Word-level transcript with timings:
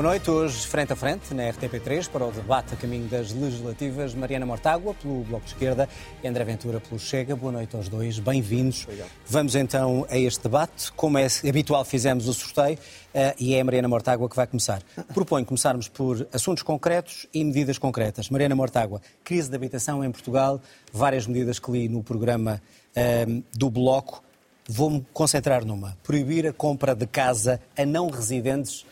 Boa 0.00 0.12
noite. 0.12 0.30
Hoje, 0.30 0.66
frente 0.66 0.94
a 0.94 0.96
frente, 0.96 1.34
na 1.34 1.42
RTP3, 1.42 2.08
para 2.08 2.24
o 2.24 2.32
debate 2.32 2.72
a 2.72 2.76
caminho 2.78 3.06
das 3.06 3.34
legislativas, 3.34 4.14
Mariana 4.14 4.46
Mortágua, 4.46 4.94
pelo 4.94 5.22
Bloco 5.24 5.44
de 5.44 5.52
Esquerda, 5.52 5.86
e 6.24 6.26
André 6.26 6.42
Ventura, 6.42 6.80
pelo 6.80 6.98
Chega. 6.98 7.36
Boa 7.36 7.52
noite 7.52 7.76
aos 7.76 7.86
dois. 7.86 8.18
Bem-vindos. 8.18 8.86
Vamos 9.26 9.54
então 9.54 10.06
a 10.08 10.16
este 10.16 10.42
debate. 10.44 10.90
Como 10.92 11.18
é 11.18 11.26
habitual, 11.46 11.84
fizemos 11.84 12.28
o 12.28 12.32
sorteio 12.32 12.78
uh, 12.78 13.34
e 13.38 13.54
é 13.54 13.60
a 13.60 13.64
Mariana 13.64 13.88
Mortágua 13.88 14.26
que 14.26 14.34
vai 14.34 14.46
começar. 14.46 14.82
Proponho 15.12 15.44
começarmos 15.44 15.86
por 15.86 16.26
assuntos 16.32 16.62
concretos 16.62 17.26
e 17.34 17.44
medidas 17.44 17.76
concretas. 17.76 18.30
Mariana 18.30 18.56
Mortágua, 18.56 19.02
crise 19.22 19.50
de 19.50 19.56
habitação 19.56 20.02
em 20.02 20.10
Portugal, 20.10 20.62
várias 20.90 21.26
medidas 21.26 21.58
que 21.58 21.70
li 21.70 21.90
no 21.90 22.02
programa 22.02 22.62
uh, 22.96 23.44
do 23.52 23.68
Bloco. 23.68 24.24
Vou-me 24.66 25.06
concentrar 25.12 25.62
numa. 25.62 25.94
Proibir 26.02 26.46
a 26.46 26.54
compra 26.54 26.94
de 26.94 27.06
casa 27.06 27.60
a 27.76 27.84
não 27.84 28.08
residentes 28.08 28.86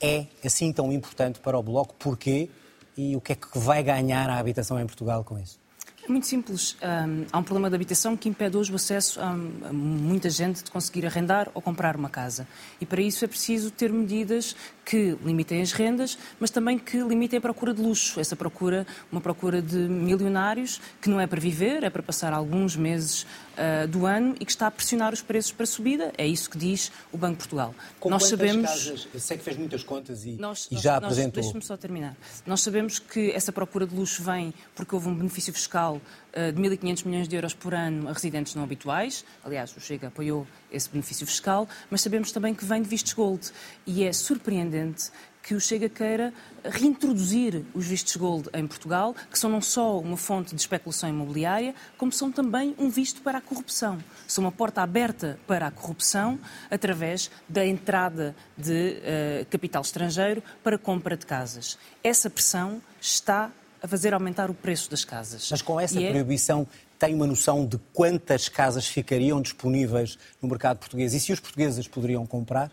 é 0.00 0.26
assim 0.44 0.72
tão 0.72 0.92
importante 0.92 1.40
para 1.40 1.58
o 1.58 1.62
Bloco? 1.62 1.94
Porquê? 1.98 2.48
E 2.96 3.16
o 3.16 3.20
que 3.20 3.32
é 3.32 3.34
que 3.34 3.58
vai 3.58 3.82
ganhar 3.82 4.28
a 4.28 4.38
habitação 4.38 4.78
em 4.78 4.86
Portugal 4.86 5.24
com 5.24 5.38
isso? 5.38 5.60
É 6.02 6.08
muito 6.08 6.26
simples. 6.26 6.76
Um, 6.82 7.26
há 7.30 7.38
um 7.38 7.42
problema 7.42 7.68
de 7.68 7.76
habitação 7.76 8.16
que 8.16 8.28
impede 8.28 8.56
hoje 8.56 8.72
o 8.72 8.76
acesso 8.76 9.20
a, 9.20 9.28
a, 9.28 9.72
muita 9.72 10.30
gente 10.30 10.64
de 10.64 10.70
conseguir 10.70 11.04
arrendar 11.04 11.50
ou 11.52 11.60
comprar 11.60 11.94
uma 11.94 12.08
casa. 12.08 12.48
E 12.80 12.86
para 12.86 13.02
isso 13.02 13.22
é 13.24 13.28
preciso 13.28 13.70
ter 13.70 13.92
medidas 13.92 14.56
que 14.84 15.16
limitem 15.22 15.60
as 15.60 15.72
rendas, 15.72 16.18
mas 16.40 16.50
também 16.50 16.78
que 16.78 16.96
limitem 16.98 17.38
a 17.38 17.40
procura 17.40 17.74
de 17.74 17.82
luxo. 17.82 18.18
Essa 18.18 18.34
procura, 18.34 18.86
uma 19.12 19.20
procura 19.20 19.60
de 19.60 19.76
milionários, 19.76 20.80
que 21.02 21.10
não 21.10 21.20
é 21.20 21.26
para 21.26 21.38
viver, 21.38 21.84
é 21.84 21.90
para 21.90 22.02
passar 22.02 22.32
alguns 22.32 22.74
meses 22.74 23.26
uh, 23.60 23.86
do 23.86 24.06
ano 24.06 24.34
e 24.40 24.44
que 24.44 24.50
está 24.50 24.66
a 24.66 24.70
pressionar 24.70 25.12
os 25.12 25.20
preços 25.20 25.52
para 25.52 25.66
subida. 25.66 26.12
É 26.16 26.26
isso 26.26 26.48
que 26.48 26.56
diz 26.56 26.90
o 27.12 27.18
Banco 27.18 27.34
de 27.34 27.38
Portugal. 27.38 27.74
Com 27.98 28.08
nós 28.08 28.24
sabemos. 28.24 28.70
Casas, 28.70 29.08
eu 29.12 29.20
sei 29.20 29.36
que 29.36 29.44
fez 29.44 29.56
muitas 29.56 29.84
contas 29.84 30.24
e, 30.24 30.32
nós, 30.32 30.68
e 30.70 30.76
já 30.76 30.94
nós, 30.94 31.04
apresentou. 31.04 31.42
Deixe-me 31.42 31.62
só 31.62 31.76
terminar. 31.76 32.16
Nós 32.46 32.62
sabemos 32.62 32.98
que 32.98 33.30
essa 33.32 33.52
procura 33.52 33.86
de 33.86 33.94
luxo 33.94 34.22
vem 34.22 34.54
porque 34.74 34.94
houve 34.94 35.08
um 35.08 35.14
benefício 35.14 35.52
fiscal 35.52 35.96
uh, 35.96 36.52
de 36.52 36.60
1.500 36.60 37.06
milhões 37.06 37.28
de 37.28 37.36
euros 37.36 37.54
por 37.54 37.74
ano 37.74 38.08
a 38.08 38.12
residentes 38.12 38.54
não 38.54 38.64
habituais. 38.64 39.24
Aliás, 39.44 39.76
o 39.76 39.80
Chega 39.80 40.08
apoiou 40.08 40.46
esse 40.72 40.88
benefício 40.88 41.26
fiscal, 41.26 41.68
mas 41.90 42.00
sabemos 42.00 42.32
também 42.32 42.54
que 42.54 42.64
vem 42.64 42.82
de 42.82 42.88
vistos 42.88 43.12
gold. 43.12 43.50
E 43.86 44.04
é 44.04 44.12
surpreendente 44.12 45.10
que 45.42 45.54
o 45.54 45.60
Chega 45.60 45.88
queira 45.88 46.32
reintroduzir 46.64 47.62
os 47.74 47.86
vistos 47.86 48.14
gold 48.16 48.48
em 48.52 48.66
Portugal, 48.66 49.14
que 49.30 49.38
são 49.38 49.50
não 49.50 49.60
só 49.60 49.98
uma 49.98 50.16
fonte 50.16 50.54
de 50.54 50.60
especulação 50.60 51.08
imobiliária, 51.08 51.74
como 51.96 52.12
são 52.12 52.30
também 52.30 52.74
um 52.78 52.90
visto 52.90 53.22
para 53.22 53.38
a 53.38 53.40
corrupção. 53.40 53.98
São 54.26 54.44
uma 54.44 54.52
porta 54.52 54.82
aberta 54.82 55.38
para 55.46 55.66
a 55.66 55.70
corrupção 55.70 56.38
através 56.70 57.30
da 57.48 57.64
entrada 57.66 58.34
de 58.56 58.98
uh, 59.42 59.46
capital 59.46 59.82
estrangeiro 59.82 60.42
para 60.62 60.78
compra 60.78 61.16
de 61.16 61.26
casas. 61.26 61.78
Essa 62.02 62.28
pressão 62.28 62.80
está 63.00 63.50
a 63.82 63.88
fazer 63.88 64.12
aumentar 64.12 64.50
o 64.50 64.54
preço 64.54 64.90
das 64.90 65.04
casas. 65.04 65.48
Mas 65.50 65.62
com 65.62 65.80
essa 65.80 65.98
e 65.98 66.10
proibição 66.10 66.66
é... 66.70 67.06
tem 67.06 67.14
uma 67.14 67.26
noção 67.26 67.66
de 67.66 67.78
quantas 67.92 68.48
casas 68.48 68.86
ficariam 68.86 69.40
disponíveis 69.40 70.18
no 70.40 70.48
mercado 70.48 70.78
português 70.78 71.14
e 71.14 71.20
se 71.20 71.32
os 71.32 71.40
portugueses 71.40 71.88
poderiam 71.88 72.26
comprar? 72.26 72.70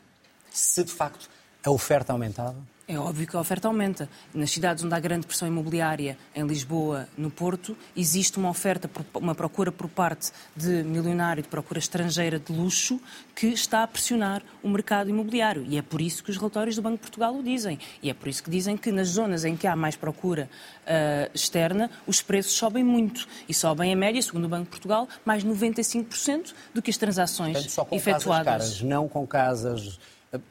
Se 0.52 0.84
de 0.84 0.92
facto 0.92 1.30
a 1.68 1.72
oferta 1.72 2.14
aumentava? 2.14 2.56
É 2.90 2.98
óbvio 2.98 3.28
que 3.28 3.36
a 3.36 3.40
oferta 3.42 3.68
aumenta. 3.68 4.08
Nas 4.34 4.50
cidades 4.50 4.82
onde 4.82 4.96
há 4.96 5.00
grande 5.00 5.28
pressão 5.28 5.46
imobiliária, 5.46 6.18
em 6.34 6.48
Lisboa, 6.48 7.06
no 7.18 7.30
Porto, 7.30 7.76
existe 7.94 8.38
uma 8.38 8.50
oferta, 8.50 8.90
uma 9.14 9.36
procura 9.36 9.74
por 9.74 9.90
parte 9.90 10.32
de 10.56 10.84
milionário, 10.84 11.44
de 11.44 11.50
procura 11.50 11.80
estrangeira 11.80 12.40
de 12.40 12.54
luxo, 12.54 12.98
que 13.36 13.48
está 13.48 13.84
a 13.84 13.88
pressionar 13.88 14.42
o 14.64 14.70
mercado 14.70 15.10
imobiliário. 15.10 15.66
E 15.68 15.78
é 15.78 15.82
por 15.82 16.00
isso 16.00 16.24
que 16.24 16.32
os 16.32 16.38
relatórios 16.38 16.78
do 16.78 16.82
Banco 16.82 16.96
de 16.96 17.02
Portugal 17.02 17.36
o 17.36 17.44
dizem. 17.44 17.78
E 18.02 18.10
é 18.10 18.14
por 18.14 18.30
isso 18.30 18.42
que 18.42 18.50
dizem 18.50 18.78
que 18.78 18.90
nas 18.90 19.10
zonas 19.10 19.44
em 19.44 19.58
que 19.58 19.68
há 19.68 19.76
mais 19.76 19.98
procura 19.98 20.50
uh, 20.84 21.30
externa, 21.34 21.92
os 22.08 22.22
preços 22.22 22.54
sobem 22.54 22.86
muito. 22.86 23.28
E 23.50 23.54
sobem, 23.54 23.92
em 23.92 23.96
média, 23.98 24.22
segundo 24.22 24.46
o 24.46 24.50
Banco 24.50 24.64
de 24.64 24.70
Portugal, 24.70 25.10
mais 25.26 25.44
95% 25.44 26.54
do 26.74 26.82
que 26.82 26.90
as 26.90 26.96
transações 26.96 27.52
Portanto, 27.52 27.72
só 27.72 27.84
com 27.84 27.98
efetuadas. 27.98 28.46
Casas 28.46 28.70
caras, 28.70 28.82
não 28.82 29.10
com 29.10 29.28
casas 29.28 30.00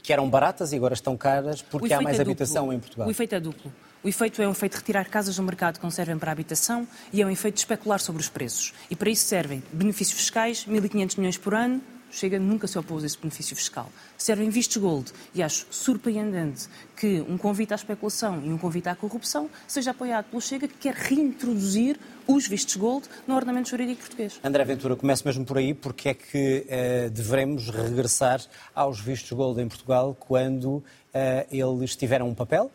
que 0.03 0.13
eram 0.13 0.29
baratas 0.29 0.73
e 0.73 0.77
agora 0.77 0.95
estão 0.95 1.17
caras 1.17 1.63
porque 1.63 1.93
há 1.93 2.01
mais 2.01 2.19
é 2.19 2.23
habitação 2.23 2.73
em 2.73 2.79
Portugal. 2.79 3.07
O 3.07 3.11
efeito 3.11 3.35
é 3.35 3.41
duplo. 3.41 3.73
O 4.03 4.09
efeito 4.09 4.41
é 4.41 4.47
um 4.47 4.53
efeito 4.53 4.73
de 4.73 4.79
retirar 4.79 5.09
casas 5.09 5.37
do 5.37 5.43
mercado 5.43 5.79
que 5.79 5.85
não 5.85 5.91
servem 5.91 6.17
para 6.19 6.31
a 6.31 6.33
habitação 6.33 6.87
e 7.13 7.21
é 7.21 7.27
um 7.27 7.31
efeito 7.31 7.55
de 7.57 7.61
especular 7.61 7.99
sobre 7.99 8.23
os 8.23 8.29
preços. 8.29 8.73
E 8.91 8.95
para 8.95 9.11
isso 9.11 9.27
servem 9.27 9.63
benefícios 9.73 10.19
fiscais, 10.19 10.65
1.500 10.67 11.19
milhões 11.19 11.37
por 11.37 11.55
ano, 11.55 11.83
Chega 12.11 12.39
nunca 12.39 12.67
se 12.67 12.79
opôs 12.79 13.03
a 13.03 13.07
esse 13.07 13.19
benefício 13.19 13.55
fiscal. 13.57 13.91
Servem 14.17 14.49
vistos 14.49 14.77
gold 14.77 15.13
e 15.35 15.43
acho 15.43 15.67
surpreendente 15.71 16.69
que 16.97 17.21
um 17.29 17.37
convite 17.37 17.73
à 17.73 17.77
especulação 17.77 18.43
e 18.45 18.53
um 18.53 18.59
convite 18.59 18.89
à 18.89 18.95
corrupção 18.95 19.51
seja 19.67 19.91
apoiado 19.91 20.27
pelo 20.27 20.41
Chega, 20.41 20.69
que 20.69 20.79
quer 20.79 20.95
reintroduzir 20.95 21.99
os 22.27 22.47
vistos 22.47 22.77
gold 22.77 23.07
no 23.27 23.35
ordenamento 23.35 23.71
jurídico 23.71 24.01
português. 24.01 24.41
André 24.43 24.65
Ventura, 24.65 24.97
começo 24.97 25.27
mesmo 25.27 25.45
por 25.45 25.59
aí, 25.59 25.75
porque 25.75 26.09
é 26.09 26.15
que 26.15 26.67
uh, 26.67 27.11
devemos 27.11 27.69
regressar 27.71 28.41
aos 28.75 29.01
vistos 29.01 29.33
gold 29.33 29.61
em 29.61 29.69
Portugal 29.69 30.17
quando 30.19 30.77
uh, 30.77 30.85
eles 31.51 31.95
tiveram 31.95 32.29
um 32.29 32.35
papel, 32.35 32.71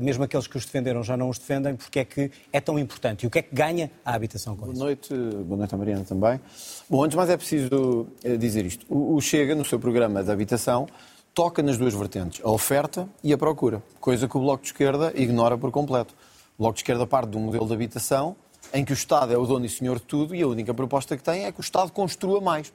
mesmo 0.00 0.24
aqueles 0.24 0.46
que 0.46 0.56
os 0.56 0.64
defenderam 0.64 1.02
já 1.02 1.16
não 1.16 1.28
os 1.28 1.38
defendem, 1.38 1.74
porque 1.74 2.00
é 2.00 2.04
que 2.04 2.30
é 2.52 2.60
tão 2.60 2.78
importante? 2.78 3.24
E 3.24 3.26
o 3.26 3.30
que 3.30 3.38
é 3.38 3.42
que 3.42 3.54
ganha 3.54 3.90
a 4.04 4.14
habitação 4.14 4.54
com 4.54 4.62
boa 4.62 4.72
isso? 4.72 4.82
Noite, 4.82 5.14
boa 5.44 5.58
noite 5.58 5.74
a 5.74 5.78
Mariana 5.78 6.04
também. 6.04 6.40
Bom, 6.88 7.02
antes 7.02 7.12
de 7.12 7.16
mais 7.16 7.30
é 7.30 7.36
preciso 7.36 8.06
eh, 8.22 8.36
dizer 8.36 8.66
isto. 8.66 8.86
O 8.88 9.20
Chega, 9.20 9.54
no 9.54 9.64
seu 9.64 9.78
programa 9.78 10.22
de 10.22 10.30
habitação, 10.30 10.86
toca 11.34 11.62
nas 11.62 11.78
duas 11.78 11.94
vertentes, 11.94 12.40
a 12.44 12.50
oferta 12.50 13.08
e 13.22 13.32
a 13.32 13.38
procura, 13.38 13.82
coisa 14.00 14.28
que 14.28 14.36
o 14.36 14.40
Bloco 14.40 14.62
de 14.62 14.68
Esquerda 14.68 15.12
ignora 15.14 15.56
por 15.56 15.70
completo. 15.70 16.14
O 16.58 16.62
Bloco 16.62 16.74
de 16.74 16.80
Esquerda 16.80 17.06
parte 17.06 17.30
de 17.30 17.36
um 17.36 17.40
modelo 17.40 17.66
de 17.66 17.72
habitação 17.72 18.36
em 18.72 18.84
que 18.84 18.92
o 18.92 18.94
Estado 18.94 19.32
é 19.32 19.36
o 19.36 19.46
dono 19.46 19.66
e 19.66 19.68
senhor 19.68 19.96
de 19.96 20.04
tudo 20.04 20.34
e 20.34 20.42
a 20.42 20.46
única 20.46 20.72
proposta 20.72 21.16
que 21.16 21.22
tem 21.22 21.44
é 21.44 21.52
que 21.52 21.60
o 21.60 21.62
Estado 21.62 21.90
construa 21.90 22.40
mais. 22.40 22.72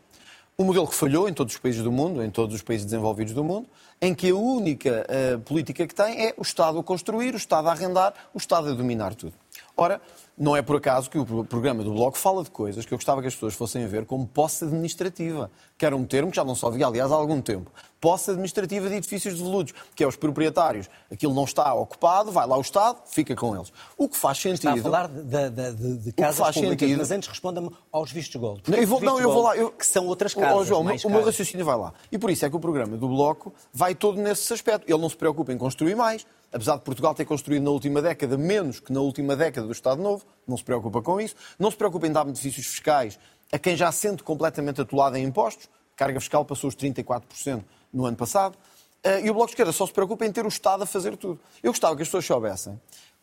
Um 0.59 0.65
modelo 0.65 0.87
que 0.87 0.95
falhou 0.95 1.29
em 1.29 1.33
todos 1.33 1.53
os 1.53 1.59
países 1.59 1.83
do 1.83 1.91
mundo, 1.91 2.23
em 2.23 2.31
todos 2.31 2.55
os 2.55 2.63
países 2.63 2.83
desenvolvidos 2.83 3.31
do 3.31 3.43
mundo, 3.43 3.69
em 4.01 4.15
que 4.15 4.31
a 4.31 4.35
única 4.35 5.05
uh, 5.05 5.39
política 5.41 5.85
que 5.85 5.93
tem 5.93 6.25
é 6.25 6.33
o 6.35 6.41
Estado 6.41 6.79
a 6.79 6.83
construir, 6.83 7.35
o 7.35 7.37
Estado 7.37 7.67
a 7.67 7.73
arrendar, 7.73 8.11
o 8.33 8.39
Estado 8.39 8.69
a 8.69 8.73
dominar 8.73 9.13
tudo. 9.13 9.33
Ora, 9.75 10.01
não 10.35 10.55
é 10.55 10.63
por 10.63 10.77
acaso 10.77 11.11
que 11.11 11.19
o 11.19 11.45
programa 11.45 11.83
do 11.83 11.93
Bloco 11.93 12.17
fala 12.17 12.43
de 12.43 12.49
coisas 12.49 12.87
que 12.87 12.91
eu 12.91 12.97
gostava 12.97 13.21
que 13.21 13.27
as 13.27 13.35
pessoas 13.35 13.53
fossem 13.53 13.85
ver 13.85 14.07
como 14.07 14.25
posse 14.25 14.65
administrativa, 14.65 15.51
que 15.77 15.85
era 15.85 15.95
um 15.95 16.05
termo 16.05 16.31
que 16.31 16.37
já 16.37 16.43
não 16.43 16.55
só 16.55 16.67
havia, 16.67 16.87
aliás, 16.87 17.11
há 17.11 17.15
algum 17.15 17.39
tempo. 17.41 17.71
Posse 17.99 18.29
administrativa 18.29 18.89
de 18.89 18.95
edifícios 18.95 19.35
devolutos, 19.35 19.73
que 19.95 20.03
é 20.03 20.07
os 20.07 20.15
proprietários. 20.15 20.87
Aquilo 21.11 21.33
não 21.33 21.45
está 21.45 21.73
ocupado, 21.73 22.31
vai 22.31 22.47
lá 22.47 22.57
o 22.57 22.61
Estado, 22.61 22.99
fica 23.07 23.35
com 23.35 23.55
eles. 23.55 23.71
O 23.97 24.07
que 24.07 24.15
faz 24.15 24.37
sentido... 24.39 24.75
Está 24.75 24.79
a 24.79 24.83
falar 24.83 25.07
de, 25.07 25.49
de, 25.49 25.71
de, 25.73 25.97
de 25.97 26.11
casas 26.11 26.53
públicas, 26.53 26.79
sentido... 26.79 26.97
mas 26.97 27.11
antes 27.11 27.27
responda-me 27.27 27.71
aos 27.91 28.11
vistos 28.11 28.39
gold. 28.39 28.61
Não, 28.67 28.77
eu 28.77 28.87
vou, 28.87 29.01
não, 29.01 29.19
eu 29.19 29.31
vou 29.31 29.43
lá... 29.43 29.57
Eu... 29.57 29.71
Que 29.71 29.85
são 29.85 30.05
outras 30.05 30.33
casas, 30.33 30.57
oh, 30.57 30.63
João, 30.63 30.81
o 30.81 31.09
meu 31.09 31.23
raciocínio 31.23 31.65
vai 31.65 31.75
lá. 31.75 31.93
E 32.11 32.17
por 32.17 32.29
isso 32.29 32.45
é 32.45 32.49
que 32.49 32.55
o 32.55 32.59
programa 32.59 32.97
do 32.97 33.07
Bloco 33.07 33.53
vai 33.73 33.95
todo 33.95 34.21
nesse 34.21 34.51
aspecto. 34.53 34.85
Ele 34.87 35.01
não 35.01 35.09
se 35.09 35.17
preocupa 35.17 35.51
em 35.51 35.57
construir 35.57 35.95
mais, 35.95 36.25
apesar 36.51 36.75
de 36.75 36.83
Portugal 36.83 37.15
ter 37.15 37.25
construído 37.25 37.63
na 37.63 37.71
última 37.71 38.01
década 38.01 38.37
menos 38.37 38.79
que 38.79 38.93
na 38.93 39.01
última 39.01 39.35
década 39.35 39.65
do 39.65 39.73
Estado 39.73 40.01
Novo, 40.01 40.23
não 40.47 40.55
se 40.55 40.63
preocupa 40.63 41.01
com 41.01 41.19
isso, 41.19 41.35
não 41.57 41.71
se 41.71 41.77
preocupa 41.77 42.07
em 42.07 42.11
dar 42.11 42.23
benefícios 42.23 42.65
fiscais 42.65 43.19
a 43.51 43.59
quem 43.59 43.75
já 43.75 43.91
sente 43.91 44.23
completamente 44.23 44.81
atolado 44.81 45.17
em 45.17 45.23
impostos, 45.23 45.69
a 45.93 45.97
carga 45.97 46.19
fiscal 46.19 46.45
passou 46.45 46.67
os 46.67 46.75
34% 46.75 47.63
no 47.93 48.05
ano 48.05 48.17
passado, 48.17 48.57
eh, 49.03 49.21
e 49.21 49.29
o 49.29 49.33
Bloco 49.33 49.47
de 49.47 49.53
Esquerda 49.53 49.71
só 49.71 49.85
se 49.85 49.93
preocupa 49.93 50.25
em 50.25 50.31
ter 50.31 50.45
o 50.45 50.49
Estado 50.49 50.83
a 50.83 50.85
fazer 50.85 51.15
tudo. 51.17 51.39
Eu 51.63 51.71
gostava 51.71 51.95
que 51.95 52.01
as 52.01 52.07
pessoas 52.07 52.25
soubessem 52.25 52.79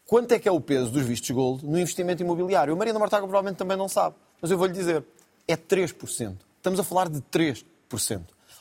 quanto 0.06 0.32
é 0.32 0.38
que 0.38 0.48
é 0.48 0.52
o 0.52 0.60
peso 0.60 0.90
dos 0.90 1.02
vistos 1.04 1.31
gold 1.31 1.64
no 1.64 1.78
investimento 1.78 2.22
imobiliário. 2.22 2.75
O 2.75 2.76
Mariana 2.76 2.99
Mortágua 2.99 3.26
provavelmente 3.26 3.58
também 3.58 3.76
não 3.76 3.88
sabe, 3.88 4.16
mas 4.40 4.50
eu 4.50 4.58
vou-lhe 4.58 4.72
dizer, 4.72 5.04
é 5.49 5.56
3%. 5.56 6.37
Estamos 6.56 6.81
a 6.81 6.84
falar 6.84 7.08
de 7.08 7.20
3%. 7.20 7.64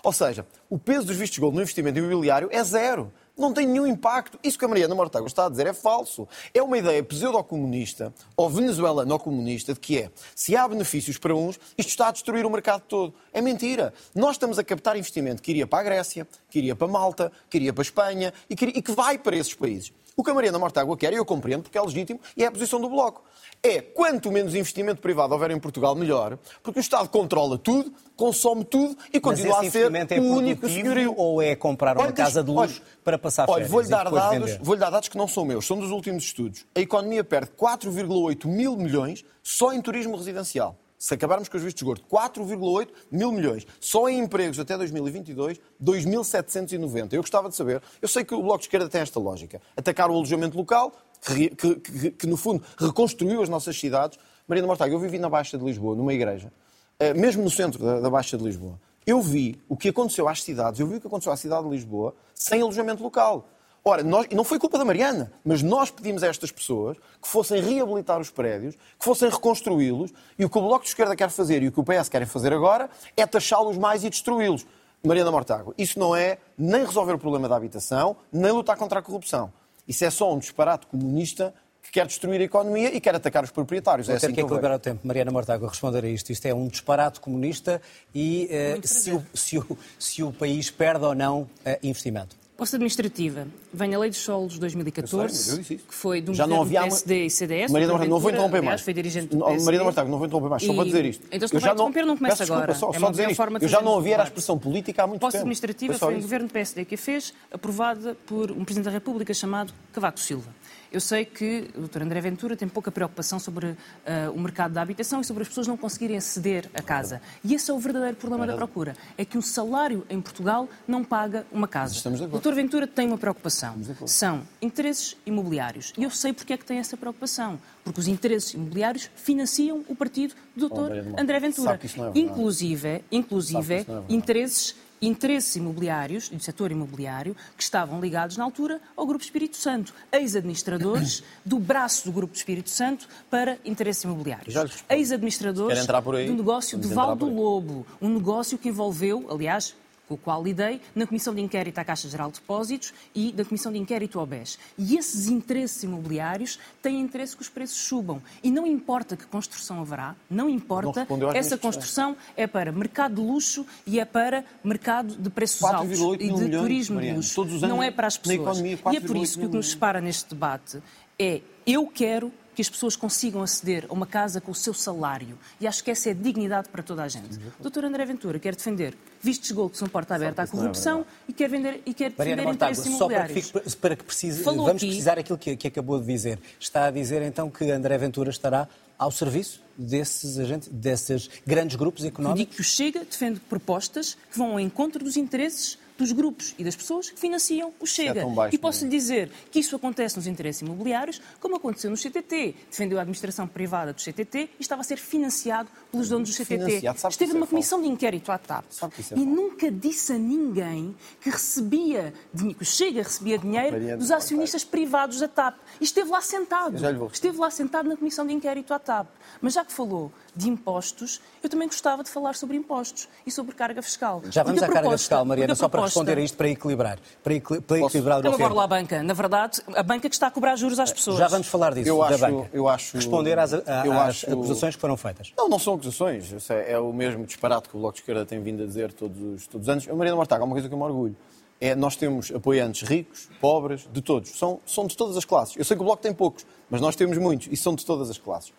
Ou 0.03 0.11
seja, 0.11 0.45
o 0.69 0.77
peso 0.77 1.07
dos 1.07 1.15
vistos 1.15 1.39
gold 1.39 1.55
no 1.55 1.61
investimento 1.61 1.97
imobiliário 1.97 2.49
é 2.51 2.63
zero 2.63 3.11
não 3.37 3.53
tem 3.53 3.67
nenhum 3.67 3.87
impacto. 3.87 4.39
Isso 4.43 4.57
que 4.57 4.65
a 4.65 4.67
Mariana 4.67 4.93
Mortágua 4.95 5.27
está 5.27 5.45
a 5.45 5.49
dizer 5.49 5.67
é 5.67 5.73
falso. 5.73 6.27
É 6.53 6.61
uma 6.61 6.77
ideia 6.77 7.03
pseudo-comunista 7.03 8.13
ou 8.35 8.49
venezuelano-comunista 8.49 9.73
de 9.73 9.79
que 9.79 9.99
é, 9.99 10.11
se 10.35 10.55
há 10.55 10.67
benefícios 10.67 11.17
para 11.17 11.35
uns, 11.35 11.59
isto 11.77 11.89
está 11.89 12.09
a 12.09 12.11
destruir 12.11 12.45
o 12.45 12.49
mercado 12.49 12.83
todo. 12.87 13.13
É 13.31 13.41
mentira. 13.41 13.93
Nós 14.13 14.31
estamos 14.31 14.59
a 14.59 14.63
captar 14.63 14.95
investimento 14.95 15.41
que 15.41 15.51
iria 15.51 15.67
para 15.67 15.79
a 15.79 15.83
Grécia, 15.83 16.27
que 16.49 16.59
iria 16.59 16.75
para 16.75 16.87
Malta, 16.87 17.31
que 17.49 17.57
iria 17.57 17.73
para 17.73 17.81
a 17.81 17.85
Espanha 17.85 18.33
e 18.49 18.55
que, 18.55 18.65
e 18.65 18.81
que 18.81 18.91
vai 18.91 19.17
para 19.17 19.35
esses 19.35 19.53
países. 19.53 19.91
O 20.15 20.23
que 20.23 20.29
a 20.29 20.33
Mariana 20.33 20.59
Mortágua 20.59 20.95
quer, 20.95 21.13
e 21.13 21.15
eu 21.15 21.25
compreendo 21.25 21.63
porque 21.63 21.77
é 21.77 21.81
legítimo, 21.81 22.19
e 22.37 22.43
é 22.43 22.47
a 22.47 22.51
posição 22.51 22.79
do 22.79 22.89
Bloco 22.89 23.23
é 23.63 23.79
quanto 23.81 24.29
menos 24.29 24.53
investimento 24.53 25.01
privado 25.01 25.33
houver 25.33 25.49
em 25.51 25.59
Portugal, 25.59 25.95
melhor, 25.95 26.37
porque 26.61 26.79
o 26.79 26.81
Estado 26.81 27.07
controla 27.07 27.57
tudo, 27.57 27.93
consome 28.13 28.65
tudo 28.65 28.97
e 29.11 29.21
continua 29.21 29.61
a 29.61 29.71
ser 29.71 29.89
é 30.11 30.19
o 30.19 30.23
único 30.23 30.67
senhorio. 30.67 31.13
Ou 31.15 31.41
é 31.41 31.55
comprar 31.55 31.95
uma 31.95 32.03
olha, 32.03 32.11
casa 32.11 32.43
de 32.43 32.51
luxo 32.51 32.81
olha, 32.81 32.97
para 33.03 33.17
passar 33.17 33.45
férias? 33.45 33.61
Olha, 33.61 33.71
vou-lhe 33.71 33.87
dar, 33.87 34.11
dados, 34.11 34.57
vou 34.61 34.75
dar 34.75 34.89
dados 34.89 35.07
que 35.07 35.17
não 35.17 35.29
são 35.29 35.45
meus, 35.45 35.65
são 35.65 35.79
dos 35.79 35.91
últimos 35.91 36.25
estudos. 36.25 36.65
A 36.75 36.81
economia 36.81 37.23
perde 37.23 37.51
4,8 37.57 38.45
mil 38.47 38.75
milhões 38.75 39.23
só 39.41 39.71
em 39.71 39.81
turismo 39.81 40.17
residencial. 40.17 40.77
Se 41.03 41.13
acabarmos 41.13 41.49
com 41.49 41.57
os 41.57 41.63
vistos 41.63 41.83
gordos, 41.83 42.05
4,8 42.09 42.87
mil 43.11 43.29
milhões. 43.33 43.67
Só 43.77 44.07
em 44.07 44.19
empregos 44.19 44.57
até 44.57 44.77
2022, 44.77 45.59
2.790. 45.83 47.11
Eu 47.11 47.21
gostava 47.21 47.49
de 47.49 47.57
saber, 47.57 47.81
eu 48.01 48.07
sei 48.07 48.23
que 48.23 48.33
o 48.33 48.41
Bloco 48.41 48.59
de 48.59 48.67
Esquerda 48.67 48.87
tem 48.87 49.01
esta 49.01 49.19
lógica, 49.19 49.61
atacar 49.75 50.09
o 50.09 50.13
alojamento 50.13 50.55
local, 50.55 50.93
que, 51.21 51.49
que, 51.49 51.75
que, 51.75 52.11
que 52.11 52.25
no 52.25 52.37
fundo 52.37 52.63
reconstruiu 52.77 53.43
as 53.43 53.49
nossas 53.49 53.77
cidades. 53.77 54.17
Marina 54.47 54.65
Mortágua, 54.65 54.95
eu 54.95 54.99
vivi 54.99 55.19
na 55.19 55.27
Baixa 55.27 55.57
de 55.57 55.65
Lisboa, 55.65 55.93
numa 55.93 56.13
igreja, 56.13 56.53
eh, 56.97 57.13
mesmo 57.13 57.43
no 57.43 57.49
centro 57.49 57.83
da, 57.83 57.99
da 57.99 58.09
Baixa 58.09 58.37
de 58.37 58.43
Lisboa. 58.45 58.79
Eu 59.05 59.21
vi 59.21 59.61
o 59.67 59.75
que 59.75 59.89
aconteceu 59.89 60.29
às 60.29 60.41
cidades, 60.41 60.79
eu 60.79 60.87
vi 60.87 60.95
o 60.95 61.01
que 61.01 61.07
aconteceu 61.07 61.33
à 61.33 61.35
cidade 61.35 61.65
de 61.65 61.69
Lisboa 61.69 62.15
sem 62.33 62.61
alojamento 62.61 63.03
local. 63.03 63.49
Ora, 63.85 64.01
nós, 64.01 64.27
e 64.31 64.35
não 64.35 64.45
foi 64.45 64.57
culpa 64.57 64.77
da 64.77 64.85
Mariana, 64.85 65.33
mas 65.43 65.61
nós 65.61 65.91
pedimos 65.91 66.23
a 66.23 66.27
estas 66.27 66.51
pessoas 66.51 66.95
que 67.21 67.27
fossem 67.27 67.61
reabilitar 67.61 68.19
os 68.19 68.29
prédios, 68.29 68.75
que 68.75 69.03
fossem 69.03 69.29
reconstruí-los, 69.29 70.13
e 70.39 70.45
o 70.45 70.49
que 70.49 70.57
o 70.57 70.61
Bloco 70.61 70.83
de 70.83 70.89
Esquerda 70.89 71.15
quer 71.17 71.29
fazer 71.29 71.61
e 71.61 71.67
o 71.67 71.71
que 71.71 71.81
o 71.81 71.83
PS 71.83 72.07
querem 72.07 72.25
fazer 72.25 72.53
agora 72.53 72.89
é 73.17 73.25
taxá-los 73.25 73.77
mais 73.77 74.05
e 74.05 74.09
destruí-los. 74.09 74.65
Mariana 75.05 75.31
Mortágua, 75.31 75.73
isso 75.77 75.99
não 75.99 76.15
é 76.15 76.37
nem 76.57 76.85
resolver 76.85 77.11
o 77.11 77.19
problema 77.19 77.49
da 77.49 77.57
habitação, 77.57 78.15
nem 78.31 78.53
lutar 78.53 78.77
contra 78.77 78.99
a 78.99 79.01
corrupção. 79.01 79.51
Isso 79.85 80.05
é 80.05 80.09
só 80.09 80.33
um 80.33 80.39
disparate 80.39 80.87
comunista 80.87 81.53
que 81.81 81.91
quer 81.91 82.07
destruir 82.07 82.39
a 82.39 82.43
economia 82.45 82.95
e 82.95 83.01
quer 83.01 83.13
atacar 83.13 83.43
os 83.43 83.51
proprietários. 83.51 84.07
Vou 84.07 84.15
é 84.15 84.19
ter 84.19 84.27
assim 84.27 84.33
que 84.33 84.39
equilibrar 84.39 84.73
o 84.77 84.79
tempo. 84.79 85.05
Mariana 85.05 85.29
Mortágua, 85.29 85.67
responder 85.67 86.05
a 86.05 86.07
isto. 86.07 86.31
Isto 86.31 86.45
é 86.45 86.53
um 86.53 86.69
disparate 86.69 87.19
comunista 87.19 87.81
e 88.15 88.47
eh, 88.49 88.79
se, 88.85 89.11
o, 89.11 89.21
se, 89.33 89.57
o, 89.57 89.77
se 89.99 90.23
o 90.23 90.31
país 90.31 90.71
perde 90.71 91.03
ou 91.03 91.13
não 91.13 91.49
eh, 91.65 91.77
investimento. 91.83 92.42
Posse 92.55 92.75
administrativa. 92.75 93.47
Vem 93.73 93.95
a 93.95 93.99
Lei 93.99 94.11
dos 94.11 94.19
Solos 94.19 94.53
de 94.53 94.59
2014, 94.59 95.13
Eu 95.13 95.29
sei, 95.29 95.53
eu 95.53 95.57
disse 95.57 95.73
isso. 95.73 95.85
que 95.87 95.93
foi 95.93 96.21
de 96.21 96.29
um 96.29 96.33
Já 96.35 96.45
não 96.45 96.57
governo 96.57 96.77
havia 96.77 96.79
uma- 96.81 96.87
PSD 96.97 97.25
e 97.25 97.29
CDS. 97.31 97.71
Marina 97.71 97.87
Dr. 97.87 97.91
Mortágua, 97.97 98.13
não 98.15 98.19
vou 98.21 98.29
interromper 98.31 98.61
mais. 98.61 98.81
foi 98.81 98.93
dirigente 98.93 99.35
do 99.35 99.43
PSD. 99.43 99.65
Marina 99.65 99.83
Mortágua, 99.83 100.11
não 100.11 100.17
vou 100.19 100.27
interromper 100.27 100.49
mais, 100.49 100.63
só 100.63 100.71
E- 100.71 100.75
para 100.75 100.85
dizer 100.85 101.05
isto. 101.05 101.27
Então, 101.31 101.47
se 101.47 101.55
Eu 101.55 101.59
não 101.59 101.65
vai 101.65 101.73
interromper, 101.73 102.05
não 102.05 102.17
começa 102.17 102.43
agora. 102.43 102.67
Desculpa, 102.67 102.93
só, 102.93 102.97
É 102.97 102.99
só 102.99 103.09
dizer 103.11 103.35
forma 103.35 103.59
de 103.59 103.65
Eu 103.65 103.69
já 103.69 103.81
não 103.81 103.93
ouvia 103.93 104.21
a 104.21 104.23
expressão 104.23 104.59
política 104.59 105.03
há 105.03 105.07
muito 105.07 105.19
Posse 105.19 105.31
tempo. 105.33 105.41
administrativa 105.41 105.93
Foi 105.95 106.15
um 106.15 106.21
governo 106.21 106.47
PSD 106.47 106.85
que 106.85 106.93
a 106.93 106.97
fez, 106.97 107.33
aprovada 107.51 108.15
por 108.27 108.51
um 108.51 108.63
Presidente 108.63 108.85
da 108.85 108.91
República 108.91 109.33
chamado 109.33 109.73
Cavaco 109.91 110.19
Silva. 110.19 110.47
Eu 110.93 111.01
sei 111.01 111.25
que 111.25 111.71
o 111.75 111.87
Dr. 111.87 112.03
André 112.03 112.21
Ventura 112.21 112.55
tem 112.55 112.67
pouca 112.67 112.91
preocupação 112.91 113.39
sobre 113.39 113.75
ah, 114.05 114.31
o 114.31 114.39
mercado 114.39 114.73
da 114.73 114.81
habitação 114.83 115.21
e 115.21 115.23
sobre 115.23 115.41
as 115.41 115.49
pessoas 115.49 115.65
não 115.65 115.75
conseguirem 115.75 116.15
aceder 116.15 116.69
à 116.71 116.83
casa. 116.83 117.19
E 117.43 117.55
esse 117.55 117.71
é 117.71 117.73
o 117.73 117.79
verdadeiro 117.79 118.15
problema 118.15 118.45
da 118.45 118.55
procura. 118.55 118.95
É 119.17 119.25
que 119.25 119.35
um 119.35 119.41
salário 119.41 120.05
em 120.07 120.21
Portugal 120.21 120.69
não 120.87 121.03
paga 121.03 121.47
uma 121.51 121.67
casa. 121.67 121.95
Estamos 121.95 122.19
de 122.19 122.25
O 122.25 122.27
acordo. 122.27 122.47
Dr. 122.47 122.55
Ventura 122.55 122.85
tem 122.85 123.07
uma 123.07 123.17
preocupação. 123.17 123.75
São 124.05 124.43
interesses 124.61 125.17
imobiliários. 125.25 125.93
E 125.97 126.03
eu 126.03 126.11
sei 126.11 126.31
porque 126.31 126.53
é 126.53 126.57
que 126.57 126.65
tem 126.65 126.77
essa 126.77 126.95
preocupação. 126.95 127.59
Porque 127.83 127.99
os 127.99 128.07
interesses 128.07 128.53
imobiliários 128.53 129.09
financiam 129.15 129.83
o 129.87 129.95
partido 129.95 130.35
do 130.55 130.69
Dr. 130.69 131.19
André 131.19 131.39
Ventura. 131.39 131.79
é 131.81 132.19
inclusive, 132.19 133.03
inclusive 133.11 133.73
é 133.73 133.85
interesses 134.07 134.75
interesses 135.07 135.55
imobiliários, 135.55 136.29
do 136.29 136.41
setor 136.41 136.71
imobiliário, 136.71 137.35
que 137.57 137.63
estavam 137.63 137.99
ligados 137.99 138.37
na 138.37 138.43
altura 138.43 138.81
ao 138.95 139.05
Grupo 139.05 139.23
Espírito 139.23 139.57
Santo, 139.57 139.93
ex-administradores 140.11 141.23
do 141.45 141.59
braço 141.59 142.05
do 142.05 142.11
Grupo 142.11 142.35
Espírito 142.35 142.69
Santo 142.69 143.07
para 143.29 143.57
interesses 143.65 144.03
imobiliários. 144.03 144.55
Ex-administradores 144.89 145.85
do 145.85 146.33
negócio 146.33 146.77
de 146.77 146.87
Vamos 146.87 146.91
entrar 146.91 147.05
Val 147.05 147.15
do 147.15 147.25
por 147.25 147.31
aí. 147.31 147.35
Lobo, 147.35 147.87
um 148.01 148.09
negócio 148.09 148.57
que 148.57 148.69
envolveu, 148.69 149.27
aliás, 149.29 149.75
o 150.13 150.17
qual 150.17 150.43
lidei, 150.43 150.81
na 150.95 151.05
Comissão 151.05 151.33
de 151.33 151.41
Inquérito 151.41 151.79
à 151.79 151.83
Caixa 151.83 152.09
Geral 152.09 152.31
de 152.31 152.39
Depósitos 152.39 152.93
e 153.13 153.31
da 153.31 153.43
Comissão 153.45 153.71
de 153.71 153.77
Inquérito 153.77 154.19
ao 154.19 154.25
BES. 154.25 154.57
E 154.77 154.97
esses 154.97 155.27
interesses 155.27 155.83
imobiliários 155.83 156.59
têm 156.81 156.99
interesse 156.99 157.35
que 157.35 157.41
os 157.41 157.49
preços 157.49 157.77
subam. 157.77 158.21
E 158.43 158.51
não 158.51 158.65
importa 158.65 159.15
que 159.15 159.25
construção 159.25 159.81
haverá, 159.81 160.15
não 160.29 160.49
importa, 160.49 161.07
às 161.29 161.35
essa 161.35 161.57
construção 161.57 162.15
é 162.35 162.47
para 162.47 162.71
mercado 162.71 163.15
de 163.15 163.21
luxo 163.21 163.65
e 163.85 163.99
é 163.99 164.05
para 164.05 164.43
mercado 164.63 165.15
de 165.15 165.29
preços 165.29 165.63
altos 165.63 165.99
4,8 165.99 166.13
e 166.13 166.17
de 166.17 166.33
milhões, 166.33 166.61
turismo 166.61 166.95
Mariana, 166.95 167.19
de 167.19 167.37
luxo. 167.37 167.67
não 167.67 167.81
é 167.81 167.91
para 167.91 168.07
as 168.07 168.17
pessoas. 168.17 168.39
economia, 168.39 168.71
e 168.71 168.97
é 168.97 168.99
4,8 168.99 169.07
por 169.07 169.17
isso 169.17 169.39
que 169.39 169.45
o 169.45 169.49
que 169.49 169.55
nos 169.57 169.71
separa 169.71 170.01
neste 170.01 170.29
debate 170.29 170.81
é 171.19 171.41
eu 171.65 171.87
quero 171.87 172.31
que 172.55 172.61
as 172.61 172.69
pessoas 172.69 172.95
consigam 172.95 173.41
aceder 173.41 173.85
a 173.89 173.93
uma 173.93 174.05
casa 174.05 174.39
com 174.39 174.51
o 174.51 174.55
seu 174.55 174.73
salário. 174.73 175.37
E 175.59 175.65
acho 175.67 175.83
que 175.83 175.89
essa 175.91 176.09
é 176.09 176.13
dignidade 176.13 176.69
para 176.69 176.83
toda 176.83 177.03
a 177.03 177.07
gente. 177.07 177.39
Doutor 177.59 177.85
André 177.85 178.05
Ventura 178.05 178.37
quer 178.39 178.55
defender 178.55 178.95
vistos 179.21 179.47
de 179.47 179.53
gold 179.53 179.71
que 179.71 179.77
são 179.77 179.87
porta 179.87 180.15
aberta 180.15 180.41
à 180.41 180.45
é 180.45 180.47
corrupção 180.47 181.05
e 181.27 181.33
quer, 181.33 181.49
vender, 181.49 181.81
e 181.85 181.93
quer 181.93 182.11
defender 182.11 182.35
Mariana 182.35 182.53
interesses 182.53 182.83
só 182.83 183.07
para 183.07 183.25
que, 183.27 183.31
imobiliários. 183.31 183.51
fique- 183.51 183.77
para 183.77 183.95
que 183.95 184.03
precise, 184.03 184.43
Falou 184.43 184.65
vamos 184.65 184.81
aqui- 184.81 184.87
precisar 184.87 185.17
aquilo 185.19 185.37
que, 185.37 185.55
que 185.55 185.67
acabou 185.67 185.99
de 185.99 186.05
dizer. 186.05 186.39
Está 186.59 186.85
a 186.85 186.91
dizer 186.91 187.21
então 187.21 187.49
que 187.49 187.69
André 187.71 187.97
Ventura 187.97 188.29
estará 188.29 188.67
ao 188.97 189.11
serviço 189.11 189.61
desses 189.77 190.37
agentes, 190.37 190.69
desses 190.69 191.29
grandes 191.45 191.75
grupos 191.75 192.05
económicos? 192.05 192.39
digo 192.39 192.51
que 192.55 192.61
o 192.61 192.63
Chega 192.63 192.99
defende 193.03 193.39
propostas 193.39 194.15
que 194.31 194.37
vão 194.37 194.51
ao 194.51 194.59
encontro 194.59 195.03
dos 195.03 195.17
interesses 195.17 195.77
dos 195.97 196.11
grupos 196.11 196.53
e 196.57 196.63
das 196.63 196.75
pessoas 196.75 197.09
que 197.09 197.19
financiam 197.19 197.73
o 197.79 197.85
Chega. 197.85 198.21
tão 198.21 198.33
baixo, 198.33 198.55
e 198.55 198.57
posso 198.57 198.83
lhe 198.83 198.89
dizer 198.89 199.31
que 199.51 199.59
isso 199.59 199.75
acontece 199.75 200.15
nos 200.17 200.27
interesses 200.27 200.61
imobiliários, 200.61 201.21
como 201.39 201.55
aconteceu 201.55 201.89
no 201.89 201.97
CTT. 201.97 202.55
Defendeu 202.69 202.97
a 202.97 203.01
administração 203.01 203.47
privada 203.47 203.93
do 203.93 204.01
CTT 204.01 204.49
e 204.59 204.61
estava 204.61 204.81
a 204.81 204.83
ser 204.83 204.97
financiado 204.97 205.69
pelos 205.93 206.09
donos 206.09 206.29
do 206.29 206.35
CTT. 206.35 206.81
Esteve 207.07 207.31
é 207.31 207.33
numa 207.35 207.45
comissão 207.45 207.79
de 207.79 207.87
inquérito 207.87 208.31
à 208.31 208.37
TAP 208.39 208.65
Sabe 208.71 208.95
que 208.95 209.01
isso 209.01 209.13
é 209.13 209.17
e 209.17 209.19
falso. 209.23 209.35
nunca 209.35 209.71
disse 209.71 210.11
a 210.13 210.17
ninguém 210.17 210.95
que 211.21 211.29
recebia 211.29 212.11
dinheiro, 212.33 212.57
que 212.57 212.63
o 212.63 212.65
Chega 212.65 213.03
recebia 213.03 213.37
dinheiro 213.37 213.71
Mariana, 213.73 213.97
dos 213.97 214.09
acionistas 214.09 214.63
privados 214.63 215.19
da 215.19 215.27
TAP. 215.27 215.55
E 215.79 215.83
esteve 215.83 216.09
lá 216.09 216.19
sentado. 216.21 216.75
Esteve 217.11 217.37
lá 217.37 217.51
sentado 217.51 217.87
na 217.87 217.95
comissão 217.95 218.25
de 218.25 218.33
inquérito 218.33 218.73
à 218.73 218.79
TAP. 218.79 219.07
Mas 219.39 219.53
já 219.53 219.63
que 219.63 219.71
falou 219.71 220.11
de 220.35 220.49
impostos, 220.49 221.21
eu 221.43 221.49
também 221.49 221.67
gostava 221.67 222.03
de 222.03 222.09
falar 222.09 222.33
sobre 222.33 222.57
impostos 222.57 223.07
e 223.25 223.29
sobre 223.31 223.53
carga 223.53 223.83
fiscal. 223.83 224.23
Já 224.31 224.41
vamos 224.41 224.63
à 224.63 224.65
a 224.65 224.67
carga 224.67 224.81
proposta- 224.81 225.03
fiscal, 225.03 225.25
Mariana, 225.25 225.53
a 225.53 225.55
só 225.55 225.69
para 225.69 225.81
proposta- 225.81 225.99
responder 225.99 226.19
a 226.19 226.25
isto, 226.25 226.35
para 226.35 226.49
equilibrar. 226.49 226.97
Para, 227.23 227.33
equili- 227.35 227.61
para 227.61 227.79
equilibrar 227.79 228.17
o 228.17 228.19
Então 228.21 228.33
agora 228.33 228.53
lá 228.53 228.63
a 228.63 228.67
banca. 228.67 229.03
Na 229.03 229.13
verdade, 229.13 229.61
a 229.75 229.83
banca 229.83 230.09
que 230.09 230.15
está 230.15 230.27
a 230.27 230.31
cobrar 230.31 230.55
juros 230.55 230.79
às 230.79 230.91
pessoas. 230.91 231.17
Já 231.17 231.27
vamos 231.27 231.45
falar 231.47 231.75
disso, 231.75 231.87
Eu 231.87 231.99
da 231.99 232.07
acho- 232.07 232.17
banca. 232.17 232.49
eu 232.51 232.67
acho- 232.67 232.97
Responder 232.97 233.37
às, 233.37 233.53
a- 233.53 233.85
eu 233.85 233.93
às 233.93 234.09
acho- 234.09 234.33
acusações 234.33 234.73
que 234.75 234.81
foram 234.81 234.97
feitas. 234.97 235.31
Não, 235.37 235.47
não 235.47 235.59
são 235.59 235.75
acusações. 235.83 236.31
Isso 236.31 236.53
é, 236.53 236.79
o 236.79 236.93
mesmo 236.93 237.25
disparate 237.25 237.67
que 237.67 237.75
o 237.75 237.79
Bloco 237.79 237.95
de 237.95 238.01
Esquerda 238.01 238.25
tem 238.25 238.41
vindo 238.41 238.63
a 238.63 238.65
dizer 238.65 238.93
todos 238.93 239.21
os, 239.21 239.47
todos 239.47 239.67
os 239.67 239.69
anos. 239.69 239.89
A 239.89 239.93
Mariana 239.93 240.15
Mortágua, 240.15 240.45
uma 240.45 240.53
coisa 240.53 240.67
que 240.67 240.73
eu 240.73 240.77
me 240.77 240.83
orgulho. 240.83 241.15
É, 241.59 241.75
nós 241.75 241.95
temos 241.95 242.31
apoiantes 242.31 242.87
ricos, 242.87 243.29
pobres, 243.39 243.87
de 243.91 244.01
todos. 244.01 244.31
São, 244.31 244.59
são 244.65 244.87
de 244.87 244.97
todas 244.97 245.15
as 245.15 245.25
classes. 245.25 245.55
Eu 245.55 245.63
sei 245.63 245.77
que 245.77 245.81
o 245.83 245.85
Bloco 245.85 246.01
tem 246.01 246.13
poucos, 246.13 246.45
mas 246.69 246.81
nós 246.81 246.95
temos 246.95 247.17
muitos 247.17 247.47
e 247.51 247.55
são 247.55 247.75
de 247.75 247.85
todas 247.85 248.09
as 248.09 248.17
classes. 248.17 248.53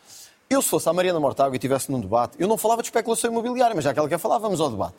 Eu, 0.49 0.61
se 0.63 0.69
fosse 0.69 0.89
a 0.89 0.93
Mariana 0.93 1.19
Mortágua 1.19 1.55
e 1.55 1.57
estivesse 1.57 1.91
num 1.91 2.01
debate, 2.01 2.37
eu 2.39 2.47
não 2.47 2.57
falava 2.57 2.83
de 2.83 2.89
especulação 2.89 3.31
imobiliária, 3.31 3.75
mas 3.75 3.85
já 3.85 3.93
que 3.93 3.99
ela 3.99 4.09
quer 4.09 4.19
falar, 4.19 4.39
vamos 4.39 4.61
ao 4.61 4.71
debate. 4.71 4.95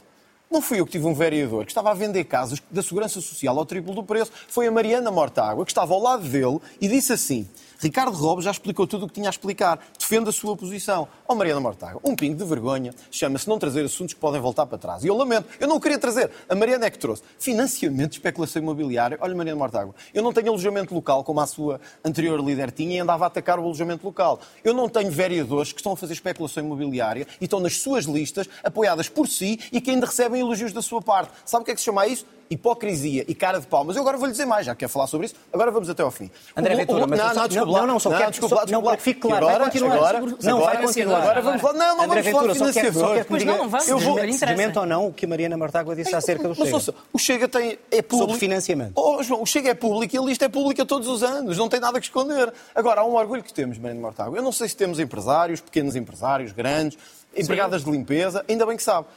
Não 0.50 0.62
fui 0.62 0.80
eu 0.80 0.86
que 0.86 0.92
tive 0.92 1.06
um 1.08 1.14
vereador 1.14 1.66
que 1.66 1.72
estava 1.72 1.90
a 1.92 1.94
vender 1.94 2.24
casas 2.26 2.62
da 2.70 2.84
Segurança 2.84 3.20
Social 3.20 3.58
ao 3.58 3.66
triplo 3.66 3.94
do 3.94 4.04
preço. 4.04 4.32
Foi 4.48 4.68
a 4.68 4.72
Mariana 4.72 5.10
Mortágua, 5.10 5.66
que 5.66 5.72
estava 5.72 5.94
ao 5.94 6.00
lado 6.00 6.28
dele 6.28 6.60
e 6.80 6.88
disse 6.88 7.14
assim: 7.14 7.48
Ricardo 7.80 8.16
Robes 8.16 8.46
já 8.46 8.52
explicou 8.52 8.88
tudo 8.88 9.06
o 9.06 9.08
que 9.08 9.14
tinha 9.14 9.30
a 9.30 9.32
explicar. 9.32 9.80
Defende 9.98 10.30
a 10.30 10.32
sua 10.32 10.56
posição. 10.56 11.08
Ó 11.28 11.36
Mariana 11.36 11.60
Mortágua, 11.60 12.02
um 12.04 12.16
pingo 12.16 12.38
de 12.38 12.46
vergonha 12.46 12.94
chama-se 13.12 13.48
não 13.48 13.60
trazer 13.60 13.86
assuntos 13.86 14.14
que 14.14 14.20
podem 14.20 14.40
voltar 14.40 14.66
para 14.66 14.78
trás. 14.78 15.04
E 15.04 15.08
eu 15.08 15.16
lamento, 15.16 15.48
eu 15.60 15.68
não 15.68 15.80
queria 15.80 15.98
trazer. 15.98 16.32
A 16.48 16.56
Mariana 16.56 16.86
é 16.86 16.90
que 16.90 16.98
trouxe. 16.98 17.24
Financiamento 17.40 18.12
de 18.12 18.18
especulação 18.18 18.62
imobiliária. 18.62 19.18
Olha, 19.22 19.36
Mariana 19.36 19.58
Mortágua, 19.58 19.96
eu 20.14 20.24
não 20.24 20.32
tenho 20.32 20.50
alojamento 20.50 20.94
local 20.94 21.24
como 21.24 21.40
a 21.40 21.48
sua 21.48 21.80
anterior 22.04 22.40
líder 22.40 22.72
tinha 22.72 22.96
e 22.96 23.00
andava 23.00 23.26
a 23.26 23.28
atacar 23.28 23.60
o 23.60 23.64
alojamento 23.64 24.06
local. 24.06 24.40
Eu 24.64 24.74
não 24.74 24.88
tenho 24.88 25.12
vereadores 25.12 25.72
que 25.72 25.80
estão 25.80 25.94
a 25.94 25.98
fazer 25.98 26.14
especulação 26.14 26.64
imobiliária 26.64 27.28
e 27.40 27.46
estão 27.46 27.60
nas 27.60 27.78
suas 27.78 28.06
listas, 28.06 28.48
apoiadas 28.64 29.10
por 29.10 29.28
si 29.28 29.60
e 29.72 29.82
que 29.82 29.92
ainda 29.92 30.06
recebem 30.06 30.42
elogios 30.42 30.72
da 30.72 30.82
sua 30.82 31.02
parte. 31.02 31.32
Sabe 31.46 31.64
o 31.64 31.66
que 31.66 31.72
é 31.72 31.74
que 31.74 31.82
se 31.82 31.86
chama 31.86 32.08
isso? 32.08 32.26
Hipocrisia 32.50 33.26
e 33.28 33.34
cara 33.36 33.60
de 33.60 33.68
pau. 33.68 33.84
Mas 33.84 33.96
eu 33.96 34.02
agora 34.02 34.18
vou-lhe 34.18 34.32
dizer 34.32 34.46
mais, 34.46 34.66
já 34.66 34.76
quer 34.76 34.88
falar 34.88 35.08
sobre 35.08 35.26
isso, 35.28 35.36
agora 35.52 35.72
vamos 35.72 35.90
até 35.90 36.04
ao 36.04 36.12
fim. 36.12 36.30
André 36.56 36.74
O- 36.74 36.76
o- 36.76 36.80
Ventura, 36.80 37.08
mas 37.08 37.20
não, 37.20 37.28
só- 37.30 37.34
não, 37.34 37.48
desculpa 37.48 37.72
não, 37.72 37.80
lá. 37.82 37.88
não, 37.88 38.00
só 38.00 38.10
quero- 38.18 38.32
desculpa 38.32 38.56
só- 38.56 38.60
lá, 38.62 38.66
desculpa 38.66 38.82
não, 38.82 38.86
lá. 38.86 38.92
para 38.92 38.98
que 38.98 39.04
fique 39.04 39.20
claro, 39.22 39.36
agora, 39.48 39.60
vai 39.60 39.68
continuar. 39.72 39.96
Agora, 39.96 40.20
Não, 40.20 40.28
vai 40.28 40.68
agora, 40.68 40.88
continuar. 40.88 41.22
Agora 41.22 41.42
vamos 41.42 41.62
falar. 41.62 41.74
Não, 41.74 41.80
não 41.98 42.04
André 42.06 42.22
vamos 42.22 42.32
falar 42.32 42.48
Ventura, 42.48 42.54
de 42.54 42.60
só 42.60 42.66
quer, 42.66 42.74
só 42.74 42.92
financiador. 43.00 43.26
Pois 43.28 43.40
diga 43.42 43.58
não, 43.58 43.70
vamos, 43.70 43.88
eu 43.88 44.00
vou- 44.00 44.16
não 44.18 44.26
desmente 44.26 44.80
ou 44.80 44.86
não 44.86 45.08
o 45.08 45.14
que 45.14 45.26
a 45.26 45.28
Mariana 45.28 45.58
Mortágua 45.58 45.96
disse 45.96 46.16
acerca 46.16 46.48
do 46.48 46.56
Mas, 46.58 46.70
Chega. 46.86 46.98
o 47.14 47.18
Chega 47.20 47.48
tem, 47.48 47.80
é 47.92 48.02
público. 48.02 48.18
Sobre 48.32 48.38
financiamento. 48.40 48.94
Oh, 48.96 49.24
João, 49.24 49.42
o 49.42 49.46
Chega 49.46 49.70
é 49.70 49.74
público 49.74 50.16
e 50.16 50.20
a 50.20 50.22
lista 50.22 50.46
é 50.46 50.50
pública 50.50 50.86
todos 50.86 51.08
os 51.08 51.24
anos. 51.24 51.58
Não 51.58 51.68
tem 51.68 51.80
nada 51.80 52.00
que 52.00 52.06
esconder. 52.06 52.54
Agora, 52.74 53.02
há 53.02 53.06
um 53.06 53.16
orgulho 53.16 53.44
que 53.44 53.54
temos, 53.54 53.78
Mariana 53.78 54.02
Mortágua. 54.02 54.38
Eu 54.38 54.44
não 54.44 54.52
sei 54.52 54.70
se 54.70 54.76
temos 54.76 55.00
empresários, 55.00 55.62
pequenos 55.62 55.96
empresários, 55.96 56.52
grandes, 56.52 56.98
empregadas 57.36 57.84
de 57.84 57.92
limpeza. 57.92 58.46
Ainda 58.48 58.66
bem 58.66 58.78
que 58.78 58.84
sabe. 58.84 59.08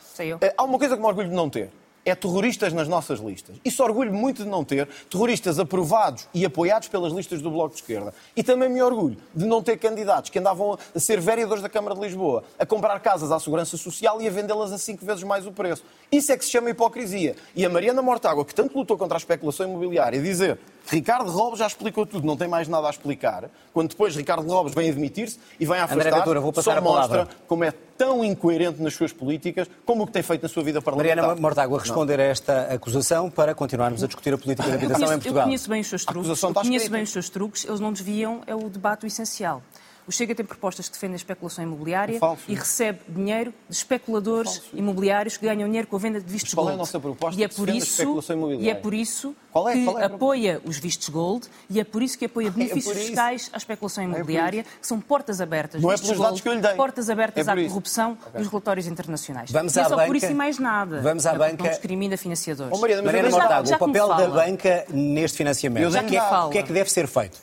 Eh, 0.41 0.55
Há 0.57 0.63
uma 0.65 0.79
coisa 0.79 0.97
que 0.97 1.01
me 1.03 1.07
orgulho 1.09 1.29
de 1.29 1.35
não 1.35 1.49
ter. 1.51 1.71
É 2.09 2.15
terroristas 2.15 2.73
nas 2.73 2.89
nossas 2.89 3.21
listas. 3.21 3.57
Isso 3.63 3.83
orgulho 3.83 4.15
muito 4.15 4.43
de 4.43 4.49
não 4.49 4.65
ter 4.65 4.89
terroristas 5.11 5.59
aprovados 5.59 6.27
e 6.33 6.43
apoiados 6.43 6.89
pelas 6.89 7.13
listas 7.13 7.43
do 7.43 7.51
Bloco 7.51 7.75
de 7.75 7.83
Esquerda. 7.83 8.15
E 8.35 8.43
também 8.43 8.67
me 8.71 8.81
orgulho 8.81 9.19
de 9.35 9.45
não 9.45 9.63
ter 9.63 9.77
candidatos 9.77 10.31
que 10.31 10.39
andavam 10.39 10.79
a 10.95 10.99
ser 10.99 11.21
vereadores 11.21 11.63
da 11.63 11.69
Câmara 11.69 11.95
de 11.95 12.01
Lisboa, 12.01 12.45
a 12.59 12.65
comprar 12.65 12.99
casas 13.01 13.31
à 13.31 13.39
Segurança 13.39 13.77
Social 13.77 14.23
e 14.23 14.27
a 14.27 14.31
vendê-las 14.31 14.73
a 14.73 14.79
cinco 14.79 15.05
vezes 15.05 15.23
mais 15.23 15.47
o 15.47 15.53
preço. 15.53 15.85
Isso 16.11 16.33
é 16.33 16.37
que 16.39 16.45
se 16.45 16.51
chama 16.51 16.71
hipocrisia. 16.71 17.37
E 17.55 17.65
a 17.65 17.69
Mariana 17.69 18.01
Mortágua, 18.01 18.45
que 18.45 18.55
tanto 18.55 18.77
lutou 18.79 18.97
contra 18.97 19.17
a 19.17 19.19
especulação 19.19 19.69
imobiliária, 19.69 20.21
dizer 20.21 20.59
Ricardo 20.87 21.31
Robles 21.31 21.59
já 21.59 21.67
explicou 21.67 22.07
tudo, 22.07 22.27
não 22.27 22.35
tem 22.35 22.49
mais 22.49 22.67
nada 22.67 22.87
a 22.87 22.91
explicar. 22.91 23.51
Quando 23.75 23.91
depois 23.91 24.17
Ricardo 24.17 24.49
Robles 24.51 24.75
vem 24.75 24.89
admitir-se 24.89 25.39
e 25.61 25.67
vem 25.67 25.77
a 25.79 25.85
afastar, 25.85 26.07
André 26.07 26.19
Ventura, 26.19 26.41
vou 26.41 26.51
passar 26.51 26.73
só 26.73 26.79
a 26.79 26.83
palavra. 26.83 27.19
mostra 27.19 27.37
como 27.47 27.63
é 27.65 27.71
tão 27.71 28.25
incoerente 28.25 28.81
nas 28.81 28.95
suas 28.95 29.13
políticas 29.13 29.69
como 29.85 30.05
o 30.05 30.07
que 30.07 30.13
tem 30.13 30.23
feito 30.23 30.43
na 30.43 30.49
sua 30.49 30.63
vida 30.63 30.81
parlamentar. 30.81 31.17
Mariana 31.17 31.41
Mortágua, 31.41 31.79
responder 31.79 32.19
a 32.21 32.25
esta 32.25 32.73
acusação 32.73 33.29
para 33.31 33.55
continuarmos 33.55 34.03
a 34.03 34.07
discutir 34.07 34.33
a 34.33 34.39
política 34.39 34.63
de 34.67 34.71
Eu 34.71 34.75
habitação 34.77 35.07
conheço, 35.07 35.13
em 35.13 35.17
eu 35.17 35.21
Portugal. 35.21 35.45
conheço 35.45 35.69
bem 35.69 35.81
os 35.83 35.87
seus 35.89 36.05
truques. 36.07 36.43
Eu 36.43 36.55
conheço 36.55 36.91
bem 36.91 37.03
os 37.03 37.11
seus 37.11 37.29
truques. 37.29 37.65
Eles 37.67 37.81
não 37.81 37.93
desviam, 37.93 38.41
é 38.47 38.55
o 38.55 38.71
debate 38.71 39.07
essencial. 39.07 39.63
O 40.09 40.13
Chega 40.13 40.35
tem 40.35 40.45
propostas 40.47 40.87
que 40.89 40.95
defendem 40.95 41.13
a 41.13 41.17
especulação 41.17 41.63
imobiliária 41.63 42.17
É 42.17 42.19
falso. 42.19 42.43
e 42.49 42.55
recebe 42.55 43.01
dinheiro 43.09 43.53
de 43.69 43.77
especuladores 43.77 44.63
imobiliários 44.73 45.37
que 45.37 45.45
ganham 45.45 45.69
dinheiro 45.69 45.87
com 45.87 45.97
a 45.97 45.99
venda 45.99 46.19
de 46.19 46.25
vistos 46.33 46.51
Mas 46.51 46.55
qual 46.55 46.67
é 46.67 46.69
a 46.69 46.73
gold. 46.73 46.79
nossa 46.79 46.99
proposta 47.01 47.39
e 47.41 47.45
é 47.45 47.49
por 47.49 47.69
isso 47.69 47.87
especulação 48.01 48.37
imobiliária? 48.37 48.67
E 48.67 48.71
é 48.71 48.75
por 48.75 48.95
isso 48.95 49.37
Qual 49.53 49.69
é- 49.69 49.73
que 49.75 49.85
qual 49.85 49.99
é 49.99 50.05
apoia 50.05 50.63
os 50.65 50.79
vistos 50.79 51.09
gold 51.11 51.47
e 51.69 51.79
é 51.79 51.85
por 51.85 52.03
isso 52.03 52.17
que 52.19 52.25
apoia 52.25 52.51
benefícios 52.51 52.85
por 52.87 52.97
isso. 52.97 53.07
fiscais 53.09 53.51
à 53.53 53.57
especulação 53.59 54.05
por 54.05 54.15
imobiliária, 54.17 54.63
que 54.81 54.87
são 54.87 54.99
portas 54.99 55.41
abertas. 55.43 55.83
Não 55.83 55.93
é 55.93 55.97
pelos 55.97 56.09
dados 56.09 56.21
gold, 56.31 56.43
que 56.43 56.49
eu 56.49 56.55
lhe 56.55 56.61
dei. 56.63 56.73
Portas 56.75 57.11
abertas 57.11 57.47
É 57.47 57.53
por 57.55 57.61
à 57.61 57.69
corrupção 57.69 58.17
dos 58.35 58.47
relatórios 58.49 58.87
internacionais. 58.87 59.51
Vamos 59.51 59.77
e 59.77 59.79
é 59.79 59.83
à 59.83 59.89
só 59.91 59.97
por 59.97 60.07
banca. 60.07 60.17
isso 60.17 60.27
e 60.27 60.35
mais 60.35 60.59
nada. 60.59 61.03
Vamos 61.03 61.27
à 61.27 61.35
É 61.35 61.39
banca. 61.39 61.63
Não 61.65 61.71
discrimina 61.71 62.17
financiadores. 62.17 62.73
Oh, 62.75 62.81
Mariana, 62.81 63.03
Mariana 63.03 63.29
Mortágua, 63.31 63.75
o 63.77 63.79
papel 63.79 64.09
da 64.09 64.29
banca 64.29 64.87
neste 64.89 65.37
financiamento. 65.37 65.95
É, 65.95 66.47
o 66.47 66.51
que 66.51 66.59
é 66.59 66.63
que 66.63 66.73
deve 66.73 66.91
ser 66.91 67.07
feito? 67.07 67.39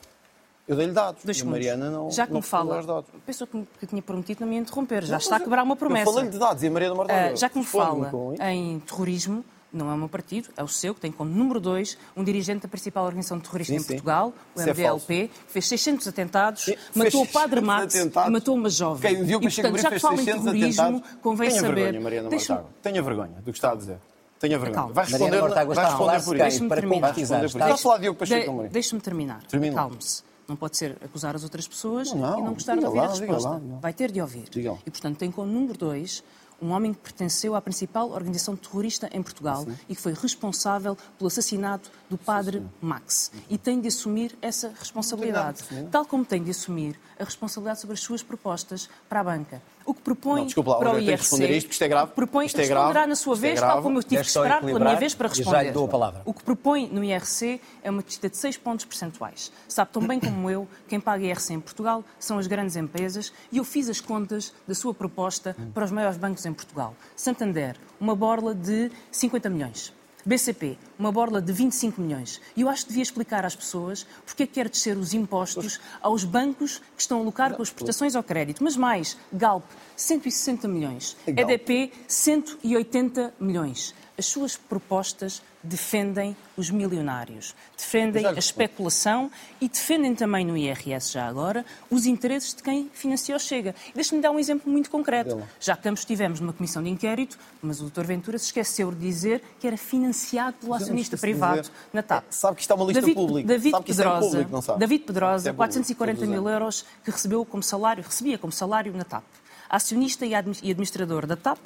Eu 0.67 0.75
dei-lhe 0.75 0.93
dados. 0.93 1.24
Dois 1.24 1.38
e 1.38 1.41
a. 1.41 1.45
Mariana 1.45 1.91
não. 1.91 2.10
Já 2.12 2.25
que 2.25 2.34
não 2.34 2.39
me 2.39 2.45
fala, 2.45 2.81
dados. 2.81 3.05
pensou 3.25 3.45
que, 3.45 3.55
me- 3.57 3.67
que 3.79 3.86
tinha 3.86 4.01
prometido 4.01 4.41
não 4.41 4.48
me 4.48 4.57
interromper. 4.57 5.03
Já 5.03 5.12
Não, 5.12 5.17
está 5.19 5.36
a 5.36 5.39
quebrar 5.39 5.63
uma 5.63 5.74
Eu 5.74 5.77
promessa. 5.77 6.12
falei 6.12 6.29
de 6.29 6.38
dados 6.39 6.63
e 6.63 6.67
a 6.67 6.72
Mariana 6.72 6.95
Mortágua. 6.95 7.31
Ah, 7.31 7.36
já 7.36 7.48
que 7.50 7.57
me 7.60 7.65
fala 7.65 8.12
em 8.51 8.79
terrorismo, 8.79 9.45
não 9.72 9.91
é 9.91 9.93
o 9.93 9.98
meu 9.98 10.10
partido, 10.10 10.50
é 10.57 10.63
o 10.63 10.67
seu, 10.67 10.95
que 10.95 11.01
tem 11.01 11.12
como 11.12 11.29
número 11.29 11.60
dois 11.60 11.98
um 12.17 12.24
dirigente 12.24 12.62
da 12.63 12.67
principal 12.67 13.05
organização 13.05 13.39
terrorista 13.39 13.74
Sim, 13.74 13.77
em 13.77 13.81
sim. 13.81 13.88
Portugal, 13.89 14.34
o 14.55 14.60
Isso 14.60 14.69
é 14.69 14.72
MDLP, 14.74 15.27
que 15.27 15.51
fez 15.51 15.67
600 15.67 16.07
atentados, 16.07 16.63
Sim, 16.63 16.75
matou 16.95 17.22
o 17.24 17.27
padre 17.27 17.60
600 17.60 17.63
Max 17.67 17.95
atentados. 17.95 18.29
e 18.29 18.31
matou 18.31 18.55
uma 18.55 18.69
jovem. 18.69 19.12
Ok, 19.12 19.22
o 19.22 19.25
Diogo 19.25 19.45
e, 19.48 19.51
portanto, 19.53 19.77
já 19.77 19.89
que 19.91 20.00
fala 20.00 20.13
em 20.15 20.17
600 20.17 20.43
terrorismo, 20.45 20.81
atentados. 20.84 21.17
convém 21.22 21.50
Tenha 21.50 21.62
saber... 21.62 21.75
vergonha, 21.75 22.01
Mariana 22.01 22.29
Deixa-me- 22.29 22.60
Mortágua. 22.60 22.79
Tenha 22.81 23.01
vergonha 23.03 23.36
do 23.43 23.51
que 23.51 23.57
está 23.57 23.72
a 23.72 23.75
dizer. 23.75 23.98
Tenha 24.39 24.57
vergonha. 24.57 24.75
Calma. 24.81 24.93
Vai 24.93 25.03
Mariana 25.05 25.25
responder, 25.25 25.41
Mortágua 25.48 25.75
vai 25.75 25.84
está 25.84 25.88
a 25.88 25.98
responder 25.98 26.05
falar-se 26.12 26.25
por 26.25 26.36
quem? 26.36 26.48
isso. 26.48 26.50
Deixa-me 26.50 26.69
para 26.69 26.79
terminar. 26.81 27.07
concretizar. 27.07 27.38
Vai 27.39 27.45
Está- 27.45 27.57
responder 27.57 27.67
por 27.67 27.75
isso. 27.75 27.75
Está 27.75 27.75
a 27.75 27.84
falar 27.84 27.95
de 27.98 28.01
Diogo 28.01 28.19
Pacheco 28.19 28.43
De- 28.43 28.50
Amorim. 28.50 28.69
Deixe-me 28.69 29.01
terminar. 29.01 29.43
Termina. 29.43 29.75
Calme-se. 29.75 30.24
Não 30.48 30.56
pode 30.56 30.78
ser 30.78 30.98
acusar 31.04 31.36
as 31.36 31.44
outras 31.44 31.68
pessoas 31.68 32.14
Não, 32.14 32.40
e 32.40 32.42
não 32.44 32.54
gostar 32.54 32.78
de 32.78 32.86
ouvir 32.86 33.00
lá, 33.00 33.06
a 33.06 33.10
resposta. 33.10 33.50
lá, 33.50 33.60
não. 33.60 33.80
Vai 33.80 33.94
ter 33.94 34.12
de 34.12 34.22
ouvir. 34.22 34.48
E, 34.86 34.92
portanto, 34.92 35.18
tem 35.18 35.32
como 35.32 35.52
número 35.52 35.78
dois 35.78 36.24
um 36.62 36.72
homem 36.72 36.94
que 36.94 37.00
pertenceu 37.00 37.54
à 37.56 37.62
principal 37.62 38.12
organização 38.12 38.56
terrorista 38.56 39.10
em 39.12 39.22
Portugal 39.22 39.66
e 39.90 39.96
que 39.96 40.02
foi 40.02 40.14
responsável 40.14 40.96
pelo 41.18 41.28
assassinato 41.28 41.92
do 42.10 42.18
padre 42.18 42.64
Max. 42.82 43.32
E 43.50 43.58
tem 43.58 43.80
de 43.80 43.88
assumir 43.88 44.38
essa 44.42 44.74
responsabilidade. 44.80 45.64
Tal 45.92 46.06
como 46.06 46.24
tem 46.26 46.44
de 46.44 46.52
assumir 46.52 47.00
a 47.20 47.24
responsabilidade 47.24 47.80
sobre 47.80 47.94
as 47.94 48.00
suas 48.02 48.22
propostas 48.22 48.90
para 49.10 49.20
a 49.22 49.24
banca. 49.24 49.62
O 49.86 49.94
que 49.94 50.02
propõe 50.02 50.40
Não, 50.40 50.46
desculpa 50.46 50.72
lá, 50.72 50.78
para 50.80 50.94
o 50.96 51.00
IRC... 51.00 51.12
responder 51.12 51.52
isto, 51.52 51.68
porque 51.68 51.74
isto 51.74 51.84
é 51.84 51.88
grave. 51.88 52.12
propõe, 52.14 52.46
Isto 52.48 52.58
é 52.58 52.62
responderá 52.62 52.92
grave. 52.92 53.08
na 53.08 53.16
sua 53.16 53.36
é 53.36 53.40
vez, 53.40 53.60
grave. 53.60 53.74
tal 53.74 53.84
como 53.84 54.00
eu 54.00 54.04
tive 54.04 54.22
que 54.22 54.28
esperar 54.28 54.62
pela 54.62 54.80
minha 54.80 54.96
vez 54.96 55.14
para 55.14 55.28
e 55.28 55.30
já 55.30 55.36
lhe 55.36 55.44
responder. 55.44 55.72
dou 55.74 55.86
a 55.86 55.88
palavra. 55.88 56.22
O 56.26 56.34
que 56.34 56.44
propõe 56.44 56.90
no 56.92 57.04
IRC 57.04 57.62
é 57.84 57.92
uma 57.92 58.02
descida 58.02 58.28
de 58.30 58.38
6 58.38 58.58
pontos 58.58 58.86
percentuais. 58.86 59.52
Sabe 59.68 59.92
tão 59.92 60.06
bem 60.06 60.20
como 60.20 60.50
eu, 60.50 60.68
quem 60.88 61.00
paga 61.00 61.24
IRC 61.24 61.54
em 61.54 61.60
Portugal 61.60 62.04
são 62.20 62.40
as 62.40 62.48
grandes 62.48 62.76
empresas 62.76 63.32
e 63.52 63.58
eu 63.58 63.64
fiz 63.64 63.88
as 63.88 64.02
contas 64.02 64.52
da 64.68 64.74
sua 64.74 64.92
proposta 64.94 65.56
para 65.74 65.86
os 65.86 65.92
maiores 65.92 66.18
bancos 66.18 66.44
em 66.48 66.54
Portugal. 66.54 66.96
Santander, 67.16 67.78
uma 68.00 68.16
borla 68.16 68.56
de 68.56 68.92
50 69.12 69.50
milhões. 69.52 69.94
BCP, 70.25 70.77
uma 70.98 71.12
borla 71.12 71.39
de 71.39 71.53
25 71.53 72.01
milhões. 72.01 72.41
E 72.55 72.62
eu 72.62 72.70
acho 72.70 72.84
que 72.84 72.89
devia 72.89 73.03
explicar 73.03 73.46
às 73.46 73.55
pessoas 73.55 74.08
porque 74.25 74.44
é 74.44 74.48
que 74.48 74.53
quer 74.53 74.67
descer 74.67 74.98
os 74.98 75.13
impostos 75.13 75.79
aos 76.01 76.24
bancos 76.24 76.79
que 76.96 77.01
estão 77.01 77.20
a 77.20 77.24
lucrar 77.24 77.53
com 77.53 77.62
as 77.62 77.70
prestações 77.70 78.15
ao 78.15 78.24
crédito. 78.24 78.63
Mas 78.63 78.75
mais, 78.75 79.15
Galp, 79.32 79.63
160 79.96 80.67
milhões. 80.67 81.15
EDP, 81.27 81.91
180 82.08 83.34
milhões. 83.39 83.94
As 84.17 84.25
suas 84.25 84.55
propostas 84.55 85.41
defendem 85.65 86.38
os 86.55 86.69
milionários, 86.69 87.55
defendem 87.75 88.25
a 88.25 88.34
especulação 88.34 89.31
e 89.60 89.67
defendem 89.67 90.15
também 90.15 90.45
no 90.45 90.55
IRS, 90.55 91.12
já 91.12 91.27
agora, 91.27 91.65
os 91.89 92.05
interesses 92.05 92.53
de 92.53 92.63
quem 92.63 92.89
financia 92.93 93.36
o 93.36 93.39
Chega. 93.39 93.75
Deixe-me 93.93 94.22
dar 94.22 94.31
um 94.31 94.39
exemplo 94.39 94.72
muito 94.72 94.89
concreto. 94.89 95.41
Já 95.60 95.75
que 95.75 95.89
ambos 95.89 96.01
estivemos 96.01 96.39
numa 96.39 96.53
comissão 96.53 96.84
de 96.84 96.89
inquérito, 96.89 97.38
mas 97.62 97.81
o 97.81 97.89
Dr. 97.89 98.03
Ventura 98.03 98.38
se 98.38 98.45
esqueceu 98.45 98.91
de 98.91 99.00
dizer 99.00 99.41
que 99.60 99.67
era 99.67 99.77
financiado 99.77 100.57
pelo 100.62 100.74
acionista 100.74 101.17
privado 101.17 101.69
na 101.91 102.03
TAP. 102.03 102.24
É, 102.24 102.31
sabe 102.31 102.55
que 102.55 102.62
isto 102.62 102.72
é 102.72 102.75
uma 102.75 102.86
lista 102.86 103.01
David, 103.01 103.15
pública. 103.15 103.48
David 103.48 103.72
Sabe 103.72 103.84
é 103.84 103.88
Pedrosa, 103.88 104.29
público, 104.29 104.51
não 104.51 104.62
sabe? 104.62 104.79
David 104.79 105.03
Pedrosa, 105.03 105.50
é 105.50 105.53
público, 105.53 105.57
440 105.57 106.19
todos 106.19 106.29
mil 106.29 106.50
euros 106.50 106.86
que 107.03 107.12
recebeu 107.12 107.43
como 107.43 107.63
salário, 107.63 108.03
recebia 108.03 108.38
como 108.38 108.53
salário 108.53 108.93
na 108.93 109.03
TAP. 109.03 109.24
Acionista 109.67 110.25
e 110.25 110.29
e 110.29 110.36
administrador 110.36 111.25
da 111.25 111.36
TAP, 111.36 111.57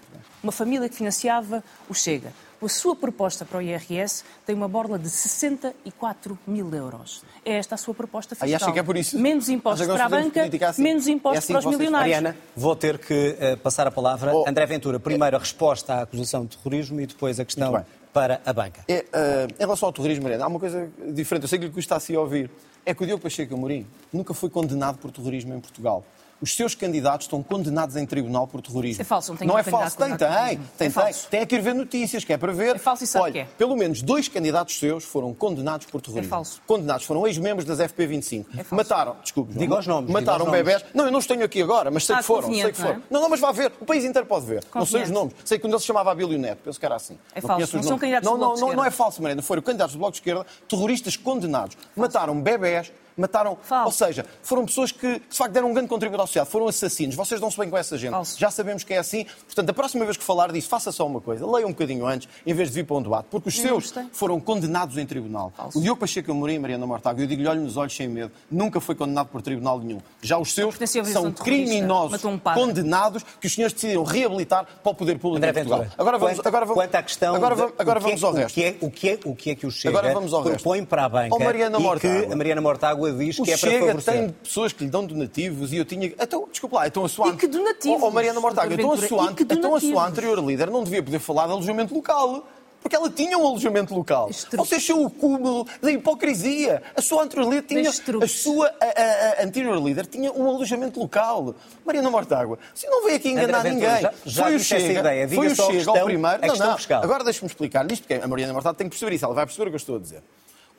uma 0.43 0.51
família 0.51 0.87
que 0.89 0.95
financiava 0.95 1.63
o 1.89 1.93
Chega. 1.93 2.33
A 2.61 2.67
sua 2.67 2.93
proposta 2.93 3.45
para 3.45 3.57
o 3.57 3.61
IRS 3.61 4.23
tem 4.45 4.53
uma 4.53 4.67
borla 4.67 4.99
de 4.99 5.09
64 5.09 6.37
mil 6.45 6.73
euros. 6.73 7.23
É 7.45 7.53
esta 7.53 7.75
a 7.75 7.77
sua 7.77 7.93
proposta 7.93 8.35
fiscal. 8.35 8.47
Aí 8.47 8.53
acha 8.53 8.69
que 8.71 8.79
é 8.79 8.83
por 8.83 8.97
isso? 8.97 9.17
Menos 9.17 9.47
impostos 9.47 9.87
para 9.87 10.05
a 10.05 10.09
banca, 10.09 10.49
assim. 10.67 10.81
menos 10.81 11.07
É 11.07 11.11
impostos 11.11 11.45
assim 11.45 11.53
para 11.53 11.59
os 11.59 11.65
milionários. 11.65 12.17
Mariana, 12.17 12.35
vou 12.57 12.75
ter 12.75 12.97
que 12.97 13.37
eh, 13.39 13.55
passar 13.55 13.87
a 13.87 13.91
palavra. 13.91 14.35
Oh. 14.35 14.43
André 14.45 14.65
Ventura, 14.65 14.99
primeiro 14.99 15.37
a 15.37 15.39
resposta 15.39 15.93
à 15.93 16.01
acusação 16.01 16.45
de 16.45 16.57
terrorismo 16.57 16.99
e 16.99 17.05
depois 17.05 17.39
a 17.39 17.45
questão 17.45 17.81
para 18.11 18.41
a 18.45 18.51
banca. 18.51 18.83
É, 18.89 19.05
eh, 19.13 19.47
em 19.57 19.61
relação 19.61 19.87
ao 19.87 19.93
terrorismo, 19.93 20.23
Mariana, 20.23 20.43
há 20.43 20.47
uma 20.47 20.59
coisa 20.59 20.91
diferente. 21.13 21.43
Eu 21.43 21.47
sei 21.47 21.59
que 21.59 21.65
lhe 21.65 21.71
custa 21.71 21.95
assim 21.95 22.15
a 22.15 22.19
ouvir. 22.19 22.51
É 22.85 22.93
que 22.93 23.03
o 23.03 23.05
Diogo 23.05 23.23
Pacheco 23.23 23.53
Amorim 23.53 23.87
nunca 24.11 24.33
foi 24.33 24.49
condenado 24.49 24.97
por 24.97 25.11
terrorismo 25.11 25.53
em 25.53 25.59
Portugal. 25.61 26.03
Os 26.41 26.55
seus 26.55 26.73
candidatos 26.73 27.25
estão 27.25 27.43
condenados 27.43 27.95
em 27.97 28.05
tribunal 28.05 28.47
por 28.47 28.61
terrorismo. 28.61 28.93
Isso 28.93 29.01
é 29.01 29.05
falso, 29.05 29.31
não 29.31 29.37
tem 29.37 29.47
Não 29.47 29.57
é 29.57 29.63
falso, 29.63 29.97
tem, 29.97 30.07
tem. 30.09 30.17
Tem, 30.17 30.27
É 30.29 30.59
tem. 30.77 30.89
falso. 30.89 31.27
Tem 31.29 31.45
que 31.45 31.55
ir 31.55 31.61
ver 31.61 31.75
notícias, 31.75 32.23
que 32.23 32.31
é 32.31 32.37
para 32.37 32.53
ver. 32.53 32.77
É 32.77 32.79
falso 32.79 33.03
e 33.03 33.07
sabe 33.07 33.23
Olha, 33.25 33.33
que 33.33 33.39
é. 33.39 33.43
pelo 33.57 33.75
menos 33.75 34.01
dois 34.01 34.27
candidatos 34.29 34.79
seus 34.79 35.03
foram 35.03 35.33
condenados 35.33 35.85
por 35.87 35.99
terrorismo. 36.01 36.27
É 36.27 36.29
falso. 36.29 36.61
Condenados, 36.65 37.05
foram 37.05 37.27
ex-membros 37.27 37.65
das 37.65 37.79
FP25. 37.79 38.45
É 38.53 38.63
falso. 38.63 38.75
Mataram, 38.75 39.15
desculpe, 39.21 39.53
Diga 39.53 39.79
os 39.79 39.85
nomes, 39.87 40.09
Mataram 40.09 40.45
diga 40.45 40.49
os 40.51 40.57
nomes. 40.57 40.73
bebés. 40.79 40.85
Não, 40.93 41.05
eu 41.05 41.11
não 41.11 41.19
os 41.19 41.27
tenho 41.27 41.43
aqui 41.43 41.61
agora, 41.61 41.91
mas 41.91 42.05
sei 42.05 42.15
Ah, 42.15 42.19
que 42.19 42.23
foram. 42.23 42.53
Sei 42.53 42.71
que 42.71 42.77
foram. 42.77 42.93
não 42.93 42.99
é? 42.99 43.03
Não, 43.09 43.21
não, 43.21 43.29
mas 43.29 43.39
vá 43.41 43.51
ver. 43.51 43.73
O 43.81 43.85
país 43.85 44.05
inteiro 44.05 44.25
pode 44.25 44.45
ver. 44.45 44.63
Não 44.73 44.85
sei 44.85 45.03
os 45.03 45.09
nomes. 45.09 45.33
Sei 45.43 45.59
que 45.59 45.65
um 45.65 45.69
deles 45.69 45.81
se 45.81 45.87
chamava 45.87 46.11
Abílio 46.11 46.39
Neto. 46.39 46.59
Penso 46.63 46.79
que 46.79 46.85
era 46.85 46.95
assim. 46.95 47.17
É 47.35 47.41
Não 47.41 47.47
falso. 47.49 47.63
os 47.65 47.73
Não 47.73 47.83
são 47.83 47.97
candidatos 47.99 48.25
não, 48.25 48.33
do 48.33 48.39
Bloco 48.39 48.51
não, 48.51 48.55
de 48.55 48.61
não, 48.61 48.67
não 48.77 48.85
é 48.85 48.87
Esquerda. 48.87 48.91
falso, 49.03 49.21
Mariana. 49.21 49.41
Foram 49.41 49.61
candidatos 49.61 49.93
do 49.93 49.99
Bloco 49.99 50.13
de 50.13 50.17
Esquerda, 50.19 50.45
terroristas 50.69 51.17
condenados. 51.17 51.77
Mataram 51.95 52.39
bebés, 52.41 52.91
mataram. 53.19 53.57
Falso. 53.61 53.85
Ou 53.85 53.91
seja, 53.91 54.25
foram 54.41 54.65
pessoas 54.65 54.91
que, 54.91 55.19
de 55.19 55.37
facto, 55.37 55.51
deram 55.53 55.69
um 55.69 55.73
grande 55.73 55.89
contributo 55.89 56.21
à 56.21 56.25
sociedade. 56.27 56.49
Foram 56.51 56.67
assassinos. 56.67 57.15
Vocês 57.15 57.39
dão-se 57.39 57.57
bem 57.57 57.69
com 57.69 57.77
essa 57.77 57.97
gente. 57.97 58.11
Falso. 58.11 58.39
Já 58.39 58.49
sabemos 58.51 58.83
que 58.83 58.93
é 58.93 58.97
assim. 58.97 59.25
Portanto, 59.45 59.69
a 59.69 59.73
próxima 59.73 60.05
vez 60.05 60.17
que 60.17 60.23
falar 60.23 60.51
disso, 60.51 60.67
faça 60.69 60.91
só 60.91 61.05
uma 61.05 61.21
coisa. 61.21 61.45
Leia 61.45 61.65
um 61.67 61.71
bocadinho 61.71 62.05
antes, 62.05 62.27
em 62.45 62.53
vez 62.53 62.69
de 62.69 62.75
vir 62.75 62.85
para 62.85 62.95
um 62.97 63.01
debate. 63.01 63.27
Porque 63.29 63.49
os 63.49 63.55
não 63.57 63.63
seus 63.63 63.83
gostei. 63.85 64.05
foram 64.11 64.39
condenados 64.39 64.97
em 64.97 65.05
tribunal. 65.05 65.51
Falso. 65.55 65.77
O 65.77 65.81
Diogo 65.81 65.99
Pacheco 65.99 66.31
Amorim 66.31 66.55
e 66.55 66.59
Mariana 66.59 66.85
Mortágua, 66.87 67.23
eu 67.23 67.27
digo-lhe, 67.27 67.47
olhe 67.47 67.59
nos 67.59 67.77
olhos 67.77 67.95
sem 67.95 68.07
medo, 68.07 68.31
nunca 68.49 68.79
foi 68.79 68.95
condenado 68.95 69.27
por 69.27 69.41
tribunal 69.41 69.79
nenhum. 69.79 69.99
Já 70.21 70.37
os 70.37 70.53
seus 70.53 70.75
são 71.11 71.31
criminosos, 71.31 72.23
um 72.25 72.37
condenados, 72.37 73.23
que 73.39 73.47
os 73.47 73.53
senhores 73.53 73.73
decidiram 73.73 74.03
reabilitar 74.03 74.65
para 74.83 74.91
o 74.91 74.95
poder 74.95 75.17
público 75.19 75.37
André 75.37 75.49
em 75.49 75.53
Portugal. 75.53 75.79
Ventura, 75.79 75.95
Agora 76.01 76.17
vamos, 76.17 76.35
quanto, 76.37 76.47
agora 76.47 76.65
vamos, 76.65 76.83
quanto 76.83 76.95
à 76.95 77.03
questão 77.03 77.35
agora 77.35 77.55
vamos, 77.55 77.73
agora 77.77 77.99
o 77.99 78.01
que 78.01 78.07
é- 78.07 78.09
vamos 78.09 78.23
ao 78.23 78.31
o 78.31 78.35
resto. 78.35 78.53
que 78.55 78.63
é- 78.63 78.77
O 78.81 78.91
que 78.91 79.09
é 79.09 79.19
o 79.25 79.35
que 79.35 79.49
é 79.51 79.55
que 79.55 79.67
o 79.67 79.71
Chega 79.71 79.97
Agora 79.97 80.13
vamos 80.13 80.33
ao 80.33 80.41
resto. 80.41 80.55
propõe 80.55 80.83
para 80.85 81.05
a 81.05 81.09
banca 81.09 81.37
Mariana 81.39 81.75
e 81.77 81.79
que 81.79 81.83
Mortágua. 81.83 82.33
a 82.33 82.35
Mariana 82.35 82.61
Mortágua 82.61 83.08
diz 83.11 83.39
O 83.39 83.43
que 83.43 83.51
é 83.51 83.57
para 83.57 83.69
Chega 83.69 83.85
favorecer. 83.85 84.13
tem 84.13 84.29
pessoas 84.29 84.73
que 84.73 84.83
lhe 84.83 84.89
dão 84.89 85.05
donativos 85.05 85.71
e 85.73 85.77
eu 85.77 85.85
tinha. 85.85 86.07
Então, 86.07 86.47
desculpa 86.51 86.77
lá, 86.77 86.87
então 86.87 87.05
a 87.05 87.09
sua. 87.09 87.29
E 87.29 87.35
que 87.37 87.47
donativos, 87.47 88.01
Oh, 88.01 88.07
oh, 88.07 88.11
Mariana 88.11 88.39
Mortágua, 88.39 88.73
então 88.73 88.91
a, 88.91 88.97
sua, 88.97 89.33
então 89.39 89.75
a 89.75 89.79
sua 89.79 90.07
anterior 90.07 90.39
líder 90.45 90.69
não 90.69 90.83
devia 90.83 91.01
poder 91.03 91.19
falar 91.19 91.45
de 91.47 91.53
alojamento 91.53 91.93
local. 91.93 92.47
Porque 92.81 92.95
ela 92.95 93.09
tinha 93.09 93.37
um 93.37 93.45
alojamento 93.45 93.93
local. 93.93 94.29
Você 94.53 94.75
achou 94.75 95.03
o 95.05 95.09
cúmulo 95.09 95.67
da 95.81 95.91
hipocrisia. 95.91 96.81
A 96.95 97.01
sua 97.01 97.23
anterior 97.23 97.49
líder 97.49 97.63
tinha. 97.63 97.89
A 97.89 98.27
sua 98.27 98.67
a, 98.67 98.85
a- 98.85 99.41
a 99.41 99.45
anterior 99.45 99.75
líder 99.85 100.05
tinha 100.05 100.31
um 100.31 100.47
alojamento 100.47 100.97
local. 100.97 101.53
Mariana 101.85 102.09
Mortágua, 102.09 102.57
você 102.73 102.87
não 102.87 103.03
veio 103.03 103.17
aqui 103.17 103.29
enganar 103.31 103.59
André 103.59 103.71
ninguém. 103.73 103.89
já- 104.01 104.13
já 104.25 104.43
foi 104.43 104.55
o 104.55 104.59
Chega, 104.61 104.99
ideia. 105.01 105.27
Diga 105.27 105.41
foi 105.41 105.47
o 105.51 105.55
Chega 105.55 105.71
questão- 105.73 105.97
ao 105.97 106.05
primeiro. 106.05 106.47
Não, 106.47 106.55
não. 106.55 106.77
fiscal. 106.77 107.03
Agora 107.03 107.21
deixe-me 107.25 107.47
explicar 107.47 107.91
isto, 107.91 108.03
porque 108.07 108.13
a 108.23 108.27
Mariana 108.29 108.53
Mortágua 108.53 108.77
tem 108.77 108.87
que 108.87 108.91
perceber 108.91 109.13
isso. 109.13 109.25
Ela 109.25 109.33
vai 109.33 109.45
perceber 109.45 109.67
o 109.67 109.71
que 109.71 109.75
eu 109.75 109.77
estou 109.77 109.95
a 109.97 109.99
dizer. 109.99 110.23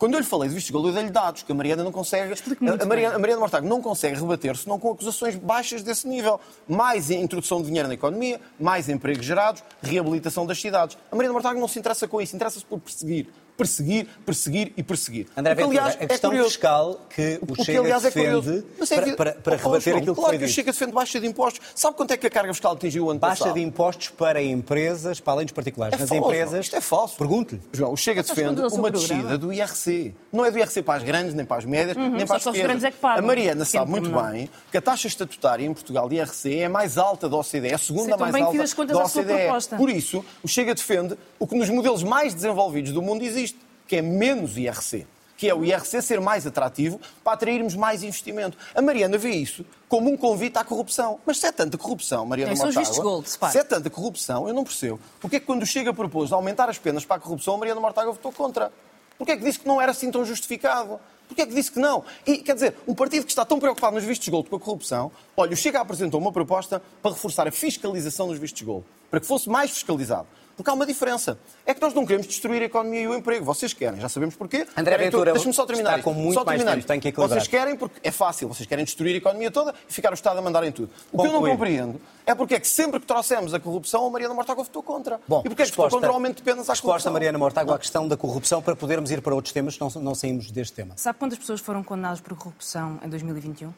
Quando 0.01 0.15
eu 0.15 0.21
lhe 0.21 0.25
falei 0.25 0.49
de 0.49 0.55
vistos 0.55 0.73
de 0.73 0.89
eu 0.89 0.95
dei-lhe 0.95 1.11
dados, 1.11 1.43
que 1.43 1.53
a 1.53 1.55
Mariana 1.55 1.85
não 1.85 1.93
consegue. 1.93 2.33
A 2.81 2.87
Mariana, 2.87 3.17
a 3.17 3.19
Mariana 3.19 3.39
Mortágua 3.39 3.69
não 3.69 3.83
consegue 3.83 4.19
rebater 4.19 4.57
senão 4.57 4.79
com 4.79 4.91
acusações 4.91 5.37
baixas 5.37 5.83
desse 5.83 6.09
nível. 6.09 6.41
Mais 6.67 7.11
introdução 7.11 7.61
de 7.61 7.67
dinheiro 7.67 7.87
na 7.87 7.93
economia, 7.93 8.41
mais 8.59 8.89
empregos 8.89 9.27
gerados, 9.27 9.63
reabilitação 9.83 10.47
das 10.47 10.59
cidades. 10.59 10.97
A 11.13 11.15
Mariana 11.15 11.35
Mortágua 11.35 11.61
não 11.61 11.69
se 11.69 11.79
interessa 11.79 12.09
com 12.09 12.19
isso, 12.19 12.35
interessa-se 12.35 12.65
por 12.65 12.81
perseguir. 12.81 13.29
Perseguir, 13.65 14.07
perseguir 14.25 14.73
e 14.77 14.83
perseguir. 14.83 15.27
André 15.37 15.55
Porque, 15.55 15.69
Ventura, 15.69 15.83
aliás, 15.87 16.03
a 16.03 16.07
questão 16.07 16.31
é 16.31 16.33
curioso. 16.33 16.51
fiscal 16.51 17.01
que 17.15 17.39
o, 17.43 17.53
O 17.53 17.55
que, 17.57 17.65
Chega 17.65 17.81
aliás, 17.81 18.05
é 18.05 18.09
defende 18.11 18.65
é 18.81 18.87
para, 18.97 19.05
que- 19.05 19.13
para, 19.17 19.33
para 19.33 19.55
Oh, 19.55 19.57
rebater 19.57 19.81
João, 19.83 19.97
aquilo 19.99 20.15
que 20.15 20.21
claro 20.21 20.29
foi 20.31 20.39
que 20.39 20.45
o. 20.45 20.49
Chega 20.49 20.73
defende 20.73 20.93
baixa 20.93 21.21
de 21.21 21.27
impostos. 21.27 21.61
Sabe 21.75 21.97
quanto 21.97 22.11
é 22.13 22.17
que 22.17 22.27
a 22.27 22.31
carga 22.31 22.53
fiscal 22.53 22.73
atingiu 22.73 23.05
o 23.07 23.11
ano 23.11 23.21
Baixa 23.21 23.39
passado? 23.45 23.55
de 23.55 23.61
impostos 23.63 24.09
para 24.11 24.43
empresas, 24.43 25.21
para 25.21 25.33
além 25.35 25.47
dos 25.47 25.53
particulares. 25.53 25.97
É 25.97 26.01
Nas 26.01 26.09
falso, 26.09 26.25
empresas. 26.25 26.65
Isto 26.67 26.77
é 26.77 26.81
falso. 26.81 27.17
Pergunto-lhe. 27.17 27.61
João, 27.73 27.93
o 27.93 27.97
Chega 27.97 28.23
defende 28.23 28.61
uma 28.63 28.91
descida 28.91 29.37
do 29.37 29.53
IRC. 29.53 30.15
Não 30.33 30.45
é 30.45 30.51
do 30.51 30.59
IRC 30.59 30.83
para 30.83 30.95
as 30.99 31.03
grandes, 31.03 31.35
nem 31.35 31.45
para 31.45 31.59
as 31.59 31.65
médias, 31.65 31.97
nem 31.97 32.27
para 32.27 32.37
as 32.37 32.45
pequenas. 32.45 32.67
grandes 32.67 32.85
é 32.85 32.91
que 32.91 32.97
pagam. 32.99 33.25
A 33.25 33.27
Mariana 33.27 33.65
sabe 33.65 33.91
muito 33.91 34.11
pormenor. 34.11 34.33
bem 34.33 34.51
que 34.71 34.77
a 34.79 34.81
taxa 34.83 35.07
estatutária 35.09 35.65
em 35.67 35.73
Portugal 35.75 36.09
de 36.09 36.17
IRC 36.17 36.59
é 36.61 36.65
a 36.67 36.71
mais 36.71 36.97
alta 36.99 37.29
da 37.29 37.37
OCDE, 37.37 37.69
é 37.69 37.75
a 37.75 37.79
segunda 37.79 38.17
mais 38.17 38.35
que 38.35 38.41
alta 38.41 38.53
fiz 38.53 38.61
as 38.63 38.75
contas 38.75 38.97
da 38.97 39.05
OCDE. 39.05 39.77
Por 39.77 39.91
isso, 39.91 40.25
o 40.43 40.49
Chega 40.49 40.75
defende 40.75 41.17
o 41.39 41.47
que 41.47 41.57
nos 41.57 41.69
modelos 41.69 42.03
mais 42.03 42.33
desenvolvidos 42.35 42.93
do 42.93 43.03
mundo 43.03 43.23
existe, 43.23 43.50
que 43.91 43.97
é 43.97 44.03
menos 44.03 44.57
IRC. 44.57 45.05
Que 45.37 45.49
é 45.49 45.55
o 45.55 45.65
IRC 45.65 46.01
ser 46.01 46.21
mais 46.21 46.47
atrativo 46.47 47.01
para 47.25 47.33
atrairmos 47.33 47.75
mais 47.75 48.05
investimento. 48.05 48.57
A 48.73 48.81
Mariana 48.81 49.19
vê 49.19 49.31
isso 49.31 49.67
como 49.89 50.09
um 50.09 50.17
convite 50.17 50.57
à 50.57 50.63
corrupção. 50.63 51.19
Mas 51.27 51.39
se 51.39 51.47
é 51.49 51.51
tanta 51.51 51.77
corrupção, 51.77 52.25
Mariana 52.25 52.55
Tem 52.55 52.63
Mortágua, 52.63 53.03
gold, 53.03 53.29
se 53.29 53.59
é 53.59 53.65
tanta 53.65 53.91
corrupção, 53.91 54.47
eu 54.47 54.55
não 54.55 54.63
percebo. 54.63 55.01
Porque 55.19 55.37
é 55.37 55.41
que 55.41 55.47
quando 55.47 55.63
o 55.63 55.67
Chega 55.67 55.93
propôs 55.93 56.31
aumentar 56.31 56.71
as 56.71 56.79
penas 56.79 57.05
para 57.05 57.17
a 57.17 57.19
corrupção, 57.19 57.55
a 57.55 57.59
Mariana 57.59 57.81
Mortágua 57.81 58.13
votou 58.13 58.31
contra? 58.31 58.73
Porque 59.19 59.33
é 59.33 59.37
que 59.37 59.43
disse 59.43 59.59
que 59.59 59.67
não 59.67 59.81
era 59.81 59.91
assim 59.91 60.09
tão 60.09 60.25
justificado? 60.25 61.01
Porque 61.27 61.43
é 61.43 61.47
que 61.47 61.53
disse 61.53 61.73
que 61.73 61.81
não? 61.81 62.05
E, 62.25 62.39
quer 62.39 62.55
dizer, 62.55 62.77
um 62.87 62.95
partido 62.95 63.25
que 63.25 63.33
está 63.33 63.45
tão 63.45 63.59
preocupado 63.59 63.97
nos 63.97 64.05
vistos 64.05 64.29
gold 64.29 64.49
com 64.49 64.55
a 64.55 64.61
corrupção, 64.61 65.11
olha, 65.37 65.53
o 65.53 65.57
Chega 65.57 65.81
apresentou 65.81 66.21
uma 66.21 66.31
proposta 66.31 66.81
para 67.03 67.11
reforçar 67.11 67.49
a 67.49 67.51
fiscalização 67.51 68.29
dos 68.29 68.39
vistos 68.39 68.63
gold, 68.63 68.85
para 69.11 69.19
que 69.19 69.27
fosse 69.27 69.49
mais 69.49 69.73
fiscalizado. 69.73 70.29
Porque 70.61 70.69
há 70.71 70.75
uma 70.75 70.85
diferença. 70.85 71.39
É 71.65 71.73
que 71.73 71.81
nós 71.81 71.95
não 71.95 72.05
queremos 72.05 72.27
destruir 72.27 72.61
a 72.61 72.67
economia 72.67 73.01
e 73.01 73.09
o 73.09 73.15
emprego. 73.15 73.43
Vocês 73.47 73.73
querem, 73.73 73.99
já 73.99 74.11
sabemos 74.11 74.35
porquê. 74.37 74.67
André 74.77 74.93
Querem 74.97 75.07
Ventura 75.07 75.33
Deixa-me 75.33 75.55
só 75.55 75.65
terminar. 75.65 75.99
está 75.99 76.03
com 76.05 76.13
muito 76.13 76.35
só 76.35 76.45
mais 76.45 76.59
terminar 76.59 76.73
tempo, 76.73 76.81
isto. 76.81 76.89
tem 76.89 77.01
que. 77.01 77.13
Vocês 77.19 77.49
querem 77.49 77.77
porque 77.77 77.99
é 78.07 78.11
fácil. 78.11 78.47
Vocês 78.49 78.69
querem 78.69 78.85
destruir 78.85 79.15
a 79.15 79.17
economia 79.17 79.51
toda 79.51 79.75
e 79.89 79.93
ficar 79.93 80.11
o 80.11 80.15
Estado 80.15 80.39
a 80.39 80.43
mandar 80.43 80.63
em 80.65 80.71
tudo. 80.71 80.91
O 81.11 81.23
que 81.23 81.27
eu 81.29 81.33
não 81.33 81.41
compreendo 81.43 81.99
é 82.27 82.35
porque 82.35 82.57
é 82.57 82.61
que 82.61 82.69
sempre 82.69 83.01
que 83.01 83.07
trouxemos 83.07 83.55
a 83.55 83.59
corrupção, 83.59 84.07
a 84.07 84.11
Mariana 84.11 84.35
Mortágua 84.35 84.63
votou 84.63 84.83
contra. 84.83 85.19
Bom, 85.27 85.41
e 85.47 85.49
porque 85.49 85.63
é 85.63 85.65
que 85.65 85.71
votou 85.71 85.85
resposta- 85.87 85.97
contra 85.97 86.11
o 86.11 86.15
aumento 86.15 86.37
de 86.37 86.43
penas 86.43 86.69
à 86.69 86.73
Resposta, 86.75 86.83
corrupção? 86.87 87.13
Mariana 87.15 87.39
Mortágua, 87.39 87.75
à 87.77 87.79
questão 87.79 88.07
da 88.07 88.17
corrupção, 88.19 88.61
para 88.61 88.77
podermos 88.77 89.11
ir 89.11 89.23
para 89.23 89.35
outros 89.35 89.55
temas, 89.55 89.79
não, 89.79 89.89
não 89.97 90.15
saímos 90.15 90.51
deste 90.51 90.75
tema. 90.75 90.93
Sabe 90.97 91.19
quantas 91.19 91.39
pessoas 91.39 91.61
foram 91.63 91.83
condenadas 91.83 92.21
por 92.21 92.37
corrupção 92.37 93.01
em 93.03 93.09
2021? 93.09 93.73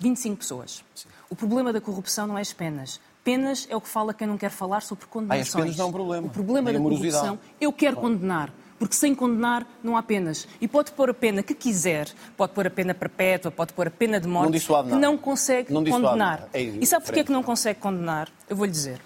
25 0.00 0.36
pessoas. 0.38 0.82
O 1.28 1.36
problema 1.36 1.70
da 1.70 1.80
corrupção 1.82 2.26
não 2.26 2.38
é 2.38 2.40
as 2.40 2.52
penas. 2.52 2.98
Penas 3.24 3.66
é 3.70 3.76
o 3.76 3.80
que 3.80 3.88
fala 3.88 4.12
quem 4.12 4.26
não 4.26 4.36
quer 4.36 4.50
falar 4.50 4.82
sobre 4.82 5.06
condenações. 5.06 5.54
Ah, 5.54 5.58
penas 5.58 5.76
não 5.76 5.84
é 5.84 5.88
um 5.88 5.92
problema. 5.92 6.26
O 6.26 6.30
problema 6.30 6.72
Nem 6.72 6.82
da 6.82 6.88
corrupção, 6.88 7.38
eu 7.60 7.72
quero 7.72 7.96
condenar. 7.96 8.52
Porque 8.78 8.96
sem 8.96 9.14
condenar 9.14 9.64
não 9.80 9.96
há 9.96 10.02
penas. 10.02 10.48
E 10.60 10.66
pode 10.66 10.90
pôr 10.90 11.08
a 11.10 11.14
pena 11.14 11.40
que 11.40 11.54
quiser, 11.54 12.08
pode 12.36 12.52
pôr 12.52 12.66
a 12.66 12.70
pena 12.70 12.92
perpétua, 12.92 13.48
pode 13.52 13.72
pôr 13.72 13.86
a 13.86 13.90
pena 13.92 14.18
de 14.18 14.26
morte, 14.26 14.46
Não 14.46 14.50
dissuade 14.50 14.88
que 14.88 14.94
nada. 14.94 15.06
não 15.06 15.16
consegue 15.16 15.72
Não 15.72 15.84
dissuade 15.84 16.04
condenar. 16.04 16.48
É 16.52 16.60
e 16.62 16.84
sabe 16.84 17.02
porquê 17.04 17.20
diferente. 17.20 17.26
que 17.26 17.32
não 17.32 17.44
consegue 17.44 17.78
condenar? 17.78 18.28
Eu 18.48 18.56
vou-lhe 18.56 18.72
dizer. 18.72 19.00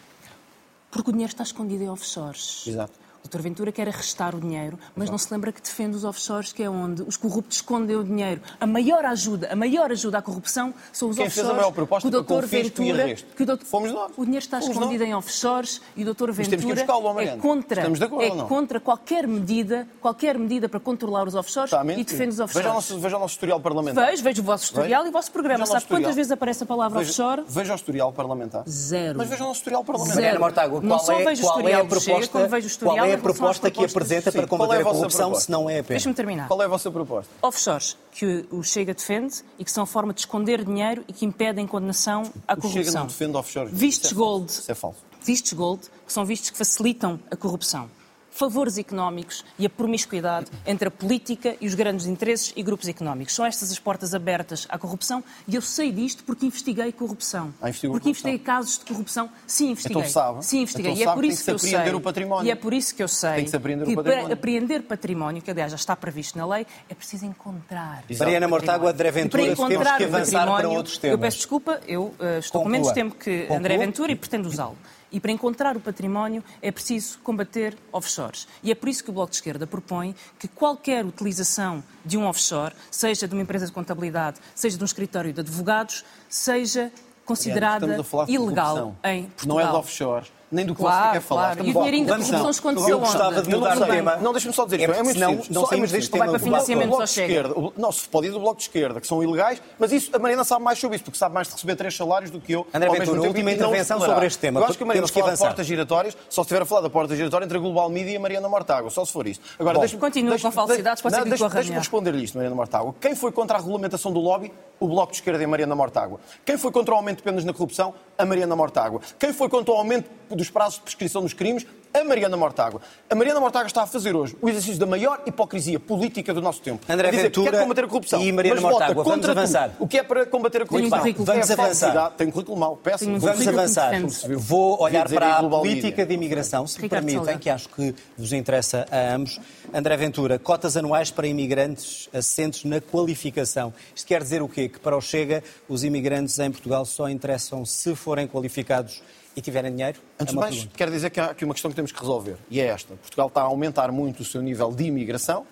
Porque 0.91 1.11
o 1.11 1.13
dinheiro 1.13 1.31
está 1.31 1.43
escondido 1.43 1.83
em 1.85 1.91
offshores. 1.91 2.65
Exato. 2.67 2.93
O 3.27 3.29
Dr. 3.29 3.41
Ventura 3.43 3.73
quer 3.73 3.89
arrestar 3.89 4.37
o 4.37 4.41
dinheiro, 4.41 4.79
mas 4.95 5.11
não 5.11 5.19
se 5.19 5.33
lembra 5.33 5.51
que 5.51 5.61
defende 5.61 5.97
os 5.97 6.05
offshores, 6.05 6.53
que 6.53 6.63
é 6.63 6.71
onde 6.71 7.03
os 7.03 7.17
corruptos 7.17 7.57
escondem 7.57 7.97
o 7.97 8.05
dinheiro. 8.05 8.41
A 8.61 8.67
maior 8.69 9.05
ajuda, 9.05 9.49
a 9.53 9.57
maior 9.57 9.91
ajuda 9.91 10.19
à 10.19 10.23
corrupção 10.23 10.73
são 10.93 11.09
os 11.09 11.17
Quem 11.17 11.29
fez 11.29 11.39
a 11.39 11.41
offshores. 11.43 11.57
maior 11.61 11.73
proposta 11.73 12.09
que 12.09 12.17
o 12.17 12.23
Dr. 12.23 12.45
e 12.45 12.47
Ventura, 12.47 13.15
que 13.37 13.43
o 13.43 13.47
Dr. 13.47 13.65
Fomos 13.65 13.91
nós. 13.91 14.13
O 14.17 14.25
dinheiro 14.25 14.45
está 14.45 14.61
Fomos 14.61 14.77
escondido 14.77 15.01
nós. 15.01 15.09
em 15.11 15.15
offshores 15.15 15.81
e 15.97 16.05
o 16.05 16.15
Dr. 16.15 16.29
Ir 16.29 16.33
Ventura 16.33 16.81
é 16.81 17.37
contra, 17.37 17.83
acordo 17.83 18.23
é 18.23 18.45
contra 18.47 18.79
qualquer 18.79 19.27
medida, 19.27 19.89
qualquer 20.01 20.39
medida 20.39 20.69
para 20.69 20.79
controlar 20.79 21.27
os 21.27 21.35
offshores 21.35 21.73
e 21.73 22.05
defende 22.05 22.29
os 22.31 22.37
Veja 22.37 22.43
o 22.43 22.45
offshores. 22.45 22.73
nosso, 22.75 22.99
veja 23.01 23.17
o 23.17 23.21
nosso 23.21 23.35
historial 23.35 23.61
parlamentar. 23.61 24.07
Vejo, 24.07 24.23
vejo 24.23 24.43
o 24.43 24.45
vosso 24.45 24.65
historial 24.67 25.05
e 25.05 25.09
o 25.09 25.13
vosso 25.13 25.33
programa. 25.33 25.65
Veja 25.65 25.73
Sabe 25.73 25.85
quantas 25.87 25.99
historial. 26.11 26.15
vezes 26.15 26.31
aparece 26.33 26.63
a 26.63 26.67
palavra 26.67 26.99
Veja, 27.01 27.11
offshore? 27.11 27.43
veja 27.49 27.73
o 27.73 27.77
historial 27.77 28.13
parlamentar. 28.13 28.63
Zero. 28.69 29.19
Mas 29.19 29.29
veja 29.29 29.43
o 29.43 29.49
nosso 29.49 29.59
historial 29.59 29.83
parlamentar. 29.83 30.17
Zero. 30.23 30.39
Não 30.83 30.89
qual 30.89 31.01
só 31.01 31.13
é, 31.21 31.25
vejo 31.25 31.43
o 31.43 31.47
qual 31.47 31.59
é 31.59 31.63
historial 31.63 31.81
a 31.81 31.85
do 31.85 32.01
Chega, 32.01 32.05
proposta, 32.05 32.33
como 32.39 32.49
vejo 32.49 32.67
o 32.67 32.71
historial 32.71 32.97
qual 32.97 33.07
é 33.07 33.15
em 33.15 33.16
a 33.17 33.23
relação 33.23 33.49
às 33.49 33.59
proposta 33.59 33.71
que 33.71 33.85
apresenta 33.85 34.31
Sim, 34.31 34.39
para 34.39 34.47
qual 34.47 34.61
é 34.61 34.65
a 34.65 34.67
combater 34.67 34.81
a 34.81 34.85
corrupção, 34.93 35.21
proposta? 35.27 35.45
se 35.45 35.51
não 35.51 35.69
é 35.69 35.79
a 35.79 35.83
pena? 35.83 35.89
Deixa-me 35.89 36.15
terminar. 36.15 36.49
Qual 36.49 36.63
é 36.63 36.65
a 36.65 36.69
vossa 36.69 36.91
proposta? 36.91 37.33
offshores 37.43 37.97
que 38.13 38.47
o 38.51 38.63
Chega 38.63 38.95
defende 38.95 39.43
e 39.59 39.65
que 39.65 39.71
são 39.71 39.85
a 39.85 39.87
forma 39.87 40.13
de 40.15 40.21
esconder 40.21 40.65
dinheiro 40.65 41.05
e 41.09 41.13
que 41.13 41.25
impedem 41.25 41.67
condenação 41.67 42.23
à 42.47 42.55
O 42.55 42.57
corrupção. 42.57 42.85
Chega 42.85 42.99
não 42.99 43.07
defende 43.07 43.37
offshore. 43.37 43.71
Vistos 43.73 44.11
Isso 44.11 44.15
é 44.15 44.19
gold. 44.19 44.51
Isso 44.51 44.73
é 44.73 44.75
falso. 44.75 44.99
Vistos 45.23 45.53
gold, 45.53 45.83
que 46.07 46.13
são 46.13 46.25
vistos 46.25 46.51
que 46.51 46.57
facilitam 46.59 47.19
a 47.31 47.37
corrupção. 47.37 47.89
Favores 48.37 48.77
económicos 48.77 49.43
e 49.59 49.65
a 49.65 49.71
promiscuidade 49.71 50.51
entre 50.67 50.89
a 50.89 50.91
política 50.91 51.57
e 51.59 51.67
os 51.67 51.75
grandes 51.75 52.05
interesses 52.05 52.53
e 52.55 52.63
grupos 52.63 52.87
económicos. 52.87 53.35
São 53.35 53.47
estas 53.47 53.73
as 53.73 53.79
portas 53.79 54.15
abertas 54.15 54.67
à 54.69 54.77
corrupção 54.79 55.25
e 55.49 55.55
eu 55.55 55.63
sei 55.63 55.91
disto 55.91 56.23
porque 56.23 56.45
investiguei 56.45 56.93
corrupção. 56.93 57.55
Ah, 57.63 57.69
porque 57.69 57.87
corrupção. 57.87 58.11
investiguei 58.11 58.39
casos 58.39 58.79
de 58.79 58.85
corrupção. 58.85 59.31
Sim, 59.47 59.71
investiguei. 59.71 60.03
Então 60.03 60.11
sabe. 60.13 60.45
Sim, 60.45 60.61
investiguei. 60.61 60.93
Então 60.93 61.07
e 61.07 61.09
é 61.09 61.15
por 61.15 61.25
isso 61.25 61.39
que 61.39 61.45
que 61.47 61.51
eu 61.53 61.59
sei. 61.59 61.95
o 61.95 62.01
património. 62.01 62.47
E 62.47 62.51
é 62.51 62.55
por 62.55 62.75
isso 62.75 62.95
que 62.95 63.03
eu 63.03 63.09
sei 63.09 63.35
Tem 63.37 63.45
que 63.45 63.51
se 63.51 63.57
apreender 63.57 63.85
o 63.87 63.89
que 63.89 63.97
património. 63.97 64.25
para 64.27 64.35
apreender 64.35 64.83
património, 64.83 65.43
que 65.43 65.51
aliás 65.51 65.73
já 65.73 65.77
está 65.77 65.97
previsto 65.97 66.37
na 66.37 66.47
lei, 66.47 66.67
é 66.91 66.95
preciso 66.95 67.25
encontrar. 67.25 68.05
Mariana 68.19 68.49
Mortágua, 68.49 68.91
André 68.91 69.09
E 69.09 69.13
para 69.13 69.23
Ventura, 69.23 69.43
temos 69.43 69.57
que 69.57 69.63
o 69.63 70.07
avançar 70.07 70.43
para 70.43 70.51
património, 70.53 70.71
outros 70.77 70.99
temas. 70.99 71.13
eu 71.13 71.19
peço 71.19 71.37
desculpa, 71.39 71.81
eu 71.89 72.15
eh, 72.21 72.39
estou 72.41 72.61
com 72.61 72.67
Conclua. 72.67 72.71
menos 72.81 72.93
tempo 72.93 73.15
que 73.15 73.39
Conclua. 73.41 73.59
André 73.59 73.79
Ventura 73.79 74.13
e 74.13 74.17
pretendo 74.17 74.47
usá-lo. 74.47 74.77
E 75.17 75.21
para 75.21 75.33
encontrar 75.33 75.79
o 75.79 75.81
património 75.81 76.45
é 76.61 76.71
preciso 76.71 77.19
combater 77.21 77.75
offshores. 77.91 78.47
E 78.63 78.71
é 78.71 78.75
por 78.75 78.87
isso 78.87 79.03
que 79.03 79.09
o 79.09 79.15
Bloco 79.15 79.31
de 79.31 79.37
Esquerda 79.37 79.67
propõe 79.67 80.15
que 80.39 80.47
qualquer 80.47 81.07
utilização 81.07 81.83
de 82.05 82.19
um 82.19 82.27
offshore, 82.27 82.75
seja 82.91 83.27
de 83.27 83.33
uma 83.33 83.43
empresa 83.43 83.65
de 83.65 83.73
contabilidade, 83.73 84.39
seja 84.55 84.77
de 84.77 84.83
um 84.83 84.85
escritório 84.85 85.33
de 85.33 85.41
advogados, 85.41 86.05
seja 86.29 86.93
considerada 87.25 87.87
ilegal 88.29 88.95
em 89.03 89.25
Portugal. 89.25 89.47
Não 89.47 89.59
é 89.59 89.65
de 89.65 89.75
offshore, 89.75 90.27
nem 90.57 90.67
do 90.67 90.75
que 90.75 90.81
Claro, 90.81 91.07
você 91.07 91.13
quer 91.13 91.21
falar. 91.21 91.55
claro. 91.55 91.59
E 91.59 91.69
o 91.69 91.71
a 91.71 91.73
falar 91.75 91.85
de 91.85 91.91
dinheirinho 91.91 92.07
da 92.07 92.13
corrupção. 92.15 92.39
corrupção 92.41 92.51
esconde-se 92.51 92.91
Eu 92.91 92.99
gostava 92.99 93.43
de 93.43 93.49
mudar 93.51 93.77
não 93.77 93.87
sei. 93.87 93.97
tema. 93.97 94.17
Não, 94.17 94.33
deixa-me 94.33 94.55
só 94.55 94.65
dizer 94.65 94.81
É 94.81 94.83
isto. 94.85 94.93
É 94.95 95.03
muito 95.03 95.19
simples. 95.19 95.49
não 95.51 95.63
é 95.63 95.67
saímos 95.67 95.91
deste 95.93 96.05
simples. 96.07 96.11
tema 96.11 96.25
para 96.25 96.39
do 96.39 96.45
bloco. 96.45 96.45
financiamento 96.45 96.87
O 96.87 96.89
Bloco 96.97 97.05
de. 97.05 97.11
Esquerda, 97.21 97.59
o- 97.59 97.73
não, 97.77 97.93
se 97.93 98.09
pode 98.09 98.27
ir 98.27 98.31
do 98.31 98.41
Bloco 98.41 98.57
de 98.57 98.63
Esquerda, 98.63 99.01
que 99.01 99.07
são 99.07 99.23
ilegais, 99.23 99.63
mas 99.79 99.93
isso 99.93 100.11
a 100.15 100.19
Mariana 100.19 100.45
sabe 100.45 100.65
mais 100.65 100.79
sobre 100.79 100.97
isso, 100.97 101.05
porque 101.05 101.19
sabe 101.19 101.35
mais 101.35 101.47
de 101.47 101.55
receber 101.55 101.77
três 101.77 101.95
salários 101.97 102.31
do 102.31 102.41
que 102.41 102.53
eu. 102.53 102.67
André 102.75 102.89
Ventura, 102.91 103.21
última 103.21 103.51
não 103.51 103.57
intervenção 103.57 104.01
sobre 104.01 104.27
este 104.27 104.39
tema. 104.39 104.61
Eu 104.61 104.65
acho 104.67 104.79
que 104.79 104.83
a 104.85 104.87
que 104.87 105.13
fala 105.13 105.33
de 105.33 105.39
portas 105.39 105.67
giratórias, 105.67 106.17
só 106.29 106.43
se 106.43 106.47
estiver 106.47 106.63
a 106.63 106.67
falar 106.67 106.81
da 106.81 106.91
porta 106.91 107.15
giratória 107.15 107.45
entre 107.45 107.59
a 107.59 107.61
Global 107.61 107.89
Media 107.91 108.13
e 108.13 108.17
a 108.17 108.21
Mariana 108.21 108.49
Mortágua, 108.49 108.91
só 108.91 109.05
se 109.05 109.13
for 109.13 109.27
isso. 109.27 109.41
Agora, 109.59 109.75
Bom, 109.75 109.81
deixa-me- 109.81 110.01
continua 110.01 110.39
com 110.39 110.51
falsidades, 110.51 111.03
pode 111.03 111.15
ser 111.15 111.21
não, 111.21 111.25
que 111.25 111.31
melhor. 111.71 111.81
responder-lhe 111.81 112.25
isto, 112.25 112.35
Mariana 112.37 112.57
Mortágua. 112.57 112.95
Quem 113.01 113.15
foi 113.15 113.31
contra 113.33 113.57
a 113.57 113.61
regulamentação 113.61 114.13
do 114.13 114.21
lobby? 114.21 114.53
O 114.79 114.89
Bloco 114.89 115.11
de 115.13 115.19
Esquerda 115.19 115.41
e 115.41 115.45
a 115.45 115.49
Mariana 115.49 115.75
Mortágua. 115.75 116.21
Quem 116.45 116.59
foi 116.59 116.71
contra 116.71 116.93
o 116.93 116.97
aumento 116.99 117.19
de 117.19 117.23
penas 117.23 117.45
na 117.45 117.53
corrupção? 117.53 117.95
A 118.19 118.27
Mariana 118.27 118.55
Mortágua. 118.55 119.01
Quem 119.19 119.33
foi 119.33 119.49
contra 119.49 119.73
o 119.73 119.77
aumento 119.77 120.11
dos 120.31 120.46
prazos 120.51 120.77
de 120.77 120.83
prescrição 120.83 121.23
dos 121.23 121.33
crimes? 121.33 121.67
A 121.95 122.05
Mariana 122.05 122.37
Mortágua. 122.37 122.83
A 123.09 123.15
Mariana 123.15 123.41
Mortágua 123.41 123.67
está 123.67 123.83
a 123.83 123.87
fazer 123.87 124.15
hoje 124.15 124.37
o 124.43 124.51
exercício 124.51 124.79
da 124.79 124.85
maior 124.85 125.23
hipocrisia 125.25 125.81
política 125.81 126.35
do 126.35 126.43
nosso 126.43 126.61
tempo. 126.61 126.85
André 126.93 127.09
a 127.09 127.11
dizer 127.11 127.31
que 127.31 127.39
Ventura 127.39 127.57
quer 127.57 127.63
combater 127.63 127.85
a 127.85 127.89
corrupção, 127.89 128.21
e 128.23 128.33
Mariana 128.33 128.61
Mortágua, 128.61 129.03
vamos 129.03 129.11
contra 129.11 129.31
tudo. 129.31 129.39
avançar. 129.39 129.71
O 129.79 129.89
que 129.89 129.99
é 129.99 130.03
para 130.03 130.27
combater 130.27 130.63
a 130.63 130.67
corrupção? 130.67 131.03
Tem 131.03 131.15
um. 131.15 131.23
É 131.23 131.25
Vamos 131.25 131.51
a 131.51 131.55
avançar. 131.55 132.11
Tem 132.11 132.27
um 132.27 132.31
currículo 132.31 132.59
mau, 132.59 132.77
péssimo. 132.77 133.17
Um 133.17 133.19
Vamos 133.19 133.37
currículo 133.37 133.61
avançar. 133.61 133.93
Vou 134.37 134.83
olhar 134.83 135.09
para 135.09 135.39
a 135.39 135.49
política 135.49 136.05
de 136.05 136.13
imigração, 136.13 136.67
se 136.67 136.83
me 136.83 136.89
permitem, 136.89 137.39
que 137.39 137.49
acho 137.49 137.71
que 137.71 137.95
vos 138.19 138.33
interessa 138.33 138.87
a 138.91 139.15
ambos. 139.15 139.41
André 139.73 139.97
Ventura, 139.97 140.39
cotas 140.39 140.77
anuais 140.77 141.11
para 141.11 141.27
imigrantes 141.27 142.11
assentes 142.13 142.65
na 142.65 142.79
qualificação. 142.79 143.73
Isto 143.95 144.07
quer 144.07 144.23
dizer 144.23 144.43
o 144.43 144.49
quê? 144.49 144.69
Que 144.69 144.79
para 144.79 144.97
o 144.97 145.01
Chega, 145.01 145.43
os 145.67 145.83
imigrantes 145.83 146.39
em 146.39 146.51
Portugal 146.51 146.85
só 146.85 147.09
interessam 147.09 147.65
se 147.65 147.95
forem 147.95 148.27
qualificados 148.27 149.03
e 149.37 149.41
tiverem 149.43 149.71
dinheiro? 149.71 150.01
Antes 150.19 150.33
é 150.33 150.33
de 150.33 150.33
uma 150.33 150.41
mais, 150.41 150.55
pergunta. 150.55 150.77
quero 150.79 150.91
dizer 150.91 151.11
que 151.11 151.21
há 151.21 151.27
aqui 151.27 151.45
uma 151.45 151.53
questão 151.53 151.71
que 151.71 151.75
temos 151.77 151.93
que 151.93 152.01
resolver, 152.01 152.39
e 152.51 152.59
é 152.59 152.67
esta. 152.67 152.95
Portugal 152.97 153.29
está 153.29 153.43
a 153.43 153.45
aumentar 153.45 153.93
muito 153.93 154.21
o 154.21 154.25
seu 154.25 154.41
nível 154.41 154.73
de 154.73 154.85
imigração. 154.85 155.47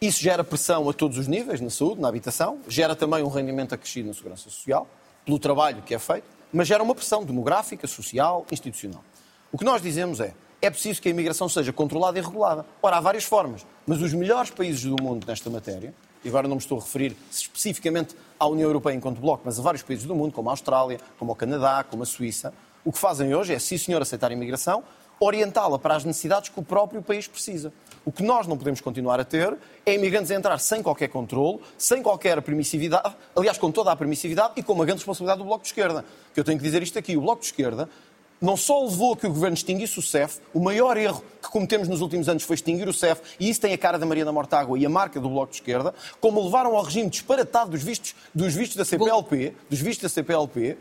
Isso 0.00 0.20
gera 0.20 0.42
pressão 0.42 0.88
a 0.88 0.92
todos 0.92 1.16
os 1.16 1.28
níveis, 1.28 1.60
na 1.60 1.70
saúde, 1.70 2.00
na 2.00 2.08
habitação, 2.08 2.58
gera 2.66 2.96
também 2.96 3.22
um 3.22 3.28
rendimento 3.28 3.74
acrescido 3.74 4.08
na 4.08 4.14
segurança 4.14 4.44
social, 4.44 4.88
pelo 5.24 5.38
trabalho 5.38 5.82
que 5.82 5.94
é 5.94 5.98
feito, 5.98 6.24
mas 6.52 6.66
gera 6.66 6.82
uma 6.82 6.94
pressão 6.94 7.24
demográfica, 7.24 7.86
social, 7.86 8.44
institucional. 8.50 9.04
O 9.52 9.58
que 9.58 9.64
nós 9.64 9.80
dizemos 9.80 10.18
é, 10.20 10.34
é 10.60 10.70
preciso 10.70 11.00
que 11.00 11.08
a 11.08 11.10
imigração 11.10 11.48
seja 11.48 11.72
controlada 11.72 12.18
e 12.18 12.22
regulada. 12.22 12.66
Ora, 12.82 12.96
há 12.96 13.00
várias 13.00 13.24
formas, 13.24 13.64
mas 13.86 14.00
os 14.00 14.12
melhores 14.12 14.50
países 14.50 14.82
do 14.82 15.00
mundo 15.00 15.26
nesta 15.26 15.48
matéria, 15.48 15.94
e 16.24 16.28
agora 16.28 16.48
não 16.48 16.56
me 16.56 16.62
estou 16.62 16.78
a 16.78 16.80
referir 16.82 17.16
especificamente 17.30 18.16
à 18.38 18.46
União 18.46 18.68
Europeia 18.68 18.94
enquanto 18.94 19.20
bloco, 19.20 19.42
mas 19.44 19.58
a 19.58 19.62
vários 19.62 19.82
países 19.82 20.04
do 20.06 20.14
mundo, 20.14 20.32
como 20.32 20.48
a 20.48 20.52
Austrália, 20.52 20.98
como 21.18 21.32
o 21.32 21.34
Canadá, 21.34 21.84
como 21.88 22.02
a 22.02 22.06
Suíça, 22.06 22.52
o 22.84 22.92
que 22.92 22.98
fazem 22.98 23.34
hoje 23.34 23.54
é, 23.54 23.58
sim 23.58 23.76
senhor, 23.76 24.00
aceitar 24.02 24.30
a 24.30 24.34
imigração, 24.34 24.82
orientá-la 25.18 25.78
para 25.78 25.94
as 25.94 26.04
necessidades 26.04 26.48
que 26.48 26.58
o 26.58 26.62
próprio 26.62 27.02
país 27.02 27.28
precisa. 27.28 27.72
O 28.04 28.10
que 28.10 28.22
nós 28.22 28.46
não 28.46 28.56
podemos 28.56 28.80
continuar 28.80 29.20
a 29.20 29.24
ter 29.24 29.54
é 29.84 29.94
imigrantes 29.94 30.30
a 30.30 30.34
entrar 30.34 30.58
sem 30.58 30.82
qualquer 30.82 31.08
controle, 31.08 31.60
sem 31.76 32.02
qualquer 32.02 32.40
permissividade, 32.40 33.14
aliás, 33.36 33.58
com 33.58 33.70
toda 33.70 33.92
a 33.92 33.96
permissividade 33.96 34.54
e 34.56 34.62
com 34.62 34.72
uma 34.72 34.86
grande 34.86 35.00
responsabilidade 35.00 35.38
do 35.38 35.44
Bloco 35.44 35.62
de 35.62 35.68
Esquerda. 35.68 36.04
Que 36.32 36.40
eu 36.40 36.44
tenho 36.44 36.56
que 36.56 36.64
dizer 36.64 36.82
isto 36.82 36.98
aqui, 36.98 37.16
o 37.16 37.20
Bloco 37.20 37.40
de 37.40 37.48
Esquerda 37.48 37.88
não 38.40 38.56
só 38.56 38.82
levou 38.82 39.12
a 39.12 39.16
que 39.16 39.26
o 39.26 39.30
governo 39.30 39.54
extinguisse 39.54 39.98
o 39.98 40.02
CEF, 40.02 40.38
o 40.54 40.60
maior 40.60 40.96
erro 40.96 41.22
que 41.42 41.50
cometemos 41.50 41.88
nos 41.88 42.00
últimos 42.00 42.28
anos 42.28 42.42
foi 42.42 42.54
extinguir 42.54 42.88
o 42.88 42.92
CEF, 42.92 43.20
e 43.38 43.50
isso 43.50 43.60
tem 43.60 43.74
a 43.74 43.78
cara 43.78 43.98
da 43.98 44.06
Mariana 44.06 44.32
Mortágua 44.32 44.78
e 44.78 44.86
a 44.86 44.88
marca 44.88 45.20
do 45.20 45.28
Bloco 45.28 45.50
de 45.50 45.58
Esquerda, 45.58 45.94
como 46.20 46.42
levaram 46.42 46.74
ao 46.74 46.82
regime 46.82 47.10
disparatado 47.10 47.72
dos 47.72 47.82
vistos, 47.82 48.14
dos 48.34 48.54
vistos 48.54 48.76
da 48.76 48.84
CPLP, 48.84 49.54
dos 49.68 49.80
vistos 49.80 50.04
da 50.04 50.08
CPLP, 50.08 50.78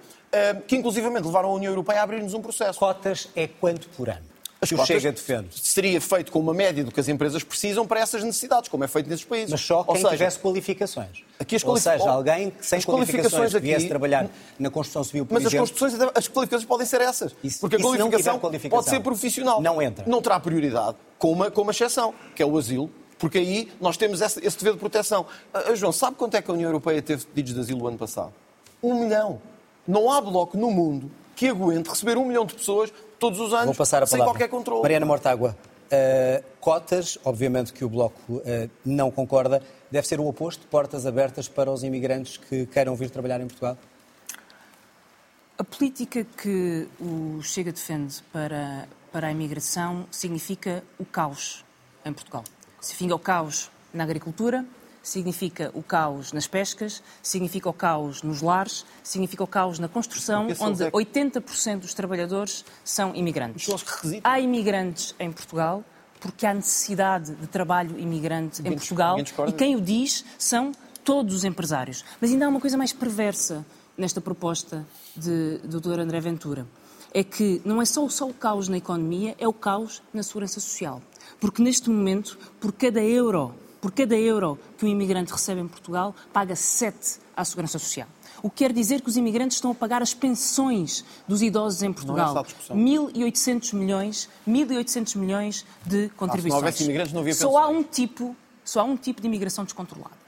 que 0.68 0.76
inclusivamente 0.76 1.26
levaram 1.26 1.50
a 1.50 1.54
União 1.54 1.72
Europeia 1.72 2.00
a 2.02 2.04
abrir-nos 2.04 2.34
um 2.34 2.42
processo. 2.42 2.78
Cotas 2.80 3.30
é 3.36 3.48
quanto 3.48 3.88
por 3.90 4.10
ano? 4.10 4.30
As 4.62 4.70
cotas 4.70 4.88
Chega 4.88 5.12
defende. 5.14 5.48
Seria 5.58 6.02
feito 6.02 6.34
com 6.34 6.40
uma 6.40 6.54
média 6.54 6.84
do 6.84 6.92
que 6.92 7.00
as 7.00 7.08
empresas 7.08 7.42
precisam 7.44 7.88
para 7.88 8.02
essas 8.02 8.22
necessidades, 8.26 8.68
como 8.70 8.84
é 8.84 8.90
feito 8.90 9.08
nesses 9.10 9.24
países. 9.24 9.52
Mas 9.52 9.62
só 9.62 9.80
Ou 9.80 9.86
quem 9.86 9.96
seja, 9.96 10.10
tivesse 10.10 10.38
qualificações. 10.40 11.24
Aqui 11.40 11.56
as 11.56 11.64
Ou 11.64 11.70
qualifi- 11.70 11.90
seja, 11.90 12.10
alguém 12.12 12.50
que 12.50 12.66
sem 12.66 12.78
as 12.80 12.86
qualificações, 12.86 13.54
que 13.54 13.60
viesse 13.62 13.78
aqui- 13.86 13.88
trabalhar 13.88 14.28
na 14.60 14.70
construção 14.70 15.02
civil, 15.06 15.26
por 15.26 15.36
Mas 15.36 15.46
as 15.46 15.54
exemplo, 15.54 15.70
construções, 15.70 16.12
as 16.14 16.28
qualificações 16.28 16.66
podem 16.68 16.86
ser 16.86 17.00
essas. 17.00 17.34
Isso- 17.42 17.62
porque 17.62 17.78
a 17.78 17.80
qualificação, 17.80 18.38
qualificação? 18.38 18.78
pode 18.84 18.90
ser 18.90 19.00
profissional. 19.00 19.62
Não 19.62 19.82
entra. 19.82 20.04
Não 20.06 20.22
terá 20.22 20.38
prioridade, 20.42 20.98
com 21.18 21.32
uma, 21.32 21.50
com 21.50 21.62
uma 21.62 21.72
exceção, 21.72 22.14
que 22.36 22.44
é 22.44 22.46
o 22.46 22.58
asilo. 22.58 22.92
Porque 23.18 23.38
aí 23.38 23.72
nós 23.80 23.96
temos 23.96 24.20
esse, 24.20 24.46
esse 24.46 24.58
dever 24.58 24.74
de 24.74 24.80
proteção. 24.80 25.26
Ah, 25.54 25.74
João, 25.74 25.92
sabe 25.94 26.18
quanto 26.18 26.36
é 26.36 26.42
que 26.42 26.52
a 26.52 26.54
União 26.54 26.68
Europeia 26.68 27.02
teve 27.02 27.26
pedidos 27.28 27.54
de 27.56 27.60
asilo 27.62 27.86
o 27.86 27.88
ano 27.88 27.98
passado? 27.98 28.34
Um 28.84 28.94
milhão. 29.06 29.42
Não 29.90 30.12
há 30.12 30.22
bloco 30.22 30.56
no 30.56 30.70
mundo 30.70 31.10
que 31.36 31.48
aguente 31.48 31.90
receber 31.90 32.16
um 32.16 32.26
milhão 32.26 32.46
de 32.46 32.54
pessoas 32.54 32.94
todos 33.18 33.40
os 33.40 33.52
anos 33.54 33.66
Vou 33.66 33.76
passar 33.76 34.04
a 34.04 34.06
sem 34.06 34.20
palavra. 34.20 34.38
qualquer 34.38 34.48
controle. 34.48 34.84
Mariana 34.84 35.06
Mortágua, 35.06 35.58
uh, 35.92 36.44
cotas, 36.60 37.18
obviamente 37.26 37.74
que 37.74 37.84
o 37.84 37.90
Bloco 37.90 38.34
uh, 38.34 38.70
não 38.86 39.10
concorda, 39.10 39.64
deve 39.90 40.08
ser 40.08 40.20
o 40.20 40.28
oposto, 40.28 40.68
portas 40.68 41.08
abertas 41.08 41.48
para 41.48 41.72
os 41.72 41.84
imigrantes 41.84 42.38
que 42.38 42.68
queiram 42.68 42.96
vir 42.96 43.10
trabalhar 43.10 43.42
em 43.42 43.48
Portugal? 43.48 43.76
A 45.58 45.64
política 45.64 46.24
que 46.24 46.88
o 47.02 47.42
Chega 47.42 47.72
defende 47.72 48.22
para, 48.32 48.88
para 49.12 49.28
a 49.28 49.32
imigração 49.32 50.06
significa 50.12 50.84
o 51.00 51.06
caos 51.06 51.66
em 52.06 52.14
Portugal. 52.14 52.44
Significa 52.80 53.16
o 53.16 53.20
caos 53.20 53.72
na 53.92 54.04
agricultura, 54.04 54.64
significa 55.02 55.72
o 55.74 55.82
caos 55.82 56.32
nas 56.34 56.48
pescas, 56.48 57.02
significa 57.22 57.70
o 57.70 57.74
caos 57.74 58.22
nos 58.22 58.42
lares, 58.42 58.86
significa 59.04 59.44
o 59.44 59.48
caos 59.48 59.80
na 59.80 59.88
construção, 59.88 60.48
onde 60.62 60.84
os- 60.88 60.94
80% 60.94 61.80
dos 61.82 61.94
trabalhadores 61.94 62.64
são 62.84 63.16
imigrantes. 63.16 63.66
Há 64.24 64.40
imigrantes 64.40 65.16
em 65.20 65.32
Portugal 65.32 65.84
porque 66.20 66.46
há 66.46 66.54
necessidade 66.54 67.34
de 67.36 67.48
trabalho 67.48 67.98
imigrante 67.98 68.62
em 68.62 68.66
Portugal 68.76 69.16
e 69.50 69.52
quem 69.54 69.76
o 69.76 69.82
diz 69.82 70.26
são 70.38 70.72
todos 71.04 71.34
os 71.34 71.44
empresários. 71.46 72.04
Mas 72.20 72.32
ainda 72.32 72.46
há 72.46 72.50
uma 72.50 72.60
coisa 72.60 72.78
mais 72.78 72.92
perversa 72.92 73.66
nesta 73.98 74.20
proposta 74.22 74.86
de, 75.16 75.58
do 75.60 75.80
Dr. 75.80 76.00
André 76.00 76.20
Ventura. 76.20 76.68
É 77.14 77.24
que 77.24 77.62
não 77.66 77.82
é 77.82 77.86
só, 77.86 78.08
só 78.10 78.28
o 78.28 78.34
caos 78.34 78.68
na 78.68 78.78
economia, 78.78 79.34
é 79.40 79.48
o 79.48 79.54
caos 79.54 80.02
na 80.14 80.22
segurança 80.22 80.60
social. 80.60 81.02
Porque 81.40 81.62
neste 81.64 81.90
momento, 81.90 82.38
por 82.60 82.72
cada 82.74 83.02
euro, 83.02 83.56
por 83.82 83.92
cada 83.92 84.16
euro 84.16 84.60
que 84.78 84.86
um 84.86 84.90
imigrante 84.90 85.32
recebe 85.32 85.62
em 85.62 85.68
Portugal, 85.68 86.16
paga 86.34 86.56
7 86.56 87.20
à 87.36 87.46
segurança 87.46 87.80
social. 87.80 88.08
O 88.42 88.50
que 88.50 88.58
quer 88.58 88.72
dizer 88.74 89.02
que 89.02 89.10
os 89.10 89.18
imigrantes 89.18 89.58
estão 89.58 89.72
a 89.72 89.76
pagar 89.76 90.02
as 90.02 90.14
pensões 90.14 91.04
dos 91.28 91.42
idosos 91.42 91.84
em 91.84 91.92
Portugal. 91.92 92.38
a 92.38 92.44
discussão. 92.44 92.78
1.800 92.78 93.74
milhões, 93.74 94.30
1.800 94.48 95.16
milhões 95.18 95.66
de 95.86 96.10
contribuições. 96.16 96.62
houvesse 96.62 96.84
imigrantes, 96.84 97.14
não 97.14 97.22
havia 97.22 97.34
Só 97.34 97.58
há 97.58 97.68
pensões. 97.68 97.78
um 97.80 97.84
tipo, 97.84 98.36
só 98.64 98.80
há 98.82 98.84
um 98.84 98.96
tipo 98.96 99.22
de 99.22 99.28
imigração 99.28 99.64
descontrolada. 99.64 100.19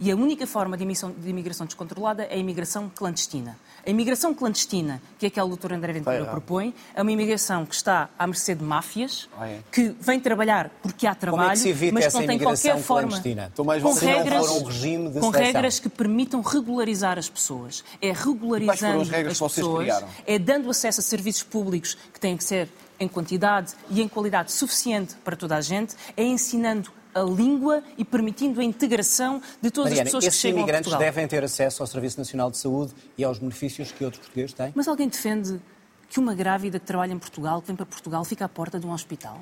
E 0.00 0.10
a 0.10 0.16
única 0.16 0.46
forma 0.46 0.78
de 0.78 0.82
imigração, 0.82 1.12
de 1.12 1.28
imigração 1.28 1.66
descontrolada 1.66 2.24
é 2.24 2.34
a 2.34 2.36
imigração 2.38 2.90
clandestina. 2.94 3.58
A 3.86 3.90
imigração 3.90 4.34
clandestina, 4.34 5.00
que 5.18 5.26
é 5.26 5.28
aquela 5.28 5.48
que 5.48 5.54
o 5.54 5.56
Dr. 5.58 5.74
André 5.74 5.92
Ventura 5.92 6.24
propõe, 6.24 6.74
é 6.94 7.02
uma 7.02 7.12
imigração 7.12 7.66
que 7.66 7.74
está 7.74 8.08
à 8.18 8.26
mercê 8.26 8.54
de 8.54 8.64
máfias, 8.64 9.28
Ah, 9.38 9.46
é? 9.46 9.60
que 9.70 9.94
vem 10.00 10.18
trabalhar 10.18 10.70
porque 10.82 11.06
há 11.06 11.10
é 11.10 11.14
trabalho, 11.14 11.66
evita 11.68 11.92
mas 11.92 12.06
que 12.06 12.14
não 12.14 12.26
tem 12.26 12.38
qualquer 12.38 12.78
forma. 12.78 13.22
Então, 13.24 13.64
com 13.64 13.92
regras, 13.92 14.48
um 14.48 14.64
regime 14.64 15.10
de 15.10 15.20
com 15.20 15.28
regras 15.28 15.78
que 15.78 15.88
permitam 15.90 16.40
regularizar 16.40 17.18
as 17.18 17.28
pessoas. 17.28 17.84
É 18.00 18.10
regularizando 18.12 19.02
as 19.02 19.38
pessoas, 19.38 20.04
é 20.26 20.38
dando 20.38 20.70
acesso 20.70 21.00
a 21.00 21.02
serviços 21.02 21.42
públicos 21.42 21.96
que 22.12 22.18
têm 22.18 22.36
que 22.38 22.44
ser 22.44 22.68
em 22.98 23.08
quantidade 23.08 23.72
e 23.90 24.00
em 24.00 24.08
qualidade 24.08 24.52
suficiente 24.52 25.14
para 25.24 25.34
toda 25.34 25.56
a 25.56 25.60
gente, 25.60 25.94
é 26.16 26.22
ensinando 26.22 26.90
a 27.14 27.20
língua 27.20 27.82
e 27.96 28.04
permitindo 28.04 28.60
a 28.60 28.64
integração 28.64 29.42
de 29.60 29.70
todas 29.70 29.90
Mariana, 29.90 30.08
as 30.08 30.14
pessoas 30.14 30.34
que 30.34 30.40
chegam 30.40 30.58
a 30.58 30.62
imigrantes 30.62 30.90
Portugal. 30.90 31.12
devem 31.12 31.28
ter 31.28 31.44
acesso 31.44 31.82
ao 31.82 31.86
Serviço 31.86 32.18
Nacional 32.18 32.50
de 32.50 32.58
Saúde 32.58 32.92
e 33.16 33.24
aos 33.24 33.38
benefícios 33.38 33.92
que 33.92 34.04
outros 34.04 34.22
portugueses 34.22 34.52
têm? 34.52 34.72
Mas 34.74 34.88
alguém 34.88 35.08
defende 35.08 35.60
que 36.08 36.18
uma 36.18 36.34
grávida 36.34 36.78
que 36.78 36.86
trabalha 36.86 37.12
em 37.12 37.18
Portugal, 37.18 37.60
que 37.60 37.68
vem 37.68 37.76
para 37.76 37.86
Portugal, 37.86 38.24
fica 38.24 38.44
à 38.44 38.48
porta 38.48 38.78
de 38.78 38.86
um 38.86 38.92
hospital? 38.92 39.38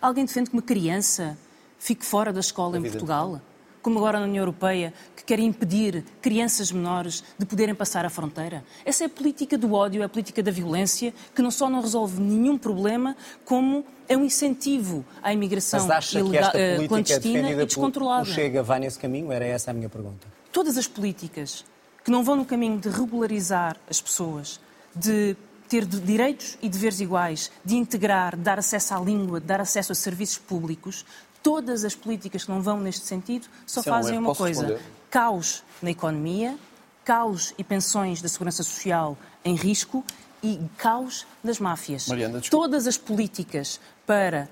Alguém 0.00 0.24
defende 0.24 0.50
que 0.50 0.56
uma 0.56 0.62
criança 0.62 1.38
fique 1.78 2.04
fora 2.04 2.32
da 2.32 2.40
escola 2.40 2.78
em 2.78 2.82
Portugal? 2.82 3.40
Como 3.82 3.98
agora 3.98 4.20
na 4.20 4.26
União 4.26 4.42
Europeia, 4.42 4.94
que 5.16 5.24
quer 5.24 5.40
impedir 5.40 6.04
crianças 6.20 6.70
menores 6.70 7.22
de 7.36 7.44
poderem 7.44 7.74
passar 7.74 8.04
a 8.04 8.10
fronteira? 8.10 8.64
Essa 8.84 9.02
é 9.04 9.06
a 9.06 9.10
política 9.10 9.58
do 9.58 9.72
ódio, 9.74 10.02
é 10.02 10.04
a 10.04 10.08
política 10.08 10.40
da 10.42 10.52
violência, 10.52 11.12
que 11.34 11.42
não 11.42 11.50
só 11.50 11.68
não 11.68 11.80
resolve 11.80 12.20
nenhum 12.20 12.56
problema, 12.56 13.16
como 13.44 13.84
é 14.08 14.16
um 14.16 14.24
incentivo 14.24 15.04
à 15.22 15.32
imigração 15.32 15.80
ilegal- 16.14 16.50
eh, 16.54 16.76
política 16.76 16.88
clandestina 17.20 17.50
e 17.50 17.66
descontrolada. 17.66 18.22
o 18.22 18.26
Chega 18.26 18.62
vai 18.62 18.78
nesse 18.78 18.98
caminho? 18.98 19.32
Era 19.32 19.44
essa 19.44 19.70
a 19.72 19.74
minha 19.74 19.88
pergunta. 19.88 20.26
todas 20.52 20.76
as 20.76 20.86
políticas 20.86 21.64
que 22.04 22.10
não 22.10 22.22
vão 22.22 22.36
no 22.36 22.44
caminho 22.44 22.78
de 22.78 22.88
regularizar 22.88 23.76
as 23.88 24.00
pessoas, 24.00 24.60
de 24.94 25.34
ter 25.68 25.86
direitos 25.86 26.58
e 26.60 26.68
deveres 26.68 27.00
iguais, 27.00 27.50
de 27.64 27.76
integrar, 27.76 28.36
de 28.36 28.42
dar 28.42 28.58
acesso 28.58 28.92
à 28.94 29.00
língua, 29.00 29.40
de 29.40 29.46
dar 29.46 29.60
acesso 29.60 29.92
a 29.92 29.94
serviços 29.94 30.36
públicos, 30.36 31.06
todas 31.42 31.84
as 31.84 31.94
políticas 31.94 32.44
que 32.44 32.50
não 32.50 32.62
vão 32.62 32.80
neste 32.80 33.04
sentido 33.04 33.46
só 33.66 33.80
Isso 33.80 33.88
é 33.88 33.92
fazem 33.92 34.14
erro. 34.14 34.26
uma 34.26 34.34
coisa: 34.34 34.62
responder? 34.62 34.84
caos 35.10 35.62
na 35.80 35.90
economia, 35.90 36.56
caos 37.04 37.52
e 37.58 37.64
pensões 37.64 38.22
da 38.22 38.28
segurança 38.28 38.62
social 38.62 39.16
em 39.44 39.54
risco 39.54 40.04
e 40.42 40.60
caos 40.76 41.26
das 41.42 41.58
máfias. 41.58 42.08
Mariana. 42.08 42.40
Todas 42.50 42.86
as 42.86 42.96
políticas 42.96 43.80
para 44.06 44.48